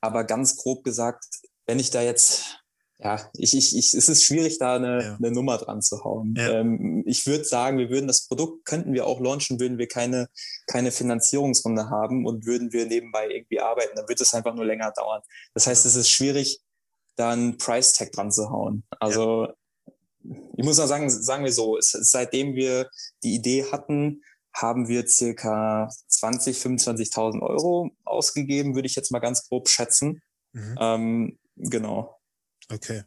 Aber 0.00 0.24
ganz 0.24 0.56
grob 0.56 0.84
gesagt, 0.84 1.24
wenn 1.66 1.78
ich 1.78 1.90
da 1.90 2.02
jetzt, 2.02 2.62
ja, 2.98 3.30
ich, 3.34 3.54
ich, 3.54 3.76
ich, 3.76 3.94
es 3.94 4.08
ist 4.08 4.24
schwierig, 4.24 4.58
da 4.58 4.76
eine, 4.76 5.02
ja. 5.02 5.16
eine 5.16 5.30
Nummer 5.30 5.58
dran 5.58 5.82
zu 5.82 6.02
hauen. 6.02 6.34
Ja. 6.36 6.60
Ähm, 6.60 7.02
ich 7.06 7.26
würde 7.26 7.44
sagen, 7.44 7.78
wir 7.78 7.90
würden 7.90 8.06
das 8.06 8.26
Produkt, 8.26 8.64
könnten 8.64 8.94
wir 8.94 9.06
auch 9.06 9.20
launchen, 9.20 9.60
würden 9.60 9.76
wir 9.76 9.86
keine, 9.86 10.28
keine 10.66 10.90
Finanzierungsrunde 10.90 11.90
haben 11.90 12.24
und 12.26 12.46
würden 12.46 12.72
wir 12.72 12.86
nebenbei 12.86 13.28
irgendwie 13.28 13.60
arbeiten, 13.60 13.96
dann 13.96 14.08
wird 14.08 14.20
es 14.20 14.32
einfach 14.32 14.54
nur 14.54 14.64
länger 14.64 14.92
dauern. 14.96 15.20
Das 15.52 15.66
heißt, 15.66 15.84
es 15.84 15.94
ist 15.94 16.08
schwierig, 16.08 16.60
da 17.16 17.30
einen 17.30 17.58
Price 17.58 17.92
Tag 17.92 18.12
dran 18.12 18.32
zu 18.32 18.50
hauen. 18.50 18.84
Also 18.98 19.46
ja 19.46 19.54
ich 20.56 20.64
muss 20.64 20.78
mal 20.78 20.86
sagen, 20.86 21.10
sagen 21.10 21.44
wir 21.44 21.52
so, 21.52 21.76
seitdem 21.80 22.54
wir 22.54 22.88
die 23.22 23.34
Idee 23.34 23.64
hatten, 23.70 24.22
haben 24.52 24.88
wir 24.88 25.06
circa 25.06 25.88
20, 26.08 26.56
25.000 26.56 27.42
Euro 27.42 27.90
ausgegeben, 28.04 28.74
würde 28.74 28.86
ich 28.86 28.96
jetzt 28.96 29.12
mal 29.12 29.18
ganz 29.18 29.46
grob 29.48 29.68
schätzen. 29.68 30.22
Mhm. 30.52 30.78
Ähm, 30.80 31.38
genau. 31.56 32.15
Okay. 32.70 33.04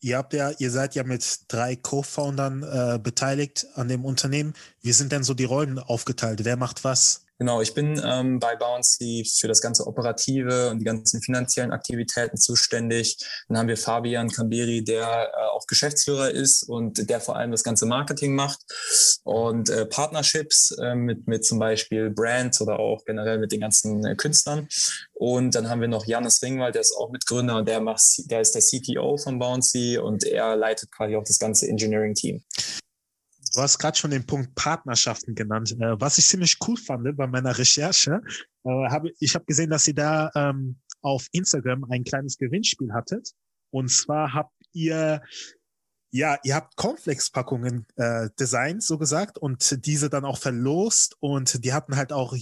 Ihr 0.00 0.18
habt 0.18 0.34
ja, 0.34 0.50
ihr 0.50 0.70
seid 0.70 0.94
ja 0.94 1.02
mit 1.02 1.44
drei 1.48 1.76
Co-Foundern 1.76 2.62
äh, 2.62 2.98
beteiligt 2.98 3.66
an 3.74 3.88
dem 3.88 4.04
Unternehmen. 4.04 4.54
Wie 4.82 4.92
sind 4.92 5.12
denn 5.12 5.24
so 5.24 5.32
die 5.32 5.44
Rollen 5.44 5.78
aufgeteilt? 5.78 6.44
Wer 6.44 6.56
macht 6.56 6.84
was? 6.84 7.23
Genau, 7.38 7.60
ich 7.60 7.74
bin 7.74 8.00
ähm, 8.04 8.38
bei 8.38 8.54
Bouncy 8.54 9.28
für 9.28 9.48
das 9.48 9.60
ganze 9.60 9.88
Operative 9.88 10.70
und 10.70 10.78
die 10.78 10.84
ganzen 10.84 11.20
finanziellen 11.20 11.72
Aktivitäten 11.72 12.36
zuständig. 12.36 13.18
Dann 13.48 13.58
haben 13.58 13.68
wir 13.68 13.76
Fabian 13.76 14.30
Kamberi, 14.30 14.84
der 14.84 15.32
äh, 15.34 15.46
auch 15.50 15.66
Geschäftsführer 15.66 16.30
ist 16.30 16.62
und 16.62 17.10
der 17.10 17.20
vor 17.20 17.34
allem 17.34 17.50
das 17.50 17.64
ganze 17.64 17.86
Marketing 17.86 18.36
macht 18.36 18.60
und 19.24 19.68
äh, 19.68 19.84
Partnerships 19.84 20.76
äh, 20.80 20.94
mit, 20.94 21.26
mit 21.26 21.44
zum 21.44 21.58
Beispiel 21.58 22.10
Brands 22.10 22.60
oder 22.60 22.78
auch 22.78 23.04
generell 23.04 23.38
mit 23.38 23.50
den 23.50 23.60
ganzen 23.60 24.06
äh, 24.06 24.14
Künstlern. 24.14 24.68
Und 25.12 25.56
dann 25.56 25.68
haben 25.68 25.80
wir 25.80 25.88
noch 25.88 26.06
Janis 26.06 26.40
Ringwald, 26.40 26.76
der 26.76 26.82
ist 26.82 26.96
auch 26.96 27.10
Mitgründer 27.10 27.56
und 27.56 27.68
der 27.68 27.80
macht, 27.80 28.30
der 28.30 28.42
ist 28.42 28.54
der 28.54 28.62
CTO 28.62 29.16
von 29.16 29.40
Bouncy 29.40 29.98
und 29.98 30.22
er 30.22 30.54
leitet 30.54 30.92
quasi 30.92 31.16
auch 31.16 31.24
das 31.24 31.40
ganze 31.40 31.66
Engineering-Team. 31.66 32.44
Du 33.54 33.60
hast 33.60 33.78
gerade 33.78 33.96
schon 33.96 34.10
den 34.10 34.26
Punkt 34.26 34.54
Partnerschaften 34.54 35.34
genannt. 35.34 35.72
Äh, 35.78 36.00
was 36.00 36.18
ich 36.18 36.26
ziemlich 36.26 36.56
cool 36.66 36.76
fand 36.76 37.16
bei 37.16 37.26
meiner 37.26 37.56
Recherche, 37.56 38.20
äh, 38.64 38.68
hab, 38.68 39.04
ich 39.20 39.34
habe 39.34 39.44
gesehen, 39.44 39.70
dass 39.70 39.86
ihr 39.86 39.94
da 39.94 40.30
ähm, 40.34 40.80
auf 41.02 41.26
Instagram 41.32 41.84
ein 41.90 42.04
kleines 42.04 42.36
Gewinnspiel 42.38 42.92
hattet. 42.92 43.30
Und 43.70 43.90
zwar 43.90 44.32
habt 44.32 44.54
ihr 44.72 45.22
ja, 46.16 46.38
ihr 46.44 46.54
habt 46.54 46.76
Cornflakes-Packungen 46.76 47.86
äh, 47.96 48.28
designt, 48.38 48.84
so 48.84 48.98
gesagt, 48.98 49.36
und 49.36 49.84
diese 49.84 50.08
dann 50.08 50.24
auch 50.24 50.38
verlost. 50.38 51.16
Und 51.18 51.64
die 51.64 51.72
hatten 51.72 51.96
halt 51.96 52.12
auch 52.12 52.36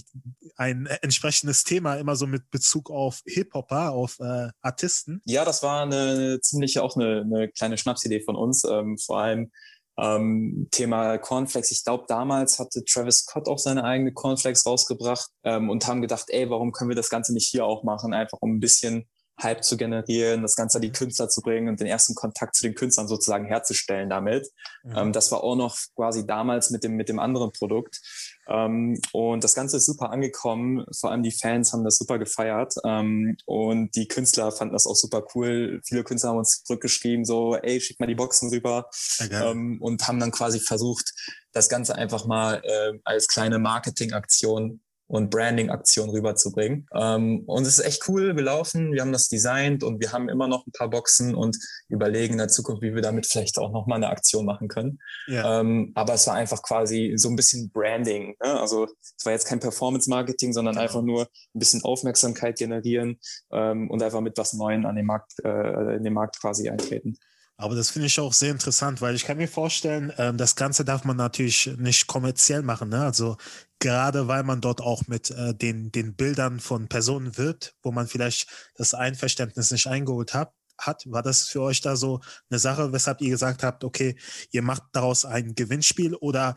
ein 0.57 0.85
entsprechendes 1.01 1.65
Thema, 1.65 1.95
immer 1.95 2.15
so 2.15 2.27
mit 2.27 2.51
Bezug 2.51 2.91
auf 2.91 3.23
Hip-Hopper, 3.25 3.93
auf 3.93 4.21
äh, 4.21 4.51
Artisten. 4.61 5.23
Ja, 5.25 5.47
das 5.47 5.63
war 5.63 5.85
eine 5.85 6.39
ziemlich 6.43 6.81
auch 6.81 6.97
eine, 6.97 7.23
eine 7.23 7.49
kleine 7.49 7.79
Schnapsidee 7.79 8.21
von 8.21 8.37
uns. 8.37 8.63
Ähm, 8.65 8.99
vor 8.99 9.23
allem 9.23 9.51
ähm, 9.99 10.69
Thema 10.71 11.19
Cornflakes. 11.19 11.71
Ich 11.71 11.85
glaube, 11.85 12.05
damals 12.09 12.59
hatte 12.59 12.85
Travis 12.85 13.21
Scott 13.21 13.49
auch 13.49 13.59
seine 13.59 13.85
eigene 13.85 14.13
Cornflakes 14.13 14.67
rausgebracht 14.67 15.31
ähm, 15.45 15.71
und 15.71 15.87
haben 15.87 16.03
gedacht, 16.03 16.27
ey, 16.29 16.49
warum 16.51 16.73
können 16.73 16.91
wir 16.91 16.97
das 16.97 17.11
Ganze 17.11 17.33
nicht 17.35 17.49
hier 17.49 17.65
auch 17.65 17.83
machen? 17.83 18.15
Einfach 18.15 18.39
um 18.41 18.57
ein 18.57 18.61
bisschen 18.61 19.07
Hype 19.43 19.65
zu 19.65 19.77
generieren, 19.77 20.43
das 20.43 20.57
Ganze 20.57 20.79
an 20.79 20.83
die 20.83 20.93
Künstler 20.93 21.29
zu 21.29 21.41
bringen 21.41 21.69
und 21.69 21.81
den 21.81 21.87
ersten 21.87 22.15
Kontakt 22.15 22.55
zu 22.55 22.63
den 22.63 22.75
Künstlern 22.75 23.09
sozusagen 23.09 23.47
herzustellen 23.47 24.09
damit. 24.09 24.49
Mhm. 24.83 24.97
Ähm, 24.97 25.13
das 25.13 25.33
war 25.33 25.43
auch 25.43 25.57
noch 25.57 25.77
quasi 25.97 26.27
damals 26.27 26.71
mit 26.71 26.85
dem, 26.85 26.95
mit 26.95 27.09
dem 27.09 27.19
anderen 27.19 27.53
Produkt. 27.53 28.01
Ähm, 28.49 29.01
und 29.13 29.45
das 29.45 29.55
Ganze 29.55 29.77
ist 29.77 29.87
super 29.87 30.11
angekommen. 30.11 30.85
Vor 30.99 31.11
allem 31.11 31.23
die 31.23 31.33
Fans 31.33 31.73
haben 31.73 31.85
das 31.85 31.97
super 31.97 32.19
gefeiert. 32.19 32.75
Ähm, 32.85 33.37
und 33.47 33.95
die 33.95 34.09
Künstler 34.09 34.53
fanden 34.53 34.75
das 34.75 34.87
auch 34.87 34.97
super 34.97 35.25
cool. 35.35 35.81
Viele 35.85 36.05
Künstler 36.05 36.31
haben 36.31 36.39
uns 36.39 36.63
zurückgeschrieben, 36.65 37.25
so, 37.25 37.57
ey, 37.57 37.81
schick 37.81 38.01
mal 38.01 38.07
die 38.07 38.15
Boxen 38.15 38.51
rüber. 38.51 38.89
Okay. 39.21 39.51
Ähm, 39.51 39.81
und 39.81 40.07
haben 40.07 40.21
dann 40.21 40.31
quasi 40.31 40.61
versucht, 40.61 41.13
das 41.53 41.69
Ganze 41.69 41.95
einfach 41.95 42.27
mal 42.27 42.63
äh, 42.65 42.99
als 43.05 43.29
kleine 43.29 43.59
Marketingaktion 43.59 44.81
und 45.13 45.29
Branding-Aktion 45.29 46.09
rüberzubringen. 46.09 46.87
Ähm, 46.95 47.43
und 47.45 47.67
es 47.67 47.79
ist 47.79 47.85
echt 47.85 48.09
cool 48.09 48.35
gelaufen. 48.35 48.95
Wir 48.95 49.03
haben 49.03 49.13
das 49.13 49.29
designt 49.29 49.85
und 49.85 50.01
wir 50.01 50.11
haben 50.11 50.31
immer 50.31 50.49
noch 50.49 50.67
ein 50.67 50.73
paar 50.73 50.89
Boxen 50.89 51.35
und 51.35 51.59
überlegen 51.91 52.33
in 52.33 52.39
der 52.39 52.49
Zukunft, 52.49 52.81
wie 52.81 52.95
wir 52.95 53.03
damit 53.03 53.27
vielleicht 53.27 53.59
auch 53.59 53.71
nochmal 53.73 53.97
eine 53.97 54.09
Aktion 54.09 54.47
machen 54.47 54.69
können. 54.69 55.01
Ja. 55.27 55.61
Ähm, 55.61 55.93
aber 55.95 56.15
es 56.15 56.27
war 56.27 56.35
einfach 56.35 56.63
quasi 56.63 57.13
so 57.17 57.29
ein 57.29 57.37
bisschen 57.37 57.71
Branding. 57.71 58.37
Ne? 58.43 58.59
Also 58.59 58.89
es 59.03 59.27
war 59.27 59.35
jetzt 59.35 59.47
kein 59.47 59.61
Performance-Marketing, 59.61 60.55
sondern 60.55 60.77
genau. 60.77 60.85
einfach 60.85 61.03
nur 61.03 61.25
ein 61.25 61.59
bisschen 61.59 61.85
Aufmerksamkeit 61.85 62.57
generieren 62.57 63.19
ähm, 63.53 63.91
und 63.91 64.03
einfach 64.03 64.23
mit 64.23 64.39
was 64.39 64.55
Neuem 64.55 64.87
an 64.87 64.97
den 64.97 65.05
Markt, 65.05 65.35
äh, 65.45 65.97
in 65.97 66.05
den 66.05 66.15
Markt 66.15 66.41
quasi 66.41 66.71
eintreten. 66.71 67.19
Aber 67.63 67.77
das 67.77 67.91
finde 67.91 68.07
ich 68.07 68.19
auch 68.19 68.33
sehr 68.33 68.51
interessant, 68.51 69.01
weil 69.01 69.15
ich 69.15 69.25
kann 69.25 69.37
mir 69.37 69.47
vorstellen, 69.47 70.13
ähm, 70.19 70.37
das 70.37 70.57
Ganze 70.57 70.85
darf 70.85 71.05
man 71.05 71.17
natürlich 71.17 71.71
nicht 71.79 72.09
kommerziell 72.09 72.63
machen. 72.63 72.89
Ne? 72.89 73.05
Also 73.05 73.37
gerade 73.83 74.29
weil 74.29 74.45
man 74.45 74.61
dort 74.61 74.81
auch 74.81 75.09
mit 75.09 75.31
äh, 75.31 75.55
den, 75.55 75.91
den 75.91 76.15
Bildern 76.15 76.61
von 76.61 76.89
Personen 76.89 77.37
wirbt, 77.37 77.75
wo 77.83 77.91
man 77.91 78.07
vielleicht 78.07 78.49
das 78.77 78.95
Einverständnis 78.95 79.73
nicht 79.73 79.89
eingeholt 79.89 80.35
hat, 80.35 80.55
hat. 80.79 81.03
War 81.07 81.23
das 81.23 81.49
für 81.49 81.61
euch 81.63 81.81
da 81.81 81.97
so 81.97 82.21
eine 82.49 82.61
Sache, 82.61 82.93
weshalb 82.93 83.21
ihr 83.21 83.31
gesagt 83.31 83.65
habt, 83.65 83.83
okay, 83.83 84.17
ihr 84.53 84.63
macht 84.63 84.85
daraus 84.93 85.25
ein 85.25 85.57
Gewinnspiel 85.57 86.15
oder 86.15 86.55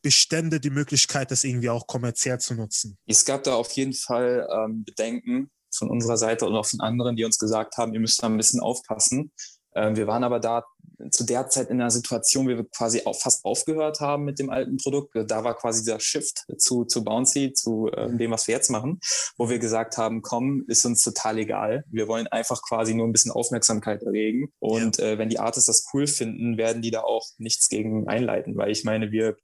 bestände 0.00 0.60
die 0.60 0.70
Möglichkeit, 0.70 1.32
das 1.32 1.42
irgendwie 1.42 1.70
auch 1.70 1.88
kommerziell 1.88 2.38
zu 2.38 2.54
nutzen? 2.54 2.96
Es 3.06 3.24
gab 3.24 3.42
da 3.42 3.54
auf 3.54 3.72
jeden 3.72 3.92
Fall 3.92 4.48
ähm, 4.50 4.84
Bedenken 4.84 5.50
von 5.72 5.90
unserer 5.90 6.16
Seite 6.16 6.46
und 6.46 6.54
auch 6.54 6.66
von 6.66 6.80
anderen, 6.80 7.16
die 7.16 7.24
uns 7.24 7.38
gesagt 7.38 7.76
haben, 7.78 7.94
ihr 7.94 8.00
müsst 8.00 8.22
da 8.22 8.28
ein 8.28 8.36
bisschen 8.36 8.60
aufpassen 8.60 9.32
ähm, 9.74 9.96
wir 9.96 10.06
waren 10.06 10.24
aber 10.24 10.40
da 10.40 10.64
zu 11.10 11.24
der 11.24 11.48
Zeit 11.48 11.70
in 11.70 11.80
einer 11.80 11.90
Situation, 11.90 12.48
wie 12.48 12.56
wir 12.56 12.64
quasi 12.64 13.02
auch 13.04 13.18
fast 13.18 13.44
aufgehört 13.44 14.00
haben 14.00 14.24
mit 14.24 14.38
dem 14.38 14.50
alten 14.50 14.76
Produkt. 14.76 15.14
Da 15.14 15.44
war 15.44 15.56
quasi 15.56 15.80
dieser 15.80 16.00
Shift 16.00 16.44
zu, 16.58 16.84
zu 16.84 17.04
Bouncy, 17.04 17.52
zu 17.52 17.88
äh, 17.92 18.14
dem, 18.14 18.30
was 18.30 18.46
wir 18.46 18.54
jetzt 18.54 18.70
machen, 18.70 19.00
wo 19.36 19.48
wir 19.48 19.58
gesagt 19.58 19.96
haben, 19.96 20.22
komm, 20.22 20.64
ist 20.68 20.84
uns 20.84 21.02
total 21.02 21.38
egal. 21.38 21.84
Wir 21.90 22.08
wollen 22.08 22.26
einfach 22.26 22.62
quasi 22.62 22.94
nur 22.94 23.06
ein 23.06 23.12
bisschen 23.12 23.32
Aufmerksamkeit 23.32 24.02
erregen. 24.02 24.52
Und 24.58 24.98
ja. 24.98 25.04
äh, 25.04 25.18
wenn 25.18 25.28
die 25.28 25.38
Artists 25.38 25.66
das 25.66 25.86
cool 25.92 26.06
finden, 26.06 26.56
werden 26.56 26.82
die 26.82 26.90
da 26.90 27.02
auch 27.02 27.26
nichts 27.38 27.68
gegen 27.68 28.08
einleiten, 28.08 28.56
weil 28.56 28.70
ich 28.70 28.84
meine, 28.84 29.10
wir 29.10 29.36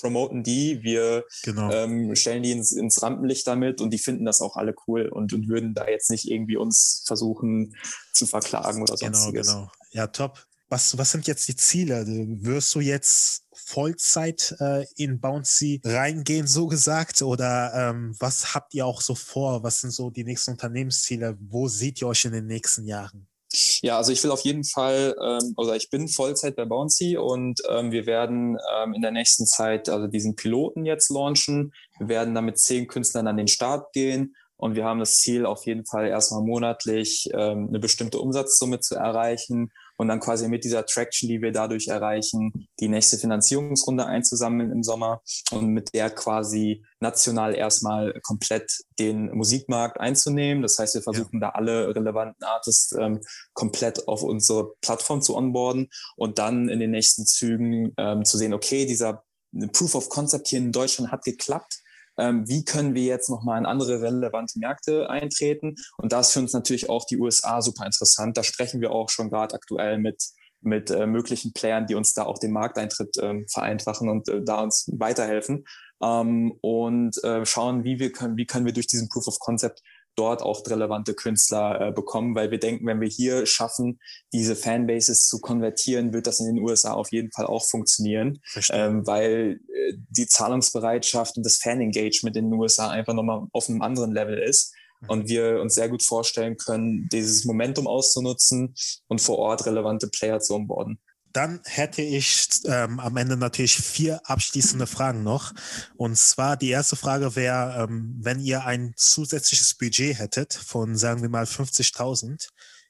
promoten 0.00 0.42
die, 0.42 0.82
wir 0.82 1.24
genau. 1.42 1.70
ähm, 1.70 2.14
stellen 2.16 2.42
die 2.42 2.52
ins, 2.52 2.72
ins, 2.72 3.02
Rampenlicht 3.02 3.46
damit 3.46 3.80
und 3.80 3.90
die 3.90 3.98
finden 3.98 4.24
das 4.24 4.40
auch 4.40 4.56
alle 4.56 4.74
cool 4.86 5.08
und, 5.08 5.32
und 5.32 5.48
würden 5.48 5.74
da 5.74 5.88
jetzt 5.88 6.10
nicht 6.10 6.30
irgendwie 6.30 6.56
uns 6.56 7.04
versuchen 7.06 7.76
zu 8.12 8.26
verklagen 8.26 8.82
oder 8.82 8.94
genau, 8.94 9.12
sonstiges. 9.12 9.48
Genau, 9.48 9.58
genau. 9.60 9.72
Ja, 9.92 10.06
top. 10.06 10.46
Was, 10.72 10.96
was 10.96 11.10
sind 11.10 11.26
jetzt 11.26 11.48
die 11.48 11.56
Ziele? 11.56 12.04
Wirst 12.06 12.72
du 12.76 12.80
jetzt 12.80 13.44
Vollzeit 13.52 14.54
äh, 14.60 14.86
in 14.96 15.18
Bouncy 15.20 15.80
reingehen, 15.84 16.46
so 16.46 16.68
gesagt? 16.68 17.22
Oder 17.22 17.72
ähm, 17.74 18.14
was 18.20 18.54
habt 18.54 18.72
ihr 18.74 18.86
auch 18.86 19.00
so 19.00 19.16
vor? 19.16 19.64
Was 19.64 19.80
sind 19.80 19.90
so 19.90 20.10
die 20.10 20.22
nächsten 20.22 20.52
Unternehmensziele? 20.52 21.36
Wo 21.40 21.66
seht 21.66 22.00
ihr 22.00 22.06
euch 22.06 22.24
in 22.24 22.32
den 22.32 22.46
nächsten 22.46 22.84
Jahren? 22.84 23.26
Ja, 23.82 23.96
also 23.96 24.12
ich 24.12 24.22
will 24.22 24.30
auf 24.30 24.42
jeden 24.42 24.62
Fall, 24.62 25.16
ähm, 25.20 25.54
oder 25.56 25.74
ich 25.74 25.90
bin 25.90 26.06
Vollzeit 26.06 26.54
bei 26.54 26.64
Bouncy 26.66 27.16
und 27.16 27.60
ähm, 27.68 27.90
wir 27.90 28.06
werden 28.06 28.56
ähm, 28.76 28.94
in 28.94 29.02
der 29.02 29.10
nächsten 29.10 29.46
Zeit 29.46 29.88
also 29.88 30.06
diesen 30.06 30.36
Piloten 30.36 30.86
jetzt 30.86 31.10
launchen. 31.10 31.72
Wir 31.98 32.06
werden 32.06 32.32
dann 32.32 32.44
mit 32.44 32.60
zehn 32.60 32.86
Künstlern 32.86 33.26
an 33.26 33.36
den 33.36 33.48
Start 33.48 33.92
gehen 33.92 34.36
und 34.56 34.76
wir 34.76 34.84
haben 34.84 35.00
das 35.00 35.16
Ziel, 35.16 35.46
auf 35.46 35.66
jeden 35.66 35.84
Fall 35.84 36.06
erstmal 36.06 36.42
monatlich 36.42 37.28
ähm, 37.34 37.66
eine 37.66 37.80
bestimmte 37.80 38.20
Umsatzsumme 38.20 38.78
zu 38.78 38.94
erreichen 38.94 39.72
und 40.00 40.08
dann 40.08 40.18
quasi 40.18 40.48
mit 40.48 40.64
dieser 40.64 40.86
Traction, 40.86 41.28
die 41.28 41.42
wir 41.42 41.52
dadurch 41.52 41.88
erreichen, 41.88 42.66
die 42.80 42.88
nächste 42.88 43.18
Finanzierungsrunde 43.18 44.06
einzusammeln 44.06 44.72
im 44.72 44.82
Sommer 44.82 45.20
und 45.50 45.66
mit 45.74 45.92
der 45.92 46.08
quasi 46.08 46.82
national 47.00 47.54
erstmal 47.54 48.18
komplett 48.22 48.78
den 48.98 49.30
Musikmarkt 49.30 50.00
einzunehmen. 50.00 50.62
Das 50.62 50.78
heißt, 50.78 50.94
wir 50.94 51.02
versuchen 51.02 51.38
ja. 51.42 51.48
da 51.48 51.48
alle 51.50 51.94
relevanten 51.94 52.42
Artists 52.42 52.92
ähm, 52.98 53.20
komplett 53.52 54.08
auf 54.08 54.22
unsere 54.22 54.72
Plattform 54.80 55.20
zu 55.20 55.36
onboarden 55.36 55.90
und 56.16 56.38
dann 56.38 56.70
in 56.70 56.80
den 56.80 56.92
nächsten 56.92 57.26
Zügen 57.26 57.92
ähm, 57.98 58.24
zu 58.24 58.38
sehen, 58.38 58.54
okay, 58.54 58.86
dieser 58.86 59.22
Proof 59.74 59.96
of 59.96 60.08
Concept 60.08 60.48
hier 60.48 60.60
in 60.60 60.72
Deutschland 60.72 61.12
hat 61.12 61.24
geklappt 61.24 61.79
ähm, 62.20 62.48
wie 62.48 62.64
können 62.64 62.94
wir 62.94 63.04
jetzt 63.04 63.30
nochmal 63.30 63.58
in 63.58 63.66
andere 63.66 64.00
relevante 64.02 64.58
Märkte 64.58 65.08
eintreten. 65.08 65.74
Und 65.96 66.12
da 66.12 66.20
ist 66.20 66.32
für 66.32 66.40
uns 66.40 66.52
natürlich 66.52 66.88
auch 66.90 67.04
die 67.06 67.18
USA 67.18 67.62
super 67.62 67.86
interessant. 67.86 68.36
Da 68.36 68.42
sprechen 68.42 68.80
wir 68.80 68.92
auch 68.92 69.08
schon 69.08 69.30
gerade 69.30 69.54
aktuell 69.54 69.98
mit 69.98 70.22
mit 70.62 70.90
äh, 70.90 71.06
möglichen 71.06 71.54
Playern, 71.54 71.86
die 71.86 71.94
uns 71.94 72.12
da 72.12 72.24
auch 72.24 72.38
den 72.38 72.52
Markteintritt 72.52 73.16
ähm, 73.22 73.46
vereinfachen 73.48 74.10
und 74.10 74.28
äh, 74.28 74.42
da 74.44 74.60
uns 74.60 74.90
weiterhelfen 74.92 75.64
ähm, 76.02 76.52
und 76.60 77.22
äh, 77.24 77.44
schauen, 77.46 77.84
wie 77.84 77.98
wir 77.98 78.12
können, 78.12 78.36
wie 78.36 78.46
können 78.46 78.66
wir 78.66 78.72
durch 78.72 78.86
diesen 78.86 79.08
Proof 79.08 79.26
of 79.26 79.38
Concept 79.38 79.80
dort 80.16 80.42
auch 80.42 80.66
relevante 80.66 81.14
Künstler 81.14 81.80
äh, 81.80 81.92
bekommen, 81.92 82.34
weil 82.34 82.50
wir 82.50 82.58
denken, 82.58 82.86
wenn 82.86 83.00
wir 83.00 83.08
hier 83.08 83.46
schaffen, 83.46 84.00
diese 84.32 84.56
Fanbases 84.56 85.26
zu 85.26 85.40
konvertieren, 85.40 86.12
wird 86.12 86.26
das 86.26 86.40
in 86.40 86.46
den 86.46 86.62
USA 86.62 86.92
auf 86.92 87.12
jeden 87.12 87.30
Fall 87.32 87.46
auch 87.46 87.64
funktionieren, 87.64 88.40
ähm, 88.70 89.06
weil 89.06 89.60
äh, 89.68 89.94
die 90.10 90.26
Zahlungsbereitschaft 90.26 91.36
und 91.36 91.46
das 91.46 91.58
Fan-Engagement 91.58 92.36
in 92.36 92.50
den 92.50 92.58
USA 92.58 92.90
einfach 92.90 93.14
nochmal 93.14 93.46
auf 93.52 93.68
einem 93.68 93.82
anderen 93.82 94.12
Level 94.12 94.38
ist 94.38 94.74
mhm. 95.00 95.08
und 95.08 95.28
wir 95.28 95.60
uns 95.60 95.74
sehr 95.74 95.88
gut 95.88 96.02
vorstellen 96.02 96.56
können, 96.56 97.08
dieses 97.12 97.44
Momentum 97.44 97.86
auszunutzen 97.86 98.74
und 99.08 99.20
vor 99.20 99.38
Ort 99.38 99.66
relevante 99.66 100.08
Player 100.08 100.40
zu 100.40 100.54
onboarden. 100.54 100.98
Dann 101.32 101.60
hätte 101.64 102.02
ich 102.02 102.48
ähm, 102.64 102.98
am 103.00 103.16
Ende 103.16 103.36
natürlich 103.36 103.76
vier 103.76 104.20
abschließende 104.24 104.86
Fragen 104.88 105.22
noch. 105.22 105.52
Und 105.96 106.18
zwar 106.18 106.56
die 106.56 106.70
erste 106.70 106.96
Frage 106.96 107.36
wäre, 107.36 107.84
ähm, 107.84 108.16
wenn 108.20 108.40
ihr 108.40 108.64
ein 108.64 108.92
zusätzliches 108.96 109.74
Budget 109.74 110.18
hättet 110.18 110.54
von, 110.54 110.96
sagen 110.96 111.22
wir 111.22 111.28
mal, 111.28 111.44
50.000, 111.44 112.48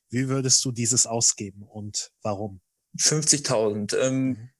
wie 0.08 0.28
würdest 0.28 0.64
du 0.64 0.72
dieses 0.72 1.06
ausgeben 1.06 1.62
und 1.62 2.12
warum? 2.22 2.60
50.000. 2.98 3.96
Ähm, 3.96 4.50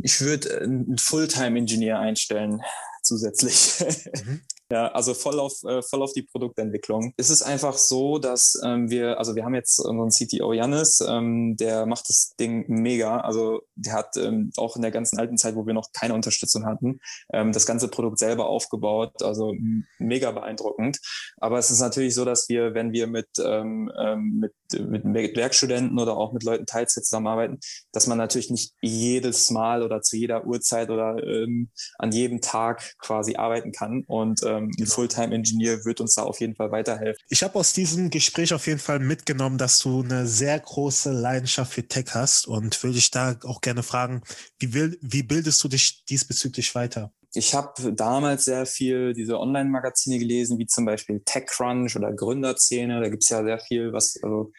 ich 0.00 0.20
würde 0.20 0.60
einen 0.60 0.98
Fulltime-Engineer 0.98 1.98
einstellen 1.98 2.60
zusätzlich. 3.02 3.80
Mhm. 4.24 4.42
Ja, 4.70 4.88
also 4.88 5.12
voll 5.12 5.38
auf, 5.40 5.62
äh, 5.64 5.82
voll 5.82 6.02
auf 6.02 6.12
die 6.14 6.22
Produktentwicklung. 6.22 7.12
Es 7.18 7.28
ist 7.28 7.42
einfach 7.42 7.76
so, 7.76 8.18
dass 8.18 8.58
ähm, 8.64 8.88
wir, 8.88 9.18
also 9.18 9.34
wir 9.34 9.44
haben 9.44 9.54
jetzt 9.54 9.78
unseren 9.78 10.08
CTO 10.08 10.54
Janis, 10.54 11.04
ähm, 11.06 11.54
der 11.56 11.84
macht 11.84 12.08
das 12.08 12.34
Ding 12.40 12.64
mega. 12.68 13.20
Also 13.20 13.60
der 13.74 13.92
hat 13.92 14.16
ähm, 14.16 14.52
auch 14.56 14.76
in 14.76 14.82
der 14.82 14.90
ganzen 14.90 15.18
alten 15.18 15.36
Zeit, 15.36 15.54
wo 15.54 15.66
wir 15.66 15.74
noch 15.74 15.92
keine 15.92 16.14
Unterstützung 16.14 16.64
hatten, 16.64 17.00
ähm, 17.30 17.52
das 17.52 17.66
ganze 17.66 17.88
Produkt 17.88 18.18
selber 18.18 18.46
aufgebaut. 18.46 19.22
Also 19.22 19.54
mega 19.98 20.30
beeindruckend. 20.30 20.98
Aber 21.36 21.58
es 21.58 21.70
ist 21.70 21.80
natürlich 21.80 22.14
so, 22.14 22.24
dass 22.24 22.48
wir, 22.48 22.72
wenn 22.72 22.92
wir 22.92 23.06
mit, 23.06 23.28
ähm, 23.44 23.92
ähm 23.98 24.40
mit, 24.40 25.04
mit 25.04 25.36
Werkstudenten 25.36 25.98
oder 25.98 26.16
auch 26.16 26.32
mit 26.32 26.42
Leuten 26.42 26.64
Teilzeit 26.64 27.04
zusammenarbeiten, 27.04 27.60
dass 27.92 28.06
man 28.06 28.18
natürlich 28.18 28.50
nicht 28.50 28.72
jedes 28.80 29.50
Mal 29.50 29.82
oder 29.82 30.00
zu 30.00 30.16
jeder 30.16 30.46
Uhrzeit 30.46 30.90
oder 30.90 31.16
an 31.98 32.12
jedem 32.12 32.40
Tag 32.40 32.94
quasi 32.98 33.36
arbeiten 33.36 33.72
kann. 33.72 34.02
Und 34.06 34.42
ähm, 34.56 34.70
ein. 34.78 34.86
Fulltime-Engineer 34.86 35.84
wird 35.84 36.00
uns 36.00 36.14
da 36.14 36.22
auf 36.22 36.40
jeden 36.40 36.54
Fall 36.54 36.70
weiterhelfen. 36.70 37.22
Ich 37.28 37.42
habe 37.42 37.58
aus 37.58 37.72
diesem 37.72 38.10
Gespräch 38.10 38.52
auf 38.54 38.66
jeden 38.66 38.78
Fall 38.78 38.98
mitgenommen, 38.98 39.58
dass 39.58 39.78
du 39.78 40.02
eine 40.02 40.26
sehr 40.26 40.58
große 40.58 41.12
Leidenschaft 41.12 41.72
für 41.72 41.86
Tech 41.86 42.06
hast 42.10 42.46
und 42.46 42.82
würde 42.82 42.98
ich 42.98 43.10
da 43.10 43.36
auch 43.44 43.60
gerne 43.60 43.82
fragen, 43.82 44.22
wie, 44.58 44.74
will, 44.74 44.98
wie 45.00 45.22
bildest 45.22 45.62
du 45.64 45.68
dich 45.68 46.04
diesbezüglich 46.04 46.74
weiter? 46.74 47.12
Ich 47.36 47.52
habe 47.52 47.92
damals 47.92 48.44
sehr 48.44 48.64
viel 48.64 49.12
diese 49.12 49.40
Online-Magazine 49.40 50.20
gelesen, 50.20 50.58
wie 50.58 50.66
zum 50.66 50.84
Beispiel 50.84 51.20
TechCrunch 51.24 51.96
oder 51.96 52.12
Gründerszene. 52.12 53.00
Da 53.00 53.08
gibt 53.08 53.24
es 53.24 53.28
ja 53.28 53.42
sehr 53.42 53.58
viel, 53.58 53.92
was 53.92 54.16
also 54.22 54.52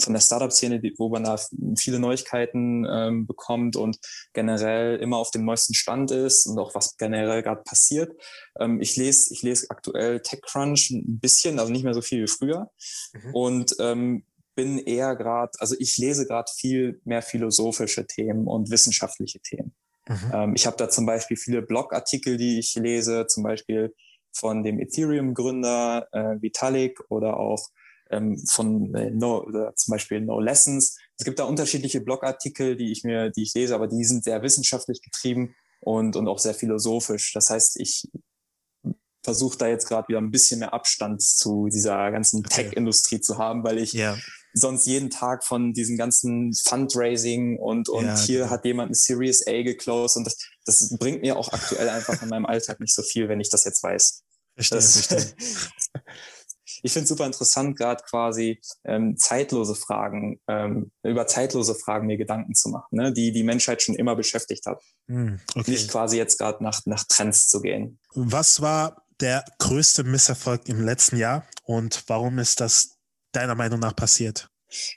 von 0.00 0.12
der 0.12 0.20
Startup-Szene, 0.20 0.82
wo 0.98 1.08
man 1.08 1.24
da 1.24 1.38
viele 1.76 1.98
Neuigkeiten 1.98 2.86
ähm, 2.90 3.26
bekommt 3.26 3.76
und 3.76 3.98
generell 4.32 4.98
immer 4.98 5.18
auf 5.18 5.30
dem 5.30 5.44
neuesten 5.44 5.74
Stand 5.74 6.10
ist 6.10 6.46
und 6.46 6.58
auch 6.58 6.74
was 6.74 6.96
generell 6.96 7.42
gerade 7.42 7.62
passiert. 7.62 8.12
Ähm, 8.58 8.80
ich 8.80 8.96
lese 8.96 9.32
ich 9.32 9.42
lese 9.42 9.66
aktuell 9.70 10.20
TechCrunch 10.20 10.90
ein 10.90 11.18
bisschen, 11.20 11.58
also 11.58 11.72
nicht 11.72 11.84
mehr 11.84 11.94
so 11.94 12.02
viel 12.02 12.22
wie 12.22 12.28
früher 12.28 12.70
mhm. 13.12 13.34
und 13.34 13.76
ähm, 13.80 14.24
bin 14.54 14.78
eher 14.78 15.14
gerade, 15.14 15.52
also 15.60 15.76
ich 15.78 15.96
lese 15.98 16.26
gerade 16.26 16.50
viel 16.52 17.00
mehr 17.04 17.22
philosophische 17.22 18.06
Themen 18.06 18.48
und 18.48 18.70
wissenschaftliche 18.70 19.38
Themen. 19.38 19.72
Mhm. 20.08 20.30
Ähm, 20.32 20.52
ich 20.56 20.66
habe 20.66 20.76
da 20.76 20.88
zum 20.88 21.06
Beispiel 21.06 21.36
viele 21.36 21.62
Blogartikel, 21.62 22.36
die 22.36 22.58
ich 22.58 22.74
lese, 22.74 23.26
zum 23.28 23.44
Beispiel 23.44 23.94
von 24.32 24.64
dem 24.64 24.80
Ethereum-Gründer 24.80 26.08
äh, 26.12 26.42
Vitalik 26.42 27.00
oder 27.08 27.38
auch 27.38 27.68
ähm, 28.10 28.38
von 28.46 28.94
äh, 28.94 29.10
no, 29.10 29.42
oder 29.44 29.74
zum 29.76 29.92
Beispiel 29.92 30.20
No 30.20 30.40
Lessons. 30.40 30.96
Es 31.16 31.24
gibt 31.24 31.38
da 31.38 31.44
unterschiedliche 31.44 32.00
Blogartikel, 32.00 32.76
die 32.76 32.92
ich 32.92 33.04
mir, 33.04 33.30
die 33.30 33.42
ich 33.42 33.54
lese, 33.54 33.74
aber 33.74 33.88
die 33.88 34.04
sind 34.04 34.24
sehr 34.24 34.42
wissenschaftlich 34.42 35.02
getrieben 35.02 35.54
und, 35.80 36.16
und 36.16 36.28
auch 36.28 36.38
sehr 36.38 36.54
philosophisch. 36.54 37.32
Das 37.32 37.50
heißt, 37.50 37.78
ich 37.80 38.08
versuche 39.22 39.58
da 39.58 39.66
jetzt 39.66 39.86
gerade 39.86 40.08
wieder 40.08 40.18
ein 40.18 40.30
bisschen 40.30 40.60
mehr 40.60 40.72
Abstand 40.72 41.22
zu 41.22 41.68
dieser 41.68 42.10
ganzen 42.10 42.38
okay. 42.38 42.62
Tech-Industrie 42.62 43.20
zu 43.20 43.36
haben, 43.36 43.62
weil 43.64 43.78
ich 43.78 43.94
yeah. 43.94 44.16
sonst 44.54 44.86
jeden 44.86 45.10
Tag 45.10 45.44
von 45.44 45.72
diesem 45.72 45.98
ganzen 45.98 46.54
Fundraising 46.54 47.58
und, 47.58 47.88
und 47.88 48.06
ja, 48.06 48.18
hier 48.18 48.38
genau. 48.40 48.50
hat 48.50 48.64
jemand 48.64 48.88
eine 48.88 48.94
Series 48.94 49.46
A 49.46 49.62
geclosed 49.62 50.16
und 50.16 50.24
das, 50.24 50.38
das 50.64 50.96
bringt 50.98 51.20
mir 51.20 51.36
auch 51.36 51.52
aktuell 51.52 51.88
einfach 51.90 52.22
in 52.22 52.28
meinem 52.28 52.46
Alltag 52.46 52.80
nicht 52.80 52.94
so 52.94 53.02
viel, 53.02 53.28
wenn 53.28 53.40
ich 53.40 53.50
das 53.50 53.64
jetzt 53.64 53.82
weiß. 53.82 54.22
Verstehe, 54.54 54.78
das, 54.78 55.06
verstehe. 55.06 55.34
ich 56.82 56.92
finde 56.92 57.04
es 57.04 57.08
super 57.08 57.26
interessant, 57.26 57.76
gerade 57.76 58.02
quasi 58.04 58.60
ähm, 58.84 59.16
zeitlose 59.16 59.74
Fragen, 59.74 60.40
ähm, 60.48 60.90
über 61.02 61.26
zeitlose 61.26 61.74
Fragen 61.74 62.06
mir 62.06 62.16
Gedanken 62.16 62.54
zu 62.54 62.68
machen, 62.68 62.96
ne? 62.96 63.12
die 63.12 63.32
die 63.32 63.42
Menschheit 63.42 63.82
schon 63.82 63.94
immer 63.94 64.16
beschäftigt 64.16 64.66
hat. 64.66 64.82
Mm, 65.06 65.36
okay. 65.54 65.70
Nicht 65.70 65.90
quasi 65.90 66.16
jetzt 66.16 66.38
gerade 66.38 66.62
nach, 66.62 66.80
nach 66.86 67.04
Trends 67.04 67.48
zu 67.48 67.60
gehen. 67.60 67.98
Was 68.14 68.60
war 68.60 69.04
der 69.20 69.44
größte 69.58 70.04
Misserfolg 70.04 70.68
im 70.68 70.84
letzten 70.84 71.16
Jahr 71.16 71.46
und 71.64 72.04
warum 72.06 72.38
ist 72.38 72.60
das 72.60 72.98
deiner 73.32 73.54
Meinung 73.54 73.80
nach 73.80 73.96
passiert? 73.96 74.48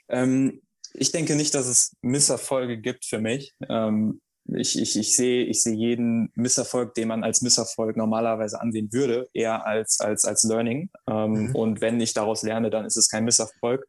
Ähm, 0.08 0.60
ich 0.94 1.10
denke 1.10 1.36
nicht, 1.36 1.54
dass 1.54 1.66
es 1.66 1.96
Misserfolge 2.02 2.78
gibt 2.78 3.04
für 3.04 3.18
mich. 3.18 3.54
Ähm, 3.68 4.20
ich, 4.44 4.78
ich, 4.78 4.98
ich 4.98 5.16
sehe 5.16 5.44
ich 5.44 5.62
sehe 5.62 5.74
jeden 5.74 6.32
Misserfolg, 6.34 6.94
den 6.94 7.08
man 7.08 7.24
als 7.24 7.42
Misserfolg 7.42 7.96
normalerweise 7.96 8.60
ansehen 8.60 8.92
würde, 8.92 9.28
eher 9.32 9.66
als, 9.66 10.00
als, 10.00 10.24
als 10.24 10.42
Learning. 10.44 10.90
Ähm, 11.08 11.48
mhm. 11.48 11.54
Und 11.54 11.80
wenn 11.80 12.00
ich 12.00 12.14
daraus 12.14 12.42
lerne, 12.42 12.70
dann 12.70 12.84
ist 12.84 12.96
es 12.96 13.08
kein 13.08 13.24
Misserfolg. 13.24 13.86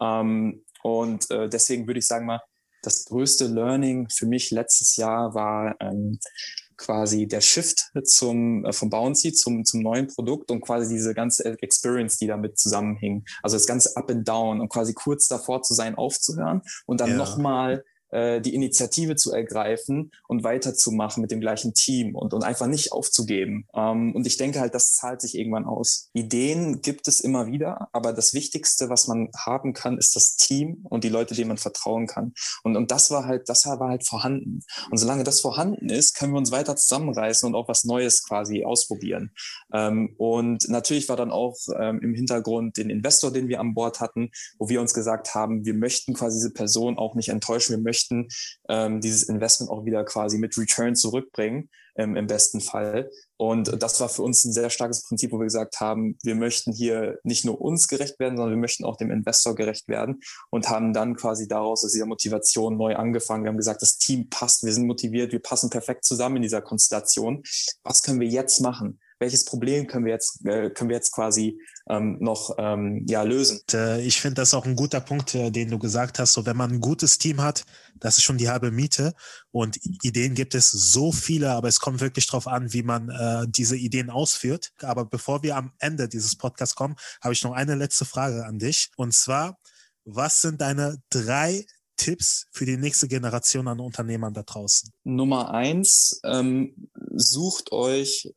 Ähm, 0.00 0.64
und 0.82 1.30
äh, 1.30 1.48
deswegen 1.48 1.86
würde 1.86 1.98
ich 1.98 2.06
sagen 2.06 2.26
mal, 2.26 2.40
das 2.82 3.06
größte 3.06 3.46
Learning 3.46 4.08
für 4.08 4.26
mich 4.26 4.52
letztes 4.52 4.96
Jahr 4.96 5.34
war 5.34 5.74
ähm, 5.80 6.20
quasi 6.76 7.26
der 7.26 7.40
Shift 7.40 7.90
zum, 8.04 8.64
äh, 8.64 8.72
vom 8.72 8.90
Bouncy 8.90 9.32
zum, 9.32 9.64
zum 9.64 9.80
neuen 9.80 10.06
Produkt 10.06 10.50
und 10.50 10.60
quasi 10.60 10.94
diese 10.94 11.14
ganze 11.14 11.60
Experience, 11.62 12.18
die 12.18 12.26
damit 12.26 12.58
zusammenhing. 12.58 13.24
Also 13.42 13.56
das 13.56 13.66
ganze 13.66 13.96
Up 13.96 14.10
and 14.10 14.28
Down 14.28 14.60
und 14.60 14.68
quasi 14.68 14.94
kurz 14.94 15.26
davor 15.26 15.62
zu 15.62 15.74
sein, 15.74 15.96
aufzuhören 15.96 16.62
und 16.86 17.00
dann 17.00 17.10
ja. 17.10 17.16
nochmal 17.16 17.82
äh, 18.10 18.40
die 18.40 18.54
Initiative 18.54 19.16
zu 19.16 19.32
ergreifen 19.32 20.12
und 20.28 20.44
weiterzumachen 20.44 21.20
mit 21.20 21.30
dem 21.30 21.40
gleichen 21.40 21.74
Team 21.74 22.14
und, 22.14 22.34
und 22.34 22.44
einfach 22.44 22.66
nicht 22.66 22.92
aufzugeben. 22.92 23.66
Ähm, 23.74 24.14
und 24.14 24.26
ich 24.26 24.36
denke 24.36 24.60
halt, 24.60 24.74
das 24.74 24.94
zahlt 24.94 25.20
sich 25.20 25.36
irgendwann 25.36 25.64
aus. 25.64 26.10
Ideen 26.12 26.80
gibt 26.82 27.08
es 27.08 27.20
immer 27.20 27.46
wieder, 27.46 27.88
aber 27.92 28.12
das 28.12 28.34
Wichtigste, 28.34 28.88
was 28.88 29.08
man 29.08 29.28
haben 29.36 29.72
kann, 29.72 29.98
ist 29.98 30.16
das 30.16 30.36
Team 30.36 30.84
und 30.84 31.04
die 31.04 31.08
Leute, 31.08 31.34
denen 31.34 31.48
man 31.48 31.58
vertrauen 31.58 32.06
kann. 32.06 32.32
Und, 32.62 32.76
und 32.76 32.90
das 32.90 33.10
war 33.10 33.26
halt, 33.26 33.48
das 33.48 33.66
war 33.66 33.88
halt 33.88 34.06
vorhanden. 34.06 34.60
Und 34.90 34.98
solange 34.98 35.24
das 35.24 35.40
vorhanden 35.40 35.88
ist, 35.88 36.16
können 36.16 36.32
wir 36.32 36.38
uns 36.38 36.52
weiter 36.52 36.76
zusammenreißen 36.76 37.46
und 37.46 37.54
auch 37.54 37.68
was 37.68 37.84
Neues 37.84 38.22
quasi 38.22 38.64
ausprobieren. 38.64 39.32
Ähm, 39.72 40.14
und 40.16 40.68
natürlich 40.68 41.08
war 41.08 41.16
dann 41.16 41.30
auch 41.30 41.56
ähm, 41.78 42.00
im 42.02 42.14
Hintergrund 42.14 42.76
den 42.76 42.90
Investor, 42.90 43.32
den 43.32 43.48
wir 43.48 43.60
an 43.60 43.74
Bord 43.74 44.00
hatten, 44.00 44.30
wo 44.58 44.68
wir 44.68 44.80
uns 44.80 44.94
gesagt 44.94 45.34
haben, 45.34 45.64
wir 45.64 45.74
möchten 45.74 46.14
quasi 46.14 46.38
diese 46.38 46.52
Person 46.52 46.98
auch 46.98 47.14
nicht 47.14 47.28
enttäuschen, 47.28 47.76
wir 47.76 47.82
möchten 47.82 47.95
möchten 47.96 48.28
ähm, 48.68 49.00
dieses 49.00 49.24
Investment 49.24 49.70
auch 49.70 49.84
wieder 49.84 50.04
quasi 50.04 50.38
mit 50.38 50.56
Return 50.58 50.94
zurückbringen, 50.94 51.70
ähm, 51.96 52.16
im 52.16 52.26
besten 52.26 52.60
Fall. 52.60 53.10
Und 53.38 53.82
das 53.82 54.00
war 54.00 54.08
für 54.08 54.22
uns 54.22 54.44
ein 54.44 54.52
sehr 54.52 54.68
starkes 54.70 55.02
Prinzip, 55.02 55.32
wo 55.32 55.38
wir 55.38 55.44
gesagt 55.44 55.80
haben, 55.80 56.18
wir 56.22 56.34
möchten 56.34 56.72
hier 56.72 57.18
nicht 57.22 57.44
nur 57.44 57.60
uns 57.60 57.88
gerecht 57.88 58.18
werden, 58.18 58.36
sondern 58.36 58.54
wir 58.54 58.60
möchten 58.60 58.84
auch 58.84 58.96
dem 58.96 59.10
Investor 59.10 59.54
gerecht 59.54 59.88
werden 59.88 60.20
und 60.50 60.68
haben 60.68 60.92
dann 60.92 61.16
quasi 61.16 61.48
daraus 61.48 61.84
aus 61.84 61.92
dieser 61.92 62.06
Motivation 62.06 62.76
neu 62.76 62.96
angefangen. 62.96 63.44
Wir 63.44 63.48
haben 63.48 63.56
gesagt, 63.56 63.82
das 63.82 63.96
Team 63.96 64.28
passt, 64.28 64.64
wir 64.64 64.72
sind 64.72 64.86
motiviert, 64.86 65.32
wir 65.32 65.40
passen 65.40 65.70
perfekt 65.70 66.04
zusammen 66.04 66.36
in 66.36 66.42
dieser 66.42 66.62
Konstellation. 66.62 67.42
Was 67.82 68.02
können 68.02 68.20
wir 68.20 68.28
jetzt 68.28 68.60
machen? 68.60 69.00
Welches 69.18 69.44
Problem 69.44 69.86
können 69.86 70.04
wir 70.04 70.12
jetzt, 70.12 70.44
äh, 70.44 70.70
können 70.70 70.90
wir 70.90 70.96
jetzt 70.96 71.12
quasi 71.12 71.60
ähm, 71.88 72.18
noch 72.20 72.54
ähm, 72.58 73.04
ja, 73.08 73.22
lösen. 73.22 73.60
Äh, 73.72 74.02
ich 74.02 74.20
finde 74.20 74.42
das 74.42 74.54
auch 74.54 74.66
ein 74.66 74.76
guter 74.76 75.00
Punkt, 75.00 75.34
äh, 75.34 75.50
den 75.50 75.70
du 75.70 75.78
gesagt 75.78 76.18
hast. 76.18 76.34
So, 76.34 76.44
wenn 76.46 76.56
man 76.56 76.72
ein 76.72 76.80
gutes 76.80 77.18
Team 77.18 77.40
hat, 77.40 77.64
das 77.94 78.18
ist 78.18 78.24
schon 78.24 78.38
die 78.38 78.48
halbe 78.48 78.70
Miete. 78.70 79.14
Und 79.50 79.78
Ideen 80.02 80.34
gibt 80.34 80.54
es 80.54 80.70
so 80.70 81.12
viele, 81.12 81.50
aber 81.50 81.68
es 81.68 81.80
kommt 81.80 82.00
wirklich 82.00 82.26
darauf 82.26 82.46
an, 82.46 82.72
wie 82.72 82.82
man 82.82 83.08
äh, 83.10 83.46
diese 83.48 83.76
Ideen 83.76 84.10
ausführt. 84.10 84.72
Aber 84.82 85.04
bevor 85.06 85.42
wir 85.42 85.56
am 85.56 85.72
Ende 85.78 86.08
dieses 86.08 86.36
Podcasts 86.36 86.74
kommen, 86.74 86.96
habe 87.22 87.32
ich 87.32 87.42
noch 87.42 87.52
eine 87.52 87.74
letzte 87.74 88.04
Frage 88.04 88.44
an 88.44 88.58
dich. 88.58 88.90
Und 88.96 89.14
zwar, 89.14 89.58
was 90.04 90.40
sind 90.40 90.60
deine 90.60 90.98
drei 91.10 91.64
Tipps 91.96 92.46
für 92.52 92.66
die 92.66 92.76
nächste 92.76 93.08
Generation 93.08 93.68
an 93.68 93.80
Unternehmern 93.80 94.34
da 94.34 94.42
draußen? 94.42 94.90
Nummer 95.04 95.50
eins, 95.52 96.20
ähm, 96.24 96.88
sucht 97.14 97.72
euch 97.72 98.32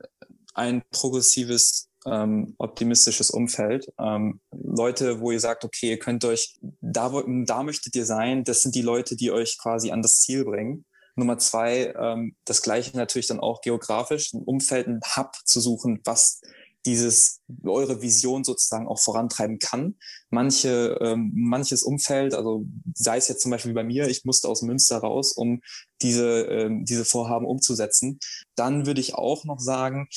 ein 0.60 0.84
progressives, 0.92 1.88
ähm, 2.06 2.54
optimistisches 2.58 3.32
Umfeld. 3.32 3.88
Ähm, 3.98 4.42
Leute, 4.52 5.22
wo 5.22 5.32
ihr 5.32 5.40
sagt, 5.40 5.64
okay, 5.64 5.90
ihr 5.92 6.00
könnt 6.00 6.26
euch, 6.26 6.60
da, 6.82 7.10
da 7.26 7.64
möchtet 7.64 7.96
ihr 7.96 8.06
sein, 8.06 8.44
das 8.44 8.62
sind 8.62 8.76
die 8.76 8.82
Leute, 8.82 9.16
die 9.16 9.32
euch 9.32 9.58
quasi 9.58 9.92
an 9.92 10.02
das 10.02 10.20
Ziel 10.20 10.44
bringen. 10.44 10.86
Nummer 11.16 11.38
zwei, 11.38 11.94
ähm, 11.98 12.36
das 12.46 12.62
gleiche 12.62 12.96
natürlich 12.96 13.28
dann 13.28 13.40
auch 13.40 13.62
geografisch, 13.62 14.34
ein 14.34 14.44
Umfeld, 14.44 14.88
ein 14.88 15.00
Hub 15.16 15.34
zu 15.46 15.60
suchen, 15.60 16.02
was 16.04 16.42
dieses 16.86 17.42
eure 17.66 18.02
Vision 18.02 18.44
sozusagen 18.44 18.88
auch 18.88 19.00
vorantreiben 19.00 19.60
kann. 19.60 19.96
Manche, 20.30 20.98
ähm, 21.02 21.32
manches 21.36 21.84
Umfeld, 21.84 22.34
also 22.34 22.66
sei 22.94 23.18
es 23.18 23.28
jetzt 23.28 23.42
zum 23.42 23.52
Beispiel 23.52 23.74
bei 23.74 23.84
mir, 23.84 24.08
ich 24.08 24.24
musste 24.24 24.48
aus 24.48 24.62
Münster 24.62 25.00
raus, 25.00 25.34
um 25.34 25.62
diese, 26.02 26.44
ähm, 26.46 26.86
diese 26.86 27.06
Vorhaben 27.06 27.46
umzusetzen. 27.46 28.20
Dann 28.56 28.86
würde 28.86 29.02
ich 29.02 29.16
auch 29.16 29.44
noch 29.46 29.60
sagen, 29.60 30.08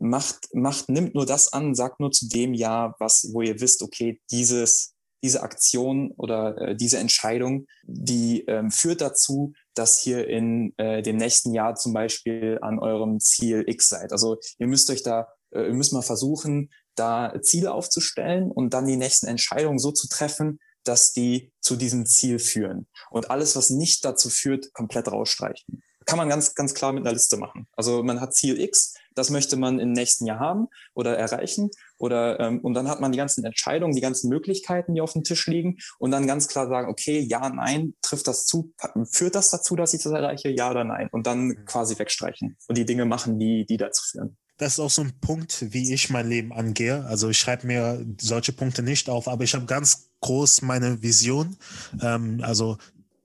macht, 0.00 0.48
macht, 0.54 0.88
nimmt 0.88 1.14
nur 1.14 1.26
das 1.26 1.52
an, 1.52 1.74
sagt 1.74 2.00
nur 2.00 2.10
zu 2.10 2.28
dem 2.28 2.54
Ja, 2.54 2.94
was, 2.98 3.30
wo 3.32 3.42
ihr 3.42 3.60
wisst, 3.60 3.82
okay, 3.82 4.20
dieses, 4.30 4.94
diese 5.22 5.42
Aktion 5.42 6.12
oder 6.16 6.56
äh, 6.58 6.76
diese 6.76 6.98
Entscheidung, 6.98 7.66
die 7.84 8.44
ähm, 8.46 8.70
führt 8.70 9.00
dazu, 9.00 9.52
dass 9.74 10.06
ihr 10.06 10.26
in 10.26 10.72
äh, 10.78 11.02
dem 11.02 11.16
nächsten 11.16 11.52
Jahr 11.52 11.74
zum 11.74 11.92
Beispiel 11.92 12.58
an 12.62 12.78
eurem 12.78 13.20
Ziel 13.20 13.64
X 13.66 13.88
seid. 13.88 14.12
Also 14.12 14.38
ihr 14.58 14.66
müsst 14.66 14.90
euch 14.90 15.02
da, 15.02 15.28
äh, 15.50 15.66
ihr 15.66 15.74
müsst 15.74 15.92
mal 15.92 16.02
versuchen, 16.02 16.70
da 16.94 17.34
Ziele 17.42 17.72
aufzustellen 17.72 18.50
und 18.50 18.74
dann 18.74 18.86
die 18.86 18.96
nächsten 18.96 19.26
Entscheidungen 19.26 19.78
so 19.78 19.92
zu 19.92 20.08
treffen, 20.08 20.58
dass 20.84 21.12
die 21.12 21.52
zu 21.60 21.76
diesem 21.76 22.06
Ziel 22.06 22.38
führen. 22.38 22.86
Und 23.10 23.30
alles, 23.30 23.56
was 23.56 23.70
nicht 23.70 24.04
dazu 24.04 24.30
führt, 24.30 24.72
komplett 24.72 25.08
rausstreichen. 25.08 25.82
Kann 26.06 26.16
man 26.16 26.28
ganz, 26.28 26.54
ganz 26.54 26.74
klar 26.74 26.92
mit 26.92 27.04
einer 27.04 27.12
Liste 27.12 27.36
machen. 27.36 27.66
Also 27.76 28.02
man 28.02 28.20
hat 28.20 28.34
Ziel 28.34 28.58
X, 28.60 28.94
das 29.20 29.30
möchte 29.30 29.56
man 29.56 29.78
im 29.78 29.92
nächsten 29.92 30.24
Jahr 30.24 30.40
haben 30.40 30.68
oder 30.94 31.16
erreichen. 31.16 31.70
Oder 31.98 32.40
ähm, 32.40 32.60
und 32.60 32.72
dann 32.72 32.88
hat 32.88 33.00
man 33.00 33.12
die 33.12 33.18
ganzen 33.18 33.44
Entscheidungen, 33.44 33.94
die 33.94 34.00
ganzen 34.00 34.30
Möglichkeiten, 34.30 34.94
die 34.94 35.02
auf 35.02 35.12
dem 35.12 35.22
Tisch 35.22 35.46
liegen 35.46 35.76
und 35.98 36.10
dann 36.10 36.26
ganz 36.26 36.48
klar 36.48 36.66
sagen, 36.68 36.88
okay, 36.88 37.20
ja, 37.20 37.50
nein, 37.50 37.94
trifft 38.00 38.26
das 38.26 38.46
zu, 38.46 38.72
führt 39.10 39.34
das 39.34 39.50
dazu, 39.50 39.76
dass 39.76 39.92
ich 39.92 40.02
das 40.02 40.12
erreiche, 40.12 40.48
ja 40.48 40.70
oder 40.70 40.84
nein? 40.84 41.08
Und 41.12 41.26
dann 41.26 41.48
mhm. 41.48 41.64
quasi 41.66 41.98
wegstreichen 41.98 42.56
und 42.66 42.78
die 42.78 42.86
Dinge 42.86 43.04
machen, 43.04 43.38
die, 43.38 43.66
die 43.66 43.76
dazu 43.76 44.02
führen 44.10 44.36
das 44.56 44.74
ist 44.74 44.80
auch 44.80 44.90
so 44.90 45.00
ein 45.00 45.18
Punkt, 45.22 45.72
wie 45.72 45.94
ich 45.94 46.10
mein 46.10 46.28
Leben 46.28 46.52
angehe. 46.52 47.06
Also 47.06 47.30
ich 47.30 47.38
schreibe 47.38 47.66
mir 47.66 48.04
solche 48.20 48.52
Punkte 48.52 48.82
nicht 48.82 49.08
auf, 49.08 49.26
aber 49.26 49.42
ich 49.42 49.54
habe 49.54 49.64
ganz 49.64 50.10
groß 50.20 50.60
meine 50.60 51.00
Vision, 51.00 51.56
ähm, 52.02 52.40
also 52.42 52.76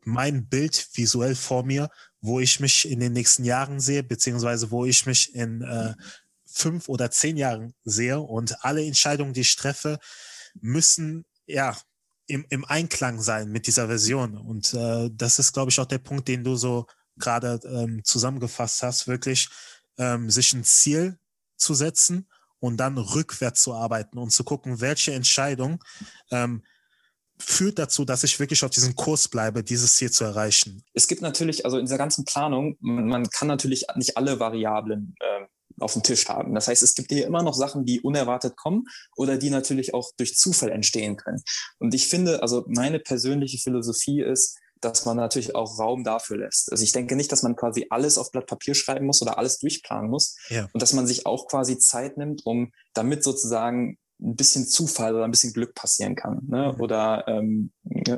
mein 0.05 0.47
Bild 0.47 0.87
visuell 0.93 1.35
vor 1.35 1.63
mir, 1.63 1.89
wo 2.25 2.39
ich 2.39 2.59
mich 2.59 2.89
in 2.89 2.99
den 2.99 3.13
nächsten 3.13 3.43
Jahren 3.43 3.79
sehe, 3.79 4.03
beziehungsweise 4.03 4.71
wo 4.71 4.85
ich 4.85 5.05
mich 5.05 5.33
in 5.35 5.61
äh, 5.61 5.93
fünf 6.45 6.89
oder 6.89 7.11
zehn 7.11 7.37
Jahren 7.37 7.73
sehe. 7.83 8.19
Und 8.19 8.63
alle 8.63 8.85
Entscheidungen, 8.85 9.33
die 9.33 9.41
ich 9.41 9.55
treffe, 9.55 9.99
müssen 10.61 11.25
ja 11.45 11.77
im, 12.27 12.45
im 12.49 12.65
Einklang 12.65 13.21
sein 13.21 13.51
mit 13.51 13.67
dieser 13.67 13.87
Version. 13.87 14.37
Und 14.37 14.73
äh, 14.73 15.09
das 15.13 15.39
ist, 15.39 15.53
glaube 15.53 15.71
ich, 15.71 15.79
auch 15.79 15.85
der 15.85 15.99
Punkt, 15.99 16.27
den 16.27 16.43
du 16.43 16.55
so 16.55 16.87
gerade 17.17 17.59
ähm, 17.65 18.03
zusammengefasst 18.03 18.83
hast, 18.83 19.07
wirklich 19.07 19.49
ähm, 19.97 20.29
sich 20.29 20.53
ein 20.53 20.63
Ziel 20.63 21.17
zu 21.57 21.73
setzen 21.73 22.27
und 22.59 22.77
dann 22.77 22.97
rückwärts 22.97 23.61
zu 23.61 23.73
arbeiten 23.73 24.17
und 24.17 24.31
zu 24.31 24.43
gucken, 24.43 24.81
welche 24.81 25.13
Entscheidung 25.13 25.83
ähm, 26.31 26.63
führt 27.37 27.79
dazu, 27.79 28.05
dass 28.05 28.23
ich 28.23 28.39
wirklich 28.39 28.63
auf 28.63 28.71
diesem 28.71 28.95
Kurs 28.95 29.27
bleibe, 29.27 29.63
dieses 29.63 29.95
Ziel 29.95 30.11
zu 30.11 30.23
erreichen. 30.23 30.83
Es 30.93 31.07
gibt 31.07 31.21
natürlich, 31.21 31.65
also 31.65 31.77
in 31.77 31.85
dieser 31.85 31.97
ganzen 31.97 32.25
Planung, 32.25 32.77
man, 32.79 33.29
kann 33.29 33.47
natürlich 33.47 33.85
nicht 33.95 34.17
alle 34.17 34.39
Variablen 34.39 35.15
äh, 35.19 35.45
auf 35.79 35.93
dem 35.93 36.03
Tisch 36.03 36.27
haben. 36.29 36.55
Das 36.55 36.67
heißt, 36.67 36.83
es 36.83 36.95
gibt 36.95 37.11
hier 37.11 37.27
immer 37.27 37.43
noch 37.43 37.53
Sachen, 37.53 37.85
die 37.85 38.01
unerwartet 38.01 38.55
kommen 38.55 38.85
oder 39.15 39.37
die 39.37 39.49
natürlich 39.49 39.93
auch 39.93 40.11
durch 40.17 40.35
Zufall 40.35 40.69
entstehen 40.69 41.17
können. 41.17 41.43
Und 41.79 41.93
ich 41.93 42.07
finde, 42.07 42.41
also 42.41 42.65
meine 42.67 42.99
persönliche 42.99 43.57
Philosophie 43.57 44.21
ist, 44.21 44.57
dass 44.81 45.05
man 45.05 45.17
natürlich 45.17 45.55
auch 45.55 45.79
Raum 45.79 46.03
dafür 46.03 46.37
lässt. 46.37 46.71
Also 46.71 46.83
ich 46.83 46.91
denke 46.91 47.15
nicht, 47.15 47.31
dass 47.31 47.43
man 47.43 47.55
quasi 47.55 47.87
alles 47.89 48.17
auf 48.17 48.31
Blatt 48.31 48.45
Papier 48.45 48.75
schreiben 48.75 49.05
muss 49.05 49.21
oder 49.21 49.37
alles 49.37 49.57
durchplanen 49.59 50.09
muss 50.09 50.35
ja. 50.49 50.67
und 50.73 50.81
dass 50.81 50.93
man 50.93 51.07
sich 51.07 51.25
auch 51.25 51.47
quasi 51.47 51.79
Zeit 51.79 52.17
nimmt, 52.17 52.45
um 52.45 52.71
damit 52.93 53.23
sozusagen 53.23 53.97
ein 54.19 54.35
bisschen 54.35 54.65
Zufall 54.65 55.15
oder 55.15 55.25
ein 55.25 55.31
bisschen 55.31 55.53
Glück 55.53 55.75
passieren 55.75 56.15
kann. 56.15 56.41
Ne? 56.47 56.73
Mhm. 56.73 56.81
Oder 56.81 57.27
ähm, 57.27 57.71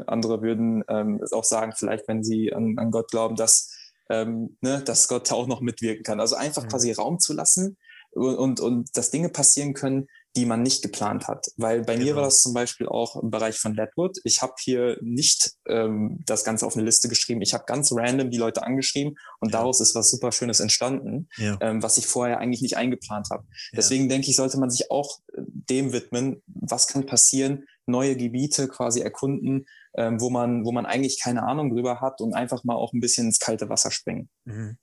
andere 0.07 0.41
würden 0.41 0.83
ähm, 0.87 1.21
auch 1.31 1.43
sagen, 1.43 1.73
vielleicht 1.75 2.07
wenn 2.07 2.23
sie 2.23 2.53
an, 2.53 2.77
an 2.77 2.91
Gott 2.91 3.09
glauben, 3.09 3.35
dass, 3.35 3.71
ähm, 4.09 4.57
ne, 4.61 4.81
dass 4.83 5.07
Gott 5.07 5.31
auch 5.31 5.47
noch 5.47 5.61
mitwirken 5.61 6.03
kann. 6.03 6.19
Also 6.19 6.35
einfach 6.35 6.63
mhm. 6.63 6.69
quasi 6.69 6.91
Raum 6.91 7.19
zu 7.19 7.33
lassen 7.33 7.77
und, 8.11 8.35
und, 8.35 8.59
und 8.59 8.97
dass 8.97 9.11
Dinge 9.11 9.29
passieren 9.29 9.73
können, 9.73 10.07
die 10.37 10.45
man 10.45 10.61
nicht 10.61 10.83
geplant 10.83 11.27
hat. 11.27 11.47
Weil 11.57 11.81
bei 11.81 11.95
genau. 11.95 12.05
mir 12.05 12.15
war 12.15 12.23
das 12.23 12.41
zum 12.41 12.53
Beispiel 12.53 12.87
auch 12.87 13.15
im 13.21 13.31
Bereich 13.31 13.57
von 13.57 13.73
Ledwood. 13.73 14.19
Ich 14.23 14.43
habe 14.43 14.53
hier 14.59 14.97
nicht 15.01 15.53
ähm, 15.67 16.19
das 16.25 16.43
Ganze 16.43 16.65
auf 16.67 16.75
eine 16.75 16.85
Liste 16.85 17.09
geschrieben. 17.09 17.41
Ich 17.41 17.55
habe 17.55 17.63
ganz 17.65 17.91
random 17.91 18.29
die 18.29 18.37
Leute 18.37 18.61
angeschrieben 18.61 19.15
und 19.39 19.49
ja. 19.49 19.57
daraus 19.57 19.81
ist 19.81 19.95
was 19.95 20.11
super 20.11 20.31
Schönes 20.31 20.59
entstanden, 20.59 21.27
ja. 21.37 21.57
ähm, 21.59 21.81
was 21.81 21.97
ich 21.97 22.05
vorher 22.05 22.37
eigentlich 22.37 22.61
nicht 22.61 22.77
eingeplant 22.77 23.29
habe. 23.31 23.45
Deswegen 23.75 24.03
ja. 24.03 24.09
denke 24.09 24.29
ich, 24.29 24.35
sollte 24.35 24.59
man 24.59 24.69
sich 24.69 24.91
auch 24.91 25.19
äh, 25.33 25.41
dem 25.43 25.91
widmen, 25.91 26.43
was 26.45 26.87
kann 26.87 27.07
passieren, 27.07 27.63
neue 27.87 28.15
Gebiete 28.15 28.67
quasi 28.67 28.99
erkunden, 28.99 29.65
ähm, 29.95 30.21
wo 30.21 30.29
man, 30.29 30.65
wo 30.65 30.71
man 30.71 30.85
eigentlich 30.85 31.19
keine 31.19 31.43
Ahnung 31.43 31.71
drüber 31.71 31.99
hat 31.99 32.21
und 32.21 32.35
einfach 32.35 32.63
mal 32.63 32.75
auch 32.75 32.93
ein 32.93 32.99
bisschen 32.99 33.27
ins 33.27 33.39
kalte 33.39 33.69
Wasser 33.69 33.89
springen. 33.89 34.29
Mhm. 34.45 34.77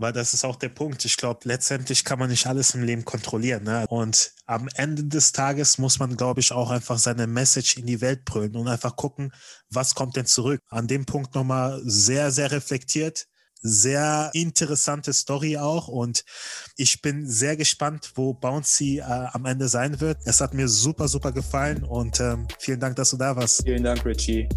Weil 0.00 0.14
das 0.14 0.32
ist 0.32 0.44
auch 0.44 0.56
der 0.56 0.70
Punkt. 0.70 1.04
Ich 1.04 1.18
glaube, 1.18 1.40
letztendlich 1.44 2.04
kann 2.04 2.18
man 2.18 2.30
nicht 2.30 2.46
alles 2.46 2.74
im 2.74 2.82
Leben 2.82 3.04
kontrollieren. 3.04 3.64
Ne? 3.64 3.84
Und 3.88 4.32
am 4.46 4.66
Ende 4.74 5.04
des 5.04 5.32
Tages 5.32 5.76
muss 5.76 5.98
man, 5.98 6.16
glaube 6.16 6.40
ich, 6.40 6.52
auch 6.52 6.70
einfach 6.70 6.98
seine 6.98 7.26
Message 7.26 7.76
in 7.76 7.84
die 7.84 8.00
Welt 8.00 8.24
brüllen 8.24 8.56
und 8.56 8.66
einfach 8.66 8.96
gucken, 8.96 9.30
was 9.68 9.94
kommt 9.94 10.16
denn 10.16 10.24
zurück. 10.24 10.62
An 10.70 10.86
dem 10.86 11.04
Punkt 11.04 11.34
nochmal 11.34 11.82
sehr, 11.84 12.30
sehr 12.30 12.50
reflektiert. 12.50 13.26
Sehr 13.62 14.30
interessante 14.32 15.12
Story 15.12 15.58
auch 15.58 15.86
und 15.88 16.24
ich 16.76 17.02
bin 17.02 17.28
sehr 17.28 17.58
gespannt, 17.58 18.12
wo 18.14 18.32
Bouncy 18.32 19.00
äh, 19.00 19.02
am 19.02 19.44
Ende 19.44 19.68
sein 19.68 20.00
wird. 20.00 20.16
Es 20.24 20.40
hat 20.40 20.54
mir 20.54 20.66
super, 20.66 21.08
super 21.08 21.30
gefallen 21.30 21.84
und 21.84 22.20
ähm, 22.20 22.48
vielen 22.58 22.80
Dank, 22.80 22.96
dass 22.96 23.10
du 23.10 23.18
da 23.18 23.36
warst. 23.36 23.62
Vielen 23.62 23.84
Dank, 23.84 24.02
Richie. 24.06 24.48